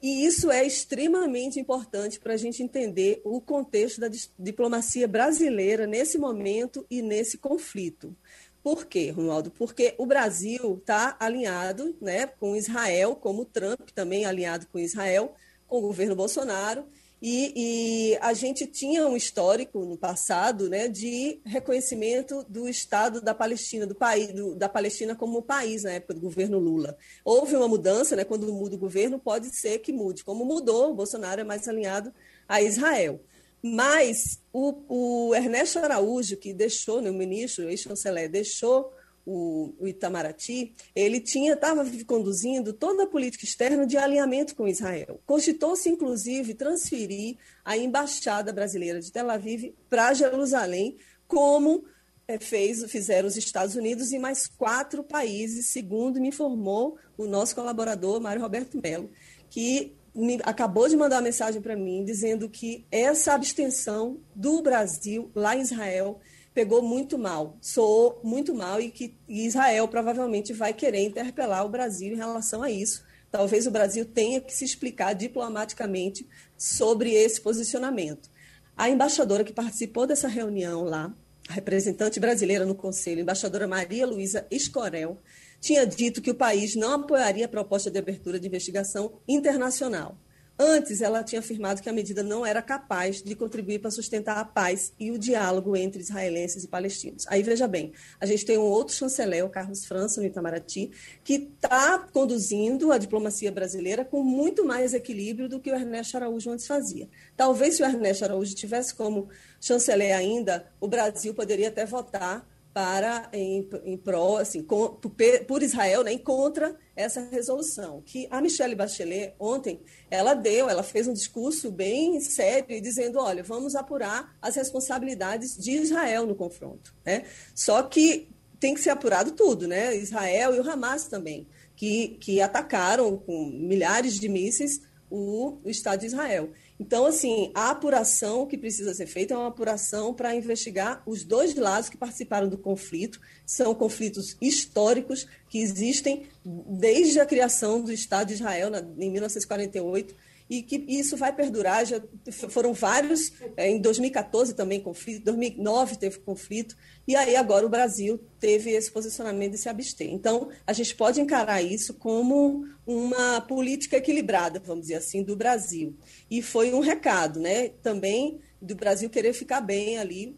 E 0.01 0.25
isso 0.25 0.51
é 0.51 0.65
extremamente 0.65 1.59
importante 1.59 2.19
para 2.19 2.33
a 2.33 2.37
gente 2.37 2.61
entender 2.61 3.21
o 3.23 3.39
contexto 3.39 4.01
da 4.01 4.09
diplomacia 4.37 5.07
brasileira 5.07 5.87
nesse 5.87 6.17
momento 6.17 6.85
e 6.89 7.01
nesse 7.01 7.37
conflito. 7.37 8.13
Por 8.61 8.85
quê, 8.85 9.11
Ronaldo? 9.11 9.49
Porque 9.51 9.95
o 9.97 10.05
Brasil 10.05 10.77
está 10.77 11.15
alinhado 11.19 11.95
né, 12.01 12.27
com 12.27 12.55
Israel, 12.55 13.15
como 13.15 13.45
Trump 13.45 13.89
também 13.95 14.25
alinhado 14.25 14.67
com 14.67 14.77
Israel, 14.77 15.35
com 15.67 15.77
o 15.77 15.81
governo 15.81 16.15
Bolsonaro, 16.15 16.85
e, 17.25 17.53
e, 17.55 18.17
a 18.19 18.33
gente 18.33 18.67
tinha 18.67 19.07
um 19.07 19.15
histórico 19.15 19.85
no 19.85 19.95
passado 19.95 20.69
né, 20.69 20.89
de 20.89 21.39
reconhecimento 21.45 22.45
do 22.49 22.67
Estado 22.67 23.21
da 23.21 23.33
Palestina, 23.33 23.87
do 23.87 23.95
país, 23.95 24.33
do, 24.33 24.53
da 24.53 24.67
Palestina 24.67 25.15
como 25.15 25.41
país 25.41 25.83
na 25.83 25.91
época 25.91 26.15
do 26.15 26.19
governo 26.19 26.59
Lula. 26.59 26.97
Houve 27.23 27.55
uma 27.55 27.69
mudança, 27.69 28.13
né, 28.17 28.25
quando 28.25 28.51
muda 28.51 28.75
o 28.75 28.77
governo, 28.77 29.17
pode 29.17 29.55
ser 29.55 29.79
que 29.79 29.93
mude. 29.93 30.25
Como 30.25 30.43
mudou, 30.43 30.93
Bolsonaro 30.93 31.39
é 31.39 31.45
mais 31.45 31.65
alinhado 31.65 32.13
a 32.45 32.61
Israel. 32.61 33.21
Mas 33.61 34.41
o, 34.51 35.29
o 35.29 35.33
Ernesto 35.33 35.79
Araújo, 35.79 36.35
que 36.35 36.53
deixou, 36.53 37.01
né, 37.01 37.09
o 37.09 37.13
ministro, 37.13 37.63
o 37.63 37.69
ex-chanceler, 37.69 38.29
deixou 38.29 38.91
o, 39.25 39.73
o 39.79 39.87
Itamaraty, 39.87 40.73
ele 40.95 41.19
tinha 41.19 41.53
estava 41.53 41.85
conduzindo 42.05 42.73
toda 42.73 43.03
a 43.03 43.07
política 43.07 43.45
externa 43.45 43.85
de 43.85 43.97
alinhamento 43.97 44.55
com 44.55 44.67
Israel. 44.67 45.19
Constitou-se, 45.25 45.89
inclusive, 45.89 46.53
transferir 46.53 47.37
a 47.63 47.77
embaixada 47.77 48.51
brasileira 48.51 48.99
de 48.99 49.11
Tel 49.11 49.29
Aviv 49.29 49.73
para 49.89 50.13
Jerusalém, 50.13 50.97
como 51.27 51.85
é, 52.27 52.37
fez, 52.37 52.83
fizeram 52.91 53.27
os 53.27 53.37
Estados 53.37 53.75
Unidos 53.75 54.11
e 54.11 54.19
mais 54.19 54.47
quatro 54.47 55.03
países, 55.03 55.67
segundo 55.67 56.19
me 56.19 56.29
informou 56.29 56.97
o 57.17 57.25
nosso 57.25 57.55
colaborador, 57.55 58.19
Mário 58.21 58.41
Roberto 58.41 58.79
Melo, 58.81 59.09
que 59.49 59.95
me, 60.13 60.39
acabou 60.43 60.87
de 60.87 60.95
mandar 60.95 61.17
uma 61.17 61.23
mensagem 61.23 61.61
para 61.61 61.75
mim 61.75 62.03
dizendo 62.03 62.49
que 62.49 62.85
essa 62.91 63.33
abstenção 63.33 64.19
do 64.35 64.61
Brasil 64.61 65.31
lá 65.33 65.55
em 65.55 65.61
Israel 65.61 66.19
pegou 66.53 66.81
muito 66.81 67.17
mal, 67.17 67.57
soou 67.61 68.19
muito 68.23 68.53
mal 68.53 68.79
e 68.79 68.91
que 68.91 69.15
Israel 69.27 69.87
provavelmente 69.87 70.53
vai 70.53 70.73
querer 70.73 71.03
interpelar 71.03 71.65
o 71.65 71.69
Brasil 71.69 72.13
em 72.13 72.17
relação 72.17 72.61
a 72.61 72.69
isso. 72.69 73.03
Talvez 73.31 73.65
o 73.65 73.71
Brasil 73.71 74.05
tenha 74.05 74.39
que 74.39 74.53
se 74.53 74.63
explicar 74.63 75.13
diplomaticamente 75.13 76.27
sobre 76.55 77.13
esse 77.13 77.41
posicionamento. 77.41 78.29
A 78.77 78.89
embaixadora 78.89 79.43
que 79.43 79.51
participou 79.51 80.05
dessa 80.05 80.27
reunião 80.27 80.83
lá, 80.83 81.11
a 81.49 81.53
representante 81.53 82.19
brasileira 82.19 82.65
no 82.65 82.75
Conselho, 82.75 83.19
a 83.19 83.23
embaixadora 83.23 83.67
Maria 83.67 84.05
Luísa 84.05 84.45
Escorel, 84.51 85.19
tinha 85.59 85.85
dito 85.85 86.21
que 86.21 86.31
o 86.31 86.35
país 86.35 86.75
não 86.75 86.93
apoiaria 86.93 87.45
a 87.45 87.49
proposta 87.49 87.89
de 87.89 87.97
abertura 87.97 88.39
de 88.39 88.47
investigação 88.47 89.19
internacional. 89.27 90.17
Antes, 90.57 91.01
ela 91.01 91.23
tinha 91.23 91.39
afirmado 91.39 91.81
que 91.81 91.89
a 91.89 91.93
medida 91.93 92.21
não 92.21 92.45
era 92.45 92.61
capaz 92.61 93.23
de 93.23 93.35
contribuir 93.35 93.79
para 93.79 93.89
sustentar 93.89 94.37
a 94.37 94.45
paz 94.45 94.93
e 94.99 95.09
o 95.09 95.17
diálogo 95.17 95.75
entre 95.75 96.01
israelenses 96.01 96.63
e 96.63 96.67
palestinos. 96.67 97.25
Aí, 97.27 97.41
veja 97.41 97.67
bem, 97.67 97.91
a 98.19 98.25
gente 98.27 98.45
tem 98.45 98.57
um 98.57 98.61
outro 98.61 98.93
chanceler, 98.93 99.43
o 99.43 99.49
Carlos 99.49 99.83
França, 99.85 100.21
no 100.21 100.27
Itamaraty, 100.27 100.91
que 101.23 101.49
está 101.55 101.97
conduzindo 101.97 102.91
a 102.91 102.99
diplomacia 102.99 103.51
brasileira 103.51 104.05
com 104.05 104.21
muito 104.21 104.63
mais 104.63 104.93
equilíbrio 104.93 105.49
do 105.49 105.59
que 105.59 105.71
o 105.71 105.75
Ernesto 105.75 106.17
Araújo 106.17 106.51
antes 106.51 106.67
fazia. 106.67 107.09
Talvez, 107.35 107.75
se 107.75 107.81
o 107.81 107.85
Ernesto 107.85 108.23
Araújo 108.23 108.53
tivesse 108.53 108.93
como 108.93 109.29
chanceler 109.59 110.15
ainda, 110.15 110.71
o 110.79 110.87
Brasil 110.87 111.33
poderia 111.33 111.69
até 111.69 111.83
votar 111.83 112.47
para 112.73 113.29
em, 113.31 113.69
em 113.85 113.95
pró, 113.95 114.37
assim, 114.37 114.63
com, 114.63 114.99
por 115.47 115.61
Israel, 115.61 116.03
né, 116.03 116.17
contra 116.17 116.75
essa 116.95 117.21
resolução. 117.21 118.01
Que 118.03 118.27
a 118.31 118.41
Michelle 118.41 118.73
Bachelet 118.73 119.35
ontem 119.39 119.79
ela 120.09 120.33
deu, 120.33 120.67
ela 120.67 120.81
fez 120.81 121.07
um 121.07 121.13
discurso 121.13 121.71
bem 121.71 122.19
sério 122.19 122.81
dizendo, 122.81 123.19
olha, 123.19 123.43
vamos 123.43 123.75
apurar 123.75 124.35
as 124.41 124.55
responsabilidades 124.55 125.55
de 125.55 125.71
Israel 125.71 126.25
no 126.25 126.35
confronto, 126.35 126.95
né? 127.05 127.25
Só 127.53 127.83
que 127.83 128.29
tem 128.59 128.73
que 128.73 128.81
ser 128.81 128.89
apurado 128.89 129.31
tudo, 129.31 129.67
né? 129.67 129.95
Israel 129.95 130.55
e 130.55 130.59
o 130.59 130.69
Hamas 130.69 131.05
também, 131.05 131.47
que 131.75 132.17
que 132.19 132.41
atacaram 132.41 133.17
com 133.17 133.45
milhares 133.45 134.19
de 134.19 134.27
mísseis 134.27 134.81
o, 135.11 135.59
o 135.63 135.69
Estado 135.69 135.99
de 135.99 136.07
Israel. 136.07 136.49
Então, 136.79 137.05
assim, 137.05 137.51
a 137.53 137.69
apuração 137.69 138.45
que 138.45 138.57
precisa 138.57 138.93
ser 138.93 139.05
feita 139.05 139.33
é 139.33 139.37
uma 139.37 139.47
apuração 139.47 140.13
para 140.13 140.35
investigar 140.35 141.03
os 141.05 141.23
dois 141.23 141.55
lados 141.55 141.87
que 141.87 141.97
participaram 141.97 142.49
do 142.49 142.57
conflito. 142.57 143.21
São 143.45 143.75
conflitos 143.75 144.35
históricos 144.41 145.27
que 145.49 145.59
existem 145.59 146.23
desde 146.43 147.19
a 147.19 147.25
criação 147.25 147.81
do 147.81 147.91
Estado 147.91 148.29
de 148.29 148.33
Israel, 148.33 148.71
em 148.97 149.11
1948 149.11 150.15
e 150.49 150.61
que 150.61 150.83
isso 150.87 151.17
vai 151.17 151.33
perdurar. 151.33 151.85
Já 151.85 152.01
foram 152.31 152.73
vários, 152.73 153.31
é, 153.55 153.69
em 153.69 153.79
2014 153.79 154.53
também 154.53 154.79
conflito, 154.79 155.23
2009 155.23 155.97
teve 155.97 156.19
conflito, 156.19 156.75
e 157.07 157.15
aí 157.15 157.35
agora 157.35 157.65
o 157.65 157.69
Brasil 157.69 158.19
teve 158.39 158.71
esse 158.71 158.91
posicionamento 158.91 159.51
de 159.51 159.57
se 159.57 159.69
abster. 159.69 160.09
Então, 160.09 160.49
a 160.65 160.73
gente 160.73 160.95
pode 160.95 161.19
encarar 161.19 161.61
isso 161.61 161.93
como 161.93 162.67
uma 162.85 163.41
política 163.41 163.97
equilibrada, 163.97 164.59
vamos 164.59 164.83
dizer 164.83 164.95
assim, 164.95 165.23
do 165.23 165.35
Brasil. 165.35 165.95
E 166.29 166.41
foi 166.41 166.73
um 166.73 166.79
recado, 166.79 167.39
né? 167.39 167.69
Também 167.81 168.39
do 168.61 168.75
Brasil 168.75 169.09
querer 169.09 169.33
ficar 169.33 169.61
bem 169.61 169.97
ali 169.97 170.37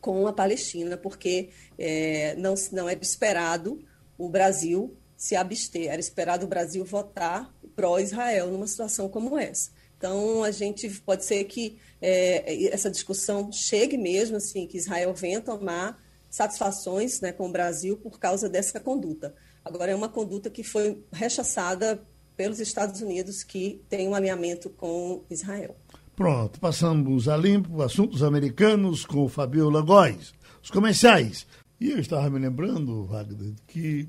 com 0.00 0.26
a 0.26 0.32
Palestina, 0.32 0.96
porque 0.96 1.50
é, 1.76 2.34
não, 2.36 2.54
não 2.72 2.88
era 2.88 3.02
esperado 3.02 3.84
o 4.16 4.28
Brasil 4.28 4.96
se 5.18 5.34
abster, 5.34 5.90
era 5.90 6.00
esperado 6.00 6.46
o 6.46 6.48
Brasil 6.48 6.84
votar 6.84 7.52
pró-Israel 7.74 8.46
numa 8.52 8.68
situação 8.68 9.08
como 9.08 9.36
essa. 9.36 9.70
Então, 9.98 10.44
a 10.44 10.52
gente 10.52 10.88
pode 11.04 11.24
ser 11.24 11.42
que 11.44 11.76
é, 12.00 12.72
essa 12.72 12.88
discussão 12.88 13.50
chegue 13.50 13.98
mesmo, 13.98 14.36
assim, 14.36 14.64
que 14.64 14.78
Israel 14.78 15.12
venha 15.12 15.40
tomar 15.40 16.00
satisfações 16.30 17.20
né, 17.20 17.32
com 17.32 17.48
o 17.48 17.52
Brasil 17.52 17.96
por 17.96 18.20
causa 18.20 18.48
dessa 18.48 18.78
conduta. 18.78 19.34
Agora, 19.64 19.90
é 19.90 19.94
uma 19.94 20.08
conduta 20.08 20.48
que 20.48 20.62
foi 20.62 21.02
rechaçada 21.12 22.00
pelos 22.36 22.60
Estados 22.60 23.00
Unidos, 23.00 23.42
que 23.42 23.82
tem 23.88 24.06
um 24.06 24.14
alinhamento 24.14 24.70
com 24.70 25.24
Israel. 25.28 25.76
Pronto, 26.14 26.60
passamos 26.60 27.28
a 27.28 27.36
limpo 27.36 27.82
assuntos 27.82 28.22
americanos 28.22 29.04
com 29.04 29.24
o 29.24 29.28
Fabiola 29.28 29.82
Góes, 29.82 30.32
os 30.62 30.70
comerciais. 30.70 31.44
E 31.80 31.90
eu 31.90 31.98
estava 31.98 32.30
me 32.30 32.38
lembrando, 32.38 33.04
Wagner, 33.04 33.54
que 33.66 34.08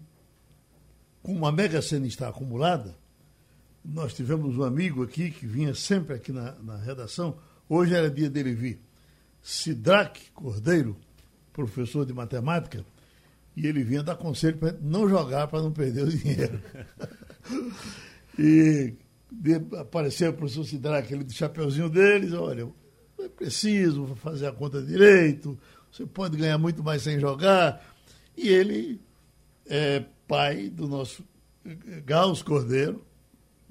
como 1.22 1.46
a 1.46 1.52
Mega 1.52 1.82
Sena 1.82 2.08
está 2.08 2.30
acumulada, 2.30 2.96
nós 3.84 4.14
tivemos 4.14 4.58
um 4.58 4.64
amigo 4.64 5.04
aqui 5.04 5.32
que 5.32 5.46
vinha 5.46 5.74
sempre 5.74 6.16
aqui 6.16 6.32
na, 6.32 6.54
na 6.62 6.78
redação, 6.78 7.38
hoje 7.68 7.94
era 7.94 8.10
dia 8.10 8.30
dele 8.30 8.54
vir, 8.54 8.80
Sidraque 9.42 10.32
Cordeiro, 10.32 10.96
professor 11.54 12.06
de 12.06 12.14
matemática, 12.14 12.86
e 13.56 13.68
ele 13.68 13.84
vinha 13.84 14.04
dar 14.04 14.16
conselho 14.16 14.58
para 14.58 14.78
não 14.82 15.10
jogar 15.10 15.48
para 15.48 15.62
não 15.62 15.72
perder 15.72 16.04
o 16.04 16.10
dinheiro. 16.10 16.62
e 18.38 18.94
de, 19.32 19.56
apareceu 19.78 20.32
o 20.32 20.34
professor 20.34 20.66
Sidraque, 20.66 21.14
ele 21.14 21.24
do 21.24 21.34
chapeuzinho 21.34 21.90
deles, 21.90 22.34
olha, 22.34 22.68
é 23.20 23.28
preciso 23.28 24.16
fazer 24.16 24.48
a 24.48 24.52
conta 24.52 24.82
direito, 24.82 25.58
você 25.92 26.06
pode 26.06 26.38
ganhar 26.38 26.58
muito 26.58 26.84
mais 26.84 27.02
sem 27.02 27.20
jogar. 27.20 27.84
E 28.38 28.48
ele 28.48 29.02
é 29.66 30.06
pai 30.30 30.70
do 30.70 30.88
nosso 30.88 31.24
Gauss 32.06 32.44
Cordeiro, 32.44 33.04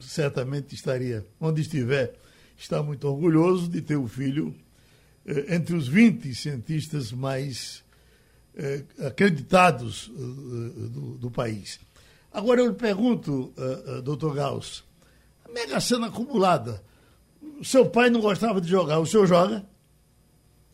certamente 0.00 0.74
estaria, 0.74 1.24
onde 1.40 1.61
estiver, 1.61 2.14
está 2.56 2.82
muito 2.82 3.09
orgulhoso 3.09 3.68
de 3.68 3.80
ter 3.80 3.96
o 3.96 4.09
filho 4.09 4.52
eh, 5.24 5.54
entre 5.54 5.76
os 5.76 5.86
20 5.86 6.34
cientistas 6.34 7.12
mais 7.12 7.84
eh, 8.56 8.82
acreditados 9.06 10.09
uh, 10.09 10.88
do, 10.88 11.18
do, 11.18 11.30
país. 11.30 11.80
Agora 12.32 12.61
eu 12.61 12.66
lhe 12.66 12.74
pergunto, 12.74 13.54
uh, 13.56 14.02
doutor 14.02 14.34
Gauss, 14.34 14.84
a 15.44 15.52
mega 15.52 15.80
cena 15.80 16.09
acumulada, 16.09 16.82
seu 17.62 17.88
pai 17.88 18.11
não 18.11 18.20
gostava 18.20 18.61
de 18.61 18.68
jogar, 18.68 18.98
o 18.98 19.06
senhor 19.06 19.26
joga? 19.26 19.64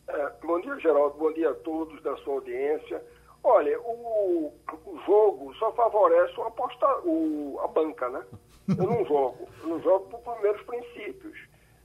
É, 0.07 0.31
bom 0.43 0.59
dia, 0.61 0.79
Geraldo, 0.79 1.15
bom 1.17 1.31
dia 1.33 1.51
a 1.51 1.53
todos 1.53 2.01
da 2.01 2.17
sua 2.17 2.33
audiência. 2.35 3.01
Olha, 3.47 3.79
o, 3.79 4.51
o 4.87 4.99
jogo 5.05 5.53
só 5.59 5.71
favorece 5.73 6.33
o 6.35 6.43
aposta, 6.45 6.87
o, 7.03 7.59
a 7.63 7.67
banca, 7.67 8.09
né? 8.09 8.25
Eu 8.67 8.87
não 8.87 9.05
jogo. 9.05 9.47
Eu 9.61 9.69
não 9.69 9.79
jogo 9.83 10.09
por 10.09 10.33
primeiros 10.33 10.63
princípios. 10.63 11.37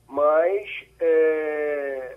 Mas, 0.08 0.66
é, 0.98 2.16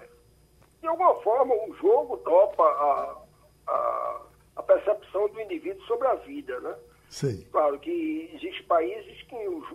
de 0.80 0.88
alguma 0.88 1.16
forma, 1.16 1.54
o 1.56 1.76
jogo 1.76 2.16
topa 2.20 2.64
a, 2.64 3.22
a, 3.68 4.22
a, 4.56 4.64
percepção 4.64 5.28
do 5.28 5.42
indivíduo 5.42 5.84
sobre 5.88 6.08
a 6.08 6.16
vida, 6.16 6.58
né? 6.62 6.76
Sim. 7.10 7.46
Claro 7.52 7.78
que 7.80 8.32
existem 8.34 8.66
países 8.66 9.24
que 9.24 9.48
os, 9.50 9.66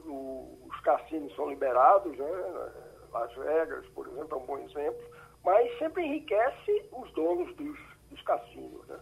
os 0.66 0.80
cassinos 0.80 1.34
são 1.36 1.50
liberados, 1.50 2.16
né? 2.16 2.72
Las 3.12 3.34
Vegas, 3.34 3.86
por 3.88 4.06
exemplo, 4.06 4.38
é 4.38 4.40
um 4.42 4.46
bom 4.46 4.58
exemplo, 4.60 5.04
mas 5.44 5.78
sempre 5.78 6.06
enriquece 6.06 6.88
os 6.90 7.12
donos 7.12 7.54
dos, 7.54 7.78
dos 8.10 8.22
cassinos, 8.22 8.86
né? 8.86 8.98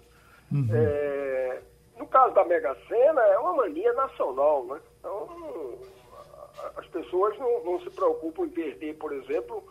Uhum. 0.53 0.69
É, 0.73 1.63
no 1.99 2.07
caso 2.07 2.35
da 2.35 2.45
Mega 2.45 2.77
Sena, 2.89 3.21
é 3.21 3.39
uma 3.39 3.55
mania 3.55 3.93
nacional, 3.95 4.65
né? 4.67 4.81
Então, 4.99 5.79
as 6.77 6.87
pessoas 6.89 7.39
não, 7.39 7.65
não 7.65 7.81
se 7.81 7.91
preocupam 7.91 8.45
em 8.45 8.51
perder, 8.51 8.95
por 8.97 9.13
exemplo, 9.13 9.63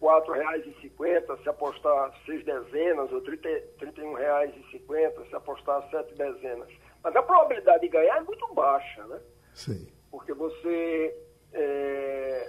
R$ 0.00 0.08
4,50 0.08 1.42
se 1.42 1.48
apostar 1.48 2.12
seis 2.26 2.44
dezenas, 2.44 3.12
ou 3.12 3.20
R$ 3.20 3.36
31,50 3.78 5.28
se 5.28 5.34
apostar 5.34 5.88
sete 5.90 6.14
dezenas. 6.14 6.68
Mas 7.02 7.14
a 7.16 7.22
probabilidade 7.22 7.82
de 7.82 7.88
ganhar 7.88 8.16
é 8.16 8.20
muito 8.20 8.46
baixa, 8.54 9.04
né? 9.06 9.20
Sim. 9.52 9.88
Porque 10.10 10.32
você 10.32 11.14
é, 11.52 12.48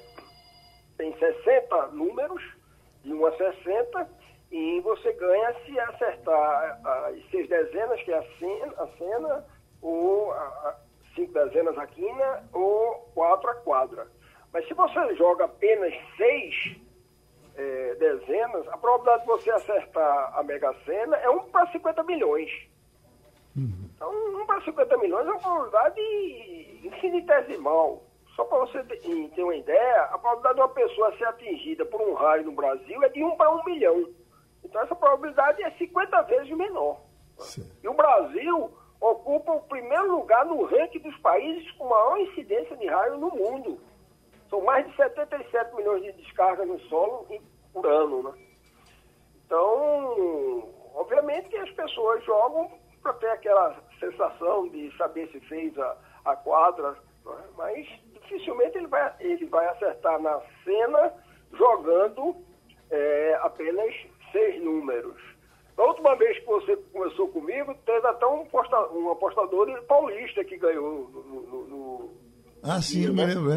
tem 0.97 1.17
60 1.17 1.87
números, 1.87 2.41
de 3.03 3.13
1 3.13 3.25
a 3.25 3.37
60, 3.37 4.09
e 4.55 4.79
você 4.79 5.11
ganha 5.11 5.53
se 5.65 5.77
acertar 5.77 6.79
as 6.85 7.29
seis 7.29 7.49
dezenas, 7.49 8.01
que 8.03 8.11
é 8.13 8.17
a 8.17 8.23
cena, 8.39 8.73
a 8.77 8.87
cena 8.97 9.45
ou 9.81 10.31
a, 10.31 10.77
cinco 11.13 11.33
dezenas 11.33 11.77
a 11.77 11.85
quina, 11.85 12.43
ou 12.53 13.11
quatro 13.13 13.49
a 13.49 13.55
quadra. 13.55 14.07
Mas 14.53 14.65
se 14.65 14.73
você 14.73 15.13
joga 15.17 15.43
apenas 15.43 15.93
seis 16.15 16.77
é, 17.57 17.95
dezenas, 17.95 18.65
a 18.69 18.77
probabilidade 18.77 19.23
de 19.23 19.27
você 19.27 19.51
acertar 19.51 20.39
a 20.39 20.41
Mega 20.41 20.73
Sena 20.85 21.17
é 21.17 21.29
1 21.29 21.49
para 21.49 21.69
50 21.73 22.03
milhões. 22.03 22.49
Então, 23.57 24.09
1 24.41 24.45
para 24.45 24.61
50 24.61 24.97
milhões 24.99 25.27
é 25.27 25.31
uma 25.31 25.39
probabilidade 25.39 26.79
infinitesimal. 26.81 28.03
Só 28.37 28.45
para 28.45 28.59
você 28.59 28.81
ter 28.83 29.43
uma 29.43 29.55
ideia, 29.55 30.03
a 30.03 30.17
probabilidade 30.17 30.55
de 30.55 30.61
uma 30.61 30.69
pessoa 30.69 31.17
ser 31.17 31.25
atingida 31.25 31.85
por 31.85 32.01
um 32.01 32.13
raio 32.13 32.45
no 32.45 32.53
Brasil 32.53 33.03
é 33.03 33.09
de 33.09 33.21
1 33.21 33.35
para 33.35 33.51
1 33.51 33.65
milhão. 33.65 34.14
Então, 34.75 34.83
essa 34.83 34.95
probabilidade 34.95 35.63
é 35.63 35.71
50 35.71 36.21
vezes 36.23 36.49
menor. 36.51 36.99
Sim. 37.37 37.65
E 37.81 37.87
o 37.87 37.93
Brasil 37.93 38.77
ocupa 38.99 39.53
o 39.53 39.61
primeiro 39.61 40.17
lugar 40.17 40.45
no 40.45 40.65
ranking 40.65 40.99
dos 40.99 41.17
países 41.19 41.71
com 41.77 41.87
maior 41.87 42.19
incidência 42.19 42.75
de 42.75 42.85
raio 42.85 43.17
no 43.17 43.29
mundo. 43.29 43.79
São 44.49 44.61
mais 44.65 44.85
de 44.85 44.93
77 44.97 45.73
milhões 45.77 46.03
de 46.03 46.11
descargas 46.11 46.67
no 46.67 46.77
solo 46.89 47.25
por 47.71 47.85
ano, 47.85 48.23
né? 48.23 48.33
Então, 49.45 50.67
obviamente 50.93 51.47
que 51.47 51.57
as 51.57 51.71
pessoas 51.71 52.21
jogam 52.25 52.69
para 53.01 53.13
ter 53.13 53.29
aquela 53.29 53.81
sensação 53.97 54.67
de 54.67 54.93
saber 54.97 55.31
se 55.31 55.39
fez 55.39 55.77
a, 55.79 55.97
a 56.25 56.35
quadra, 56.35 56.91
né? 57.25 57.43
mas 57.55 57.87
dificilmente 58.11 58.77
ele 58.77 58.87
vai, 58.87 59.15
ele 59.21 59.45
vai 59.45 59.67
acertar 59.67 60.19
na 60.19 60.41
cena 60.65 61.13
jogando 61.53 62.43
é, 62.91 63.39
apenas 63.41 63.93
seis 64.31 64.61
números. 64.63 65.15
Da 65.75 65.83
última 65.83 66.15
vez 66.15 66.39
que 66.39 66.45
você 66.45 66.77
conversou 66.93 67.27
comigo, 67.29 67.75
teve 67.85 68.07
até 68.07 68.25
um, 68.25 68.45
posta, 68.45 68.79
um 68.93 69.11
apostador 69.11 69.81
paulista 69.83 70.43
que 70.43 70.57
ganhou 70.57 71.09
no, 71.09 71.41
no, 71.41 71.67
no 71.67 72.25
ah, 72.67 72.81
sim, 72.81 73.05
eu 73.05 73.13
me 73.13 73.23
lembro. 73.23 73.51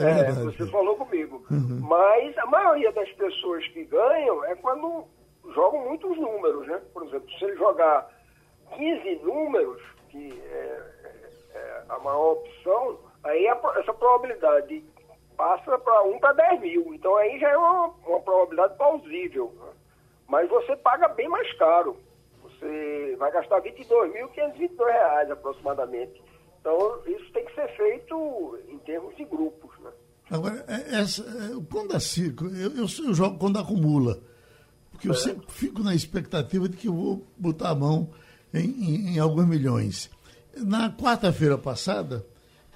É, 0.00 0.04
é, 0.04 0.28
é 0.28 0.32
você 0.32 0.66
falou 0.68 0.94
comigo. 0.94 1.44
Uhum. 1.50 1.80
Mas 1.80 2.38
a 2.38 2.46
maioria 2.46 2.92
das 2.92 3.10
pessoas 3.12 3.66
que 3.68 3.84
ganham 3.84 4.44
é 4.44 4.54
quando 4.54 5.04
jogam 5.52 5.84
muitos 5.84 6.16
números, 6.16 6.68
né? 6.68 6.80
Por 6.94 7.04
exemplo, 7.04 7.28
se 7.38 7.44
ele 7.44 7.56
jogar 7.56 8.08
15 8.76 9.16
números, 9.24 9.82
que 10.10 10.40
é, 10.52 10.82
é, 11.02 11.58
é 11.58 11.84
a 11.88 11.98
maior 11.98 12.34
opção, 12.34 13.00
aí 13.24 13.48
a, 13.48 13.60
essa 13.78 13.92
probabilidade 13.92 14.84
passa 15.42 15.76
para 15.76 16.04
1 16.04 16.20
para 16.20 16.32
10 16.34 16.60
mil. 16.60 16.94
Então 16.94 17.16
aí 17.16 17.36
já 17.40 17.50
é 17.50 17.56
uma, 17.56 17.88
uma 18.06 18.20
probabilidade 18.20 18.76
plausível. 18.76 19.52
Né? 19.60 19.72
Mas 20.28 20.48
você 20.48 20.76
paga 20.76 21.08
bem 21.08 21.28
mais 21.28 21.52
caro. 21.58 21.96
Você 22.44 23.16
vai 23.18 23.32
gastar 23.32 23.58
R$ 23.58 23.72
22.522 23.72 25.32
aproximadamente. 25.32 26.22
Então, 26.60 27.00
isso 27.06 27.32
tem 27.32 27.44
que 27.44 27.54
ser 27.56 27.68
feito 27.76 28.56
em 28.68 28.78
termos 28.78 29.16
de 29.16 29.24
grupos. 29.24 29.76
Né? 29.80 29.90
Agora, 30.30 30.64
é, 30.68 31.00
essa, 31.00 31.24
quando 31.68 31.96
é 31.96 31.98
circo, 31.98 32.46
eu, 32.46 32.70
eu, 32.76 32.82
eu, 32.82 33.14
jogo 33.14 33.36
quando 33.36 33.58
acumula. 33.58 34.20
Porque 34.92 35.08
eu 35.08 35.12
é. 35.12 35.16
sempre 35.16 35.44
fico 35.48 35.82
na 35.82 35.92
expectativa 35.92 36.68
de 36.68 36.76
que 36.76 36.86
eu 36.86 36.94
vou 36.94 37.26
botar 37.36 37.70
a 37.70 37.74
mão 37.74 38.10
em, 38.54 38.60
em, 38.60 39.14
em 39.14 39.18
alguns 39.18 39.48
milhões. 39.48 40.08
Na 40.56 40.88
quarta-feira 40.88 41.58
passada, 41.58 42.24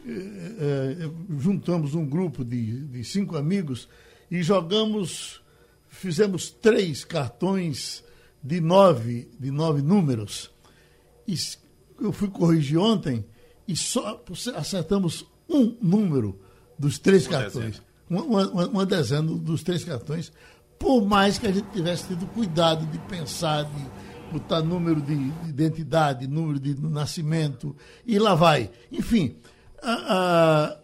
eh, 0.09 0.97
eh, 1.01 1.11
juntamos 1.39 1.95
um 1.95 2.07
grupo 2.07 2.45
de, 2.45 2.83
de 2.87 3.03
cinco 3.03 3.37
amigos 3.37 3.89
e 4.31 4.43
jogamos, 4.43 5.43
fizemos 5.89 6.49
três 6.49 7.05
cartões 7.05 8.05
de 8.43 8.61
nove, 8.61 9.29
de 9.39 9.51
nove 9.51 9.83
números. 9.83 10.51
E 11.27 11.35
eu 12.01 12.13
fui 12.13 12.29
corrigir 12.29 12.79
ontem 12.79 13.25
e 13.67 13.77
só 13.77 14.23
acertamos 14.55 15.27
um 15.49 15.77
número 15.83 16.39
dos 16.79 16.99
três 16.99 17.27
uma 17.27 17.41
cartões. 17.41 17.83
Uma, 18.09 18.23
uma, 18.23 18.67
uma, 18.69 18.87
dezena 18.87 19.23
dos 19.23 19.65
três 19.65 19.83
cartões, 19.83 20.33
por 20.79 21.05
mais 21.05 21.39
que 21.39 21.49
a 21.49 21.53
gente 21.53 21.69
tivesse 21.71 22.07
tido 22.07 22.27
cuidado 22.29 22.87
de 22.87 22.99
pensar, 23.01 23.65
de 23.65 24.33
botar 24.33 24.63
número 24.63 25.01
de 25.01 25.15
identidade, 25.49 26.29
número 26.29 26.61
de 26.61 26.81
nascimento, 26.81 27.75
e 28.07 28.17
lá 28.19 28.37
vai. 28.37 28.71
Enfim, 28.93 29.35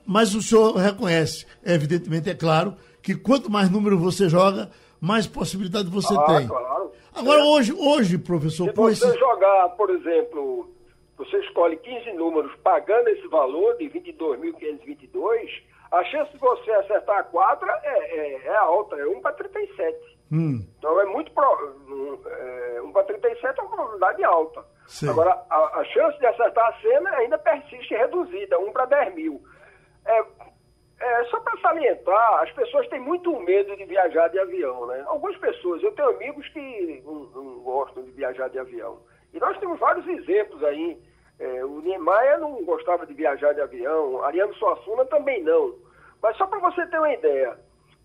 mas 0.06 0.34
o 0.34 0.42
senhor 0.42 0.76
reconhece, 0.76 1.46
evidentemente, 1.64 2.30
é 2.30 2.34
claro, 2.34 2.76
que 3.02 3.14
quanto 3.14 3.50
mais 3.50 3.70
número 3.70 3.98
você 3.98 4.28
joga, 4.28 4.70
mais 5.00 5.26
possibilidade 5.26 5.88
você 5.88 6.14
ah, 6.14 6.22
tem. 6.24 6.46
Claro. 6.46 6.92
Agora, 7.14 7.40
é. 7.40 7.44
hoje, 7.44 7.72
hoje, 7.72 8.18
professor... 8.18 8.70
Se 8.70 8.74
você 8.74 9.18
jogar, 9.18 9.70
por 9.70 9.90
exemplo, 9.90 10.70
você 11.18 11.38
escolhe 11.38 11.76
15 11.76 12.12
números 12.14 12.52
pagando 12.62 13.08
esse 13.08 13.26
valor 13.28 13.76
de 13.76 13.84
22.522, 13.86 15.62
a 15.92 16.04
chance 16.04 16.32
de 16.32 16.38
você 16.38 16.70
acertar 16.72 17.18
a 17.18 17.22
quadra 17.22 17.78
é, 17.84 18.18
é, 18.18 18.46
é 18.46 18.56
alta, 18.56 18.96
é 18.96 19.06
1 19.06 19.20
para 19.20 19.32
37. 19.32 20.18
Hum. 20.32 20.66
Então 20.78 20.98
é 20.98 21.04
muito. 21.04 21.30
Pro, 21.32 22.22
é, 22.26 22.80
1 22.82 22.92
para 22.92 23.04
37 23.04 23.60
é 23.60 23.62
uma 23.62 23.70
probabilidade 23.70 24.24
alta. 24.24 24.64
Sim. 24.86 25.10
Agora, 25.10 25.38
a, 25.50 25.80
a, 25.80 25.84
chance 25.84 26.18
de 26.18 26.26
acertar 26.26 26.66
a 26.66 26.80
cena 26.80 27.10
ainda 27.10 27.36
persiste 27.36 27.94
reduzida, 27.94 28.58
1 28.58 28.72
para 28.72 28.86
10 28.86 29.14
mil. 29.14 29.42
É, 30.06 30.24
é, 30.98 31.24
só 31.24 31.38
para 31.40 31.60
salientar, 31.60 32.42
as 32.42 32.50
pessoas 32.52 32.88
têm 32.88 33.00
muito 33.00 33.38
medo 33.40 33.76
de 33.76 33.84
viajar 33.84 34.28
de 34.28 34.38
avião, 34.38 34.86
né? 34.86 35.04
Algumas 35.06 35.36
pessoas, 35.36 35.82
eu 35.82 35.92
tenho 35.92 36.08
amigos 36.08 36.48
que 36.48 37.02
não, 37.04 37.14
não 37.14 37.60
gostam 37.60 38.02
de 38.02 38.12
viajar 38.12 38.48
de 38.48 38.58
avião. 38.58 38.98
E 39.34 39.38
nós 39.38 39.58
temos 39.58 39.78
vários 39.78 40.06
exemplos 40.06 40.62
aí. 40.64 40.98
É, 41.42 41.64
o 41.64 41.80
Niemeyer 41.80 42.38
não 42.38 42.64
gostava 42.64 43.04
de 43.04 43.12
viajar 43.14 43.52
de 43.52 43.60
avião, 43.60 44.22
Ariano 44.22 44.54
Suassuna 44.54 45.04
também 45.06 45.42
não. 45.42 45.74
Mas 46.22 46.36
só 46.36 46.46
para 46.46 46.60
você 46.60 46.86
ter 46.86 46.98
uma 46.98 47.12
ideia, 47.12 47.58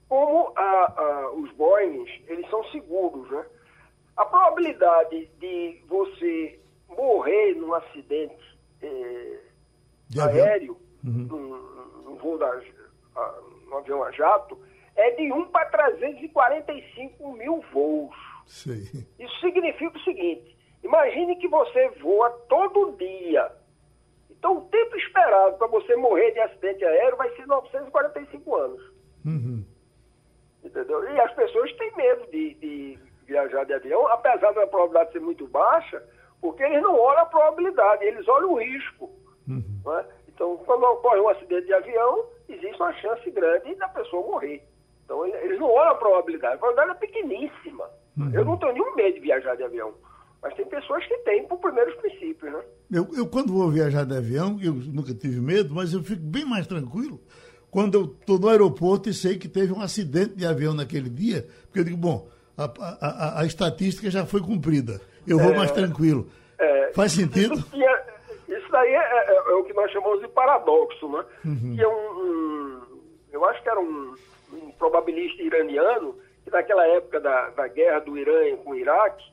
como 0.09 0.51
a, 0.55 1.01
a, 1.01 1.31
os 1.33 1.51
Boeings, 1.51 2.09
eles 2.25 2.49
são 2.49 2.63
seguros, 2.71 3.29
né? 3.29 3.45
A 4.15 4.25
probabilidade 4.25 5.29
de 5.39 5.79
você 5.88 6.59
morrer 6.89 7.53
num 7.53 7.75
acidente 7.75 8.57
é, 8.81 9.39
aéreo, 10.19 10.75
uhum. 11.05 11.27
num, 11.29 12.01
num, 12.05 12.15
voo 12.15 12.39
da, 12.39 12.59
a, 13.17 13.39
avião 13.73 14.01
a 14.03 14.09
jato, 14.13 14.57
é 14.95 15.11
de 15.11 15.31
1 15.31 15.45
para 15.49 15.67
345 15.67 17.33
mil 17.33 17.63
voos. 17.71 18.15
Sim. 18.47 19.05
Isso 19.19 19.39
significa 19.41 19.95
o 19.95 20.01
seguinte, 20.01 20.57
Imagine 20.88 21.35
que 21.35 21.49
você 21.49 21.89
voa 22.01 22.29
todo 22.47 22.95
dia. 22.97 23.51
Então, 24.31 24.57
o 24.57 24.61
tempo 24.69 24.95
esperado 24.95 25.57
para 25.57 25.67
você 25.67 25.95
morrer 25.97 26.31
de 26.31 26.39
acidente 26.39 26.85
aéreo 26.85 27.17
vai 27.17 27.29
ser 27.35 27.45
945 27.45 28.55
anos. 28.55 28.81
Uhum. 29.25 29.65
Entendeu? 30.63 31.03
E 31.11 31.19
as 31.19 31.33
pessoas 31.33 31.73
têm 31.73 31.93
medo 31.95 32.31
de, 32.31 32.53
de, 32.55 32.99
viajar 33.25 33.65
de 33.65 33.73
avião, 33.73 34.07
apesar 34.07 34.53
da 34.53 34.65
probabilidade 34.67 35.11
ser 35.11 35.19
muito 35.19 35.45
baixa, 35.47 36.01
porque 36.39 36.63
eles 36.63 36.81
não 36.81 36.97
olham 36.97 37.23
a 37.23 37.25
probabilidade, 37.25 38.05
eles 38.05 38.25
olham 38.27 38.53
o 38.53 38.59
risco. 38.59 39.09
Uhum. 39.45 39.81
Né? 39.85 40.05
Então, 40.29 40.55
quando 40.65 40.83
ocorre 40.83 41.19
um 41.19 41.29
acidente 41.29 41.65
de 41.65 41.73
avião, 41.73 42.29
existe 42.47 42.81
uma 42.81 42.93
chance 42.93 43.29
grande 43.31 43.75
da 43.75 43.89
pessoa 43.89 44.25
morrer. 44.25 44.63
Então, 45.03 45.25
eles 45.25 45.59
não 45.59 45.69
olham 45.69 45.91
a 45.91 45.95
probabilidade. 45.95 46.55
A 46.55 46.57
probabilidade 46.57 46.97
é 46.97 47.07
pequeníssima. 47.07 47.89
Uhum. 48.17 48.31
Eu 48.33 48.45
não 48.45 48.57
tenho 48.57 48.73
nenhum 48.73 48.95
medo 48.95 49.15
de 49.15 49.19
viajar 49.19 49.55
de 49.55 49.63
avião. 49.63 49.93
Mas 50.48 50.56
tem 50.56 50.66
pessoas 50.66 51.06
que 51.06 51.18
têm 51.20 51.45
por 51.45 51.60
primeiros 51.60 51.93
princípios, 51.95 52.54
né? 52.54 52.64
Eu, 52.89 53.06
eu, 53.18 53.28
quando 53.28 53.52
vou 53.52 53.70
viajar 53.70 54.06
de 54.06 54.16
avião, 54.16 54.58
eu 54.64 54.74
nunca 54.74 55.14
tive 55.14 55.41
medo, 55.41 55.76
mas 55.76 55.91
eu 55.91 56.02
fico 56.02 56.22
bem 56.22 56.45
mais 56.45 56.66
tranquilo 56.66 57.20
quando 57.70 57.95
eu 57.95 58.04
estou 58.06 58.39
no 58.39 58.48
aeroporto 58.48 59.10
e 59.10 59.14
sei 59.14 59.38
que 59.38 59.50
teve 59.50 59.74
um 59.74 59.82
acidente 59.82 60.36
de 60.36 60.45
avião 60.45 60.74
naquele 60.74 61.10
dia, 61.10 61.45
porque 61.66 61.80
eu 61.80 61.84
digo, 61.84 61.98
bom, 61.98 62.30
a, 62.58 62.64
a, 62.64 63.08
a, 63.08 63.41
a 63.41 63.45
estatística 63.45 64.10
já 64.10 64.26
foi 64.26 64.41
cumprida, 64.41 65.02
eu 65.28 65.38
vou 65.38 65.52
é, 65.52 65.58
mais 65.58 65.72
tranquilo. 65.72 66.30
É, 66.58 66.93
Faz 66.93 67.12
sentido? 67.12 67.56
Isso, 67.56 67.78
isso 68.48 68.72
daí 68.72 68.93
é, 68.93 68.98
é, 68.98 69.36
é, 69.36 69.54
o 69.56 69.66
que 69.66 69.74
nós 69.74 69.91
chamamos 69.91 70.22
de 70.22 70.30
paradoxo, 70.30 71.10
né? 71.10 71.26
Uhum. 71.43 71.76
Que 71.76 71.84
é 71.84 71.88
um, 71.89 71.91
um, 71.91 72.82
eu 73.34 73.43
acho 73.43 73.62
que 73.62 73.70
era 73.70 73.82
um, 73.82 74.16
um 74.54 74.72
probabilista 74.80 75.43
iraniano, 75.43 76.16
que 76.45 76.50
naquela 76.50 76.88
época 76.88 77.20
da, 77.20 77.50
da 77.50 77.68
guerra 77.68 78.00
do 78.00 78.18
Irã 78.18 78.56
com 78.64 78.72
o 78.72 78.76
Iraque, 78.76 79.26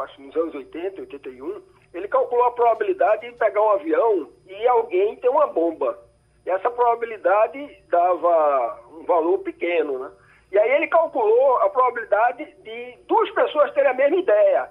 acho 0.00 0.20
nos 0.20 0.36
anos 0.36 0.54
80, 0.54 1.00
81, 1.00 1.62
ele 1.94 2.08
calculou 2.08 2.44
a 2.44 2.52
probabilidade 2.52 3.30
de 3.30 3.36
pegar 3.36 3.62
um 3.62 3.70
avião 3.70 4.28
e 4.46 4.66
alguém 4.66 5.16
ter 5.16 5.28
uma 5.28 5.46
bomba. 5.46 5.98
E 6.44 6.50
essa 6.50 6.70
probabilidade 6.70 7.82
dava 7.88 8.80
um 8.92 9.04
valor 9.04 9.38
pequeno, 9.38 9.98
né? 9.98 10.10
E 10.50 10.58
aí 10.58 10.70
ele 10.76 10.88
calculou 10.88 11.58
a 11.58 11.68
probabilidade 11.68 12.44
de 12.62 12.98
duas 13.06 13.30
pessoas 13.32 13.72
terem 13.72 13.90
a 13.90 13.94
mesma 13.94 14.16
ideia. 14.16 14.70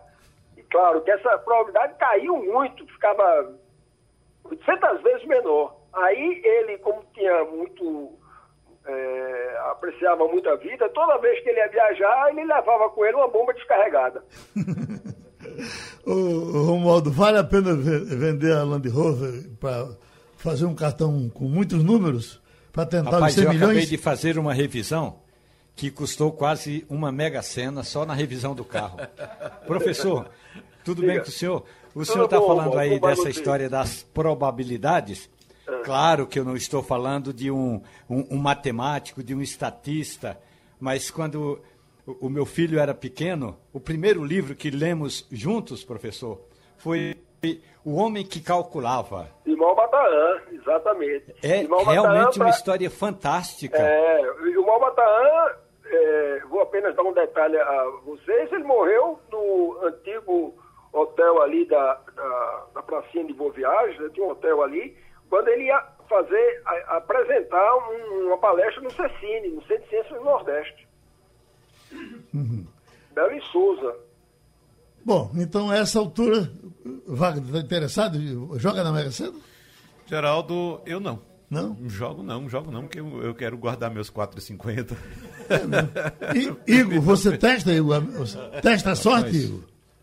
E 0.55 0.63
claro 0.63 1.01
que 1.01 1.11
essa 1.11 1.37
probabilidade 1.39 1.95
caiu 1.99 2.35
muito, 2.37 2.85
ficava 2.87 3.53
800 4.43 5.01
vezes 5.01 5.25
menor. 5.25 5.75
Aí 5.93 6.41
ele, 6.43 6.77
como 6.79 7.03
tinha 7.13 7.43
muito 7.45 8.17
é, 8.87 9.57
apreciava 9.71 10.27
muito 10.27 10.49
a 10.49 10.55
vida, 10.55 10.87
toda 10.89 11.17
vez 11.17 11.39
que 11.41 11.49
ele 11.49 11.59
ia 11.59 11.67
viajar, 11.67 12.29
ele 12.31 12.45
levava 12.45 12.89
com 12.89 13.05
ele 13.05 13.17
uma 13.17 13.27
bomba 13.27 13.53
descarregada. 13.53 14.23
Ô, 16.05 16.65
Romualdo, 16.65 17.11
vale 17.11 17.37
a 17.37 17.43
pena 17.43 17.75
vender 17.75 18.53
a 18.53 18.63
Land 18.63 18.87
Rover 18.89 19.49
para 19.59 19.89
fazer 20.37 20.65
um 20.65 20.75
cartão 20.75 21.29
com 21.29 21.45
muitos 21.45 21.83
números 21.83 22.41
para 22.71 22.85
tentar 22.85 23.11
Rapaz, 23.11 23.33
os 23.33 23.35
100 23.35 23.43
eu 23.43 23.49
milhões? 23.49 23.69
acabei 23.69 23.85
de 23.85 23.97
fazer 23.97 24.37
uma 24.37 24.53
revisão 24.53 25.19
que 25.75 25.91
custou 25.91 26.31
quase 26.31 26.85
uma 26.89 27.11
mega 27.11 27.41
cena 27.41 27.83
só 27.83 28.05
na 28.05 28.13
revisão 28.13 28.55
do 28.55 28.65
carro. 28.65 28.99
Professor, 29.67 30.29
tudo 30.83 31.01
bem 31.01 31.19
com 31.21 31.27
o 31.27 31.31
senhor? 31.31 31.63
o 31.93 32.05
senhor 32.05 32.25
está 32.25 32.39
falando 32.39 32.77
aí 32.77 32.99
dessa 32.99 33.29
história 33.29 33.69
das 33.69 34.03
probabilidades. 34.13 35.29
É. 35.67 35.83
Claro 35.83 36.27
que 36.27 36.39
eu 36.39 36.45
não 36.45 36.55
estou 36.55 36.81
falando 36.83 37.33
de 37.33 37.51
um, 37.51 37.81
um, 38.09 38.35
um 38.35 38.37
matemático, 38.37 39.23
de 39.23 39.33
um 39.33 39.41
estatista, 39.41 40.37
mas 40.79 41.09
quando 41.09 41.59
o, 42.07 42.27
o 42.27 42.29
meu 42.29 42.45
filho 42.45 42.79
era 42.79 42.93
pequeno, 42.93 43.57
o 43.73 43.79
primeiro 43.79 44.23
livro 44.23 44.55
que 44.55 44.71
lemos 44.71 45.27
juntos, 45.29 45.83
professor, 45.83 46.41
foi 46.77 47.15
o 47.83 47.95
Homem 47.95 48.25
que 48.25 48.41
Calculava. 48.41 49.29
Irmão 49.45 49.75
Bataã, 49.75 50.41
exatamente. 50.51 51.35
É 51.43 51.67
realmente 51.83 52.39
uma 52.39 52.49
história 52.49 52.89
fantástica. 52.89 53.77
É, 53.77 54.31
o 54.41 54.47
irmão 54.47 54.79
Bataã, 54.79 55.55
é, 55.85 56.41
vou 56.49 56.61
apenas 56.61 56.95
dar 56.95 57.03
um 57.03 57.13
detalhe 57.13 57.57
a 57.57 57.83
vocês, 58.05 58.51
ele 58.53 58.63
morreu 58.63 59.19
no 59.29 59.77
antigo 59.83 60.55
hotel 60.93 61.41
ali 61.41 61.65
da, 61.65 61.99
da, 62.15 62.65
da 62.75 62.81
pracinha 62.81 63.25
de 63.25 63.33
Boa 63.33 63.51
Viagem, 63.51 63.99
né, 63.99 64.09
tinha 64.13 64.25
um 64.25 64.31
hotel 64.31 64.63
ali, 64.63 64.97
quando 65.29 65.49
ele 65.49 65.65
ia 65.65 65.83
fazer, 66.09 66.61
a, 66.65 66.97
apresentar 66.97 67.75
um, 67.75 68.27
uma 68.27 68.37
palestra 68.37 68.81
no 68.81 68.91
CECINE, 68.91 69.49
no 69.49 69.61
Centro 69.63 69.83
de 69.83 69.89
Ciências 69.89 70.17
do 70.17 70.23
Nordeste. 70.23 70.86
Uhum. 72.33 72.65
Belo 73.13 73.31
e 73.31 73.41
Souza. 73.51 73.95
Bom, 75.03 75.31
então 75.35 75.69
a 75.69 75.77
essa 75.77 75.99
altura, 75.99 76.51
Wagner, 77.07 77.45
está 77.45 77.59
interessado? 77.59 78.59
Joga 78.59 78.83
na 78.83 78.91
Mega 78.91 79.11
Sena? 79.11 79.39
Geraldo, 80.05 80.81
eu 80.85 80.99
não. 80.99 81.21
Não? 81.49 81.77
Jogo 81.87 82.23
não, 82.23 82.49
jogo 82.49 82.71
não, 82.71 82.81
porque 82.81 82.99
eu, 82.99 83.23
eu 83.23 83.33
quero 83.33 83.57
guardar 83.57 83.89
meus 83.89 84.11
4,50. 84.11 84.97
É, 85.49 86.71
Igor, 86.71 86.99
você 86.99 87.37
testa, 87.37 87.71
Igor? 87.71 88.03
Testa 88.61 88.91
a 88.91 88.95
sorte, 88.95 89.37
Igor? 89.37 89.61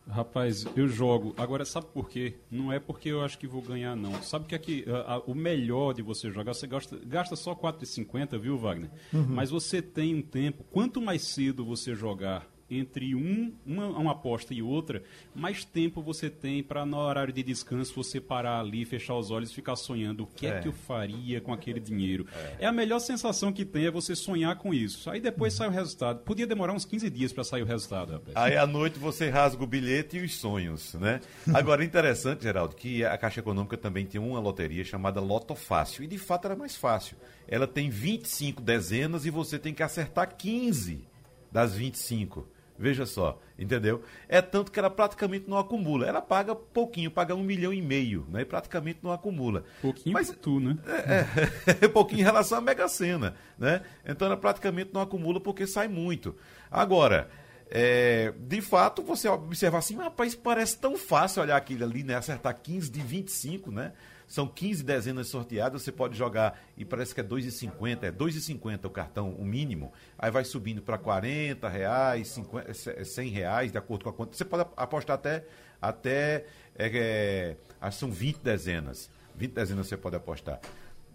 Rapaz, 0.08 0.66
eu 0.76 0.86
jogo. 0.86 1.34
Agora, 1.36 1.64
sabe 1.64 1.86
por 1.92 2.08
quê? 2.08 2.34
Não 2.50 2.70
é 2.70 2.78
porque 2.78 3.08
eu 3.08 3.22
acho 3.22 3.38
que 3.38 3.46
vou 3.46 3.62
ganhar, 3.62 3.96
não. 3.96 4.22
Sabe 4.22 4.46
que 4.46 4.54
aqui, 4.54 4.84
a, 4.86 5.14
a, 5.14 5.18
o 5.20 5.34
melhor 5.34 5.94
de 5.94 6.02
você 6.02 6.30
jogar, 6.30 6.52
você 6.52 6.66
gasta, 6.66 7.00
gasta 7.04 7.36
só 7.36 7.54
4,50, 7.54 8.38
viu, 8.38 8.58
Wagner? 8.58 8.90
Uhum. 9.12 9.26
Mas 9.28 9.50
você 9.50 9.80
tem 9.80 10.14
um 10.14 10.22
tempo. 10.22 10.62
Quanto 10.70 11.00
mais 11.00 11.22
cedo 11.22 11.64
você 11.64 11.94
jogar 11.94 12.46
entre 12.78 13.14
um, 13.14 13.52
uma, 13.66 13.86
uma, 13.88 14.12
aposta 14.12 14.54
e 14.54 14.62
outra, 14.62 15.02
mais 15.34 15.64
tempo 15.64 16.02
você 16.02 16.28
tem 16.30 16.62
para, 16.62 16.84
no 16.84 16.96
horário 16.96 17.32
de 17.32 17.42
descanso, 17.42 17.94
você 17.94 18.20
parar 18.20 18.60
ali, 18.60 18.84
fechar 18.84 19.16
os 19.16 19.30
olhos 19.30 19.50
e 19.50 19.54
ficar 19.54 19.76
sonhando 19.76 20.24
o 20.24 20.26
que 20.26 20.46
é, 20.46 20.50
é 20.50 20.60
que 20.60 20.68
eu 20.68 20.72
faria 20.72 21.40
com 21.40 21.52
aquele 21.52 21.80
dinheiro. 21.80 22.26
É. 22.58 22.64
é. 22.64 22.66
a 22.66 22.72
melhor 22.72 22.98
sensação 22.98 23.52
que 23.52 23.64
tem 23.64 23.86
é 23.86 23.90
você 23.90 24.14
sonhar 24.14 24.56
com 24.56 24.72
isso. 24.72 25.10
Aí 25.10 25.20
depois 25.20 25.54
sai 25.54 25.68
o 25.68 25.70
resultado. 25.70 26.20
Podia 26.20 26.46
demorar 26.46 26.72
uns 26.72 26.84
15 26.84 27.10
dias 27.10 27.32
para 27.32 27.44
sair 27.44 27.62
o 27.62 27.66
resultado. 27.66 28.12
Rapaz. 28.12 28.36
Aí 28.36 28.56
à 28.56 28.66
noite 28.66 28.98
você 28.98 29.28
rasga 29.30 29.62
o 29.62 29.66
bilhete 29.66 30.16
e 30.16 30.24
os 30.24 30.36
sonhos, 30.36 30.94
né? 30.94 31.20
Agora, 31.52 31.84
interessante, 31.84 32.42
Geraldo, 32.42 32.74
que 32.74 33.04
a 33.04 33.16
Caixa 33.16 33.40
Econômica 33.40 33.76
também 33.76 34.06
tem 34.06 34.20
uma 34.20 34.40
loteria 34.40 34.84
chamada 34.84 35.20
Loto 35.20 35.54
Fácil. 35.54 36.04
E 36.04 36.06
de 36.06 36.18
fato 36.18 36.46
era 36.46 36.56
mais 36.56 36.76
fácil. 36.76 37.16
Ela 37.46 37.66
tem 37.66 37.90
25 37.90 38.62
dezenas 38.62 39.26
e 39.26 39.30
você 39.30 39.58
tem 39.58 39.74
que 39.74 39.82
acertar 39.82 40.36
15 40.36 41.06
das 41.50 41.74
25. 41.74 42.48
Veja 42.76 43.06
só, 43.06 43.40
entendeu? 43.56 44.02
É 44.28 44.42
tanto 44.42 44.72
que 44.72 44.78
ela 44.78 44.90
praticamente 44.90 45.48
não 45.48 45.56
acumula. 45.56 46.06
Ela 46.06 46.20
paga 46.20 46.56
pouquinho, 46.56 47.10
paga 47.10 47.34
um 47.34 47.42
milhão 47.42 47.72
e 47.72 47.80
meio, 47.80 48.26
né? 48.28 48.40
E 48.40 48.44
praticamente 48.44 48.98
não 49.00 49.12
acumula. 49.12 49.64
Pouquinho 49.80 50.12
Mas, 50.12 50.30
tu, 50.30 50.58
né? 50.58 50.76
É, 50.86 51.84
é, 51.84 51.86
pouquinho 51.88 52.22
em 52.22 52.24
relação 52.24 52.58
à 52.58 52.60
Mega 52.60 52.88
Sena, 52.88 53.36
né? 53.56 53.82
Então 54.04 54.26
ela 54.26 54.36
praticamente 54.36 54.90
não 54.92 55.00
acumula 55.00 55.38
porque 55.38 55.68
sai 55.68 55.86
muito. 55.86 56.34
Agora, 56.68 57.30
é, 57.70 58.34
de 58.36 58.60
fato, 58.60 59.02
você 59.02 59.28
observa 59.28 59.78
assim, 59.78 59.96
rapaz, 59.96 60.34
parece 60.34 60.76
tão 60.76 60.96
fácil 60.96 61.42
olhar 61.42 61.56
aquilo 61.56 61.84
ali, 61.84 62.02
né? 62.02 62.16
Acertar 62.16 62.58
15 62.60 62.90
de 62.90 63.00
25, 63.00 63.70
né? 63.70 63.92
São 64.26 64.46
15 64.46 64.82
dezenas 64.82 65.28
sorteadas, 65.28 65.82
você 65.82 65.92
pode 65.92 66.16
jogar 66.16 66.60
e 66.76 66.84
parece 66.84 67.14
que 67.14 67.20
é 67.20 67.24
2,50, 67.24 68.04
é 68.04 68.12
2,50 68.12 68.86
o 68.86 68.90
cartão, 68.90 69.30
o 69.30 69.44
mínimo. 69.44 69.92
Aí 70.18 70.30
vai 70.30 70.44
subindo 70.44 70.82
para 70.82 70.98
40 70.98 71.68
reais, 71.68 72.28
50, 72.28 73.04
100 73.04 73.28
reais, 73.30 73.72
de 73.72 73.78
acordo 73.78 74.04
com 74.04 74.10
a 74.10 74.12
conta. 74.12 74.36
Você 74.36 74.44
pode 74.44 74.66
apostar 74.76 75.14
até, 75.14 75.44
até 75.80 76.46
é, 76.76 77.56
é, 77.80 77.90
são 77.90 78.10
20 78.10 78.38
dezenas. 78.38 79.10
20 79.36 79.52
dezenas 79.52 79.86
você 79.86 79.96
pode 79.96 80.16
apostar. 80.16 80.60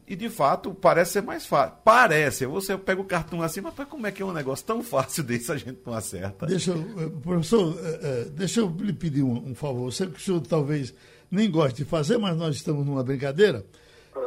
E 0.09 0.15
de 0.15 0.27
fato, 0.27 0.73
parece 0.73 1.11
ser 1.13 1.21
mais 1.21 1.45
fácil. 1.45 1.75
Parece. 1.83 2.43
Você 2.47 2.75
pega 2.75 2.99
o 2.99 3.05
cartão 3.05 3.43
assim, 3.43 3.61
mas 3.61 3.75
como 3.87 4.07
é 4.07 4.11
que 4.11 4.23
é 4.23 4.25
um 4.25 4.33
negócio 4.33 4.65
tão 4.65 4.81
fácil 4.81 5.21
desse 5.23 5.51
a 5.51 5.55
gente 5.55 5.79
não 5.85 5.93
acerta? 5.93 6.47
Deixa 6.47 6.71
eu, 6.71 6.79
eh, 6.79 7.09
professor, 7.21 7.77
eh, 7.79 7.99
eh, 8.01 8.27
deixa 8.31 8.61
eu 8.61 8.75
lhe 8.79 8.91
pedir 8.91 9.21
um, 9.21 9.51
um 9.51 9.53
favor. 9.53 9.91
Você 9.91 10.07
que 10.07 10.17
o 10.17 10.19
senhor 10.19 10.41
talvez 10.41 10.95
nem 11.31 11.49
gosta 11.49 11.83
de 11.83 11.85
fazer, 11.85 12.17
mas 12.17 12.35
nós 12.37 12.55
estamos 12.55 12.85
numa 12.85 13.03
brincadeira. 13.03 13.65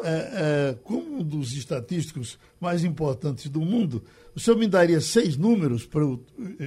É, 0.04 0.70
é, 0.70 0.74
como 0.84 1.18
um 1.18 1.22
dos 1.22 1.52
estatísticos 1.52 2.38
mais 2.60 2.84
importantes 2.84 3.48
do 3.48 3.60
mundo, 3.60 4.02
o 4.34 4.40
senhor 4.40 4.56
me 4.56 4.66
daria 4.66 5.00
seis 5.00 5.36
números 5.36 5.86
para 5.86 6.00
eu 6.00 6.20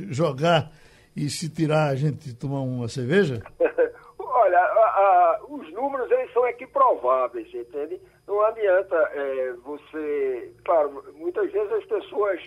jogar 0.09 0.71
e 1.15 1.29
se 1.29 1.49
tirar 1.49 1.89
a 1.89 1.95
gente 1.95 2.35
tomar 2.35 2.61
uma 2.61 2.87
cerveja? 2.87 3.41
Olha, 4.19 4.59
a, 4.59 4.61
a, 4.61 5.39
os 5.47 5.71
números 5.71 6.11
eles 6.11 6.31
são 6.33 6.45
equiprováveis, 6.47 7.47
entende? 7.53 7.99
Não 8.27 8.41
adianta 8.41 8.95
é, 8.95 9.53
você. 9.63 10.53
Claro, 10.65 11.03
muitas 11.15 11.51
vezes 11.51 11.71
as 11.71 11.85
pessoas 11.85 12.39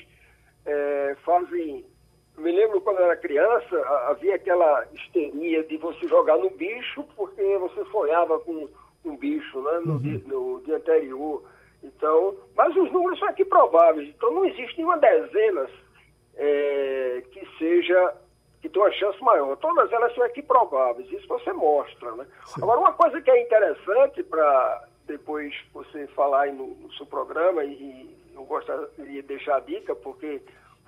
é, 0.66 1.16
fazem. 1.24 1.84
Me 2.38 2.52
lembro 2.52 2.80
quando 2.80 2.98
eu 2.98 3.04
era 3.06 3.16
criança, 3.16 3.76
havia 4.06 4.36
aquela 4.36 4.86
histeria 4.92 5.64
de 5.64 5.76
você 5.76 6.06
jogar 6.06 6.38
no 6.38 6.50
bicho 6.50 7.04
porque 7.16 7.42
você 7.58 7.84
sonhava 7.86 8.38
com 8.40 8.68
um 9.04 9.16
bicho 9.16 9.60
né, 9.60 9.80
no, 9.84 9.92
uhum. 9.94 9.98
dia, 9.98 10.22
no 10.26 10.62
dia 10.64 10.76
anterior. 10.76 11.42
Então, 11.82 12.36
mas 12.56 12.76
os 12.76 12.90
números 12.92 13.18
são 13.18 13.28
equiprováveis. 13.28 14.08
Então 14.08 14.32
não 14.32 14.44
existe 14.44 14.76
nenhuma 14.76 14.98
dezena 14.98 15.68
é, 16.36 17.22
que 17.32 17.46
seja 17.58 18.14
que 18.60 18.68
tem 18.68 18.82
uma 18.82 18.92
chance 18.92 19.22
maior. 19.22 19.56
Todas 19.56 19.90
elas 19.92 20.14
são 20.14 20.24
equiprováveis. 20.26 21.10
Isso 21.12 21.26
você 21.28 21.52
mostra, 21.52 22.12
né? 22.16 22.26
Agora, 22.60 22.80
uma 22.80 22.92
coisa 22.92 23.20
que 23.20 23.30
é 23.30 23.42
interessante 23.42 24.22
para 24.22 24.84
depois 25.06 25.54
você 25.72 26.06
falar 26.08 26.42
aí 26.42 26.52
no, 26.52 26.74
no 26.74 26.92
seu 26.94 27.06
programa, 27.06 27.64
e, 27.64 27.72
e 27.72 28.16
eu 28.34 28.44
gostaria 28.44 28.88
de 28.96 29.22
deixar 29.22 29.56
a 29.56 29.60
dica, 29.60 29.94
porque 29.94 30.42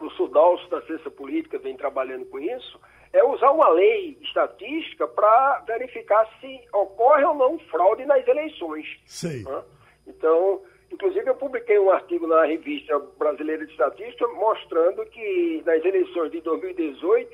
o 0.07 0.11
Sudalso 0.11 0.68
da 0.70 0.82
Ciência 0.82 1.11
Política 1.11 1.59
vem 1.59 1.76
trabalhando 1.76 2.26
com 2.26 2.38
isso, 2.38 2.80
é 3.12 3.24
usar 3.24 3.51
uma 3.51 3.68
lei 3.68 4.16
estatística 4.22 5.07
para 5.07 5.64
verificar 5.66 6.28
se 6.40 6.61
ocorre 6.72 7.24
ou 7.24 7.34
não 7.34 7.59
fraude 7.70 8.05
nas 8.07 8.26
eleições. 8.26 8.86
Sim. 9.05 9.44
Né? 9.44 9.62
Então, 10.07 10.62
inclusive 10.90 11.28
eu 11.28 11.34
publiquei 11.34 11.78
um 11.78 11.90
artigo 11.90 12.26
na 12.26 12.44
revista 12.44 12.98
Brasileira 13.18 13.66
de 13.66 13.72
Estatística 13.72 14.26
mostrando 14.28 15.05
que 15.07 15.62
nas 15.66 15.84
eleições 15.84 16.30
de 16.30 16.40
2018 16.40 17.30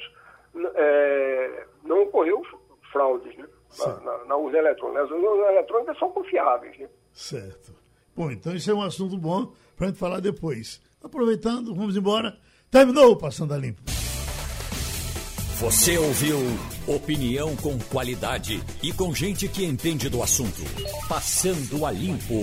é, 0.74 1.66
não 1.84 2.02
ocorreu 2.02 2.42
fraudes, 2.90 3.36
né? 3.36 3.46
na, 3.78 4.00
na, 4.00 4.24
na, 4.24 4.36
urna 4.36 4.58
eletrônica. 4.58 5.02
As 5.02 5.10
urnas 5.10 5.50
eletrônicas 5.50 5.98
são 5.98 6.10
confiáveis. 6.10 6.78
Né? 6.78 6.88
Certo. 7.12 7.74
Bom, 8.14 8.30
então 8.30 8.54
isso 8.54 8.70
é 8.70 8.74
um 8.74 8.82
assunto 8.82 9.18
bom 9.18 9.52
para 9.76 9.86
a 9.86 9.88
gente 9.90 9.98
falar 9.98 10.20
depois. 10.20 10.80
Aproveitando, 11.02 11.74
vamos 11.74 11.96
embora. 11.96 12.38
Terminou 12.70 13.12
o 13.12 13.16
Passando 13.16 13.54
a 13.54 13.56
Limpo. 13.56 13.80
Você 15.60 15.96
ouviu 15.96 16.38
opinião 16.86 17.56
com 17.56 17.78
qualidade 17.78 18.62
e 18.82 18.92
com 18.92 19.14
gente 19.14 19.48
que 19.48 19.64
entende 19.64 20.08
do 20.08 20.22
assunto. 20.22 20.62
Passando 21.08 21.86
a 21.86 21.90
Limpo. 21.90 22.34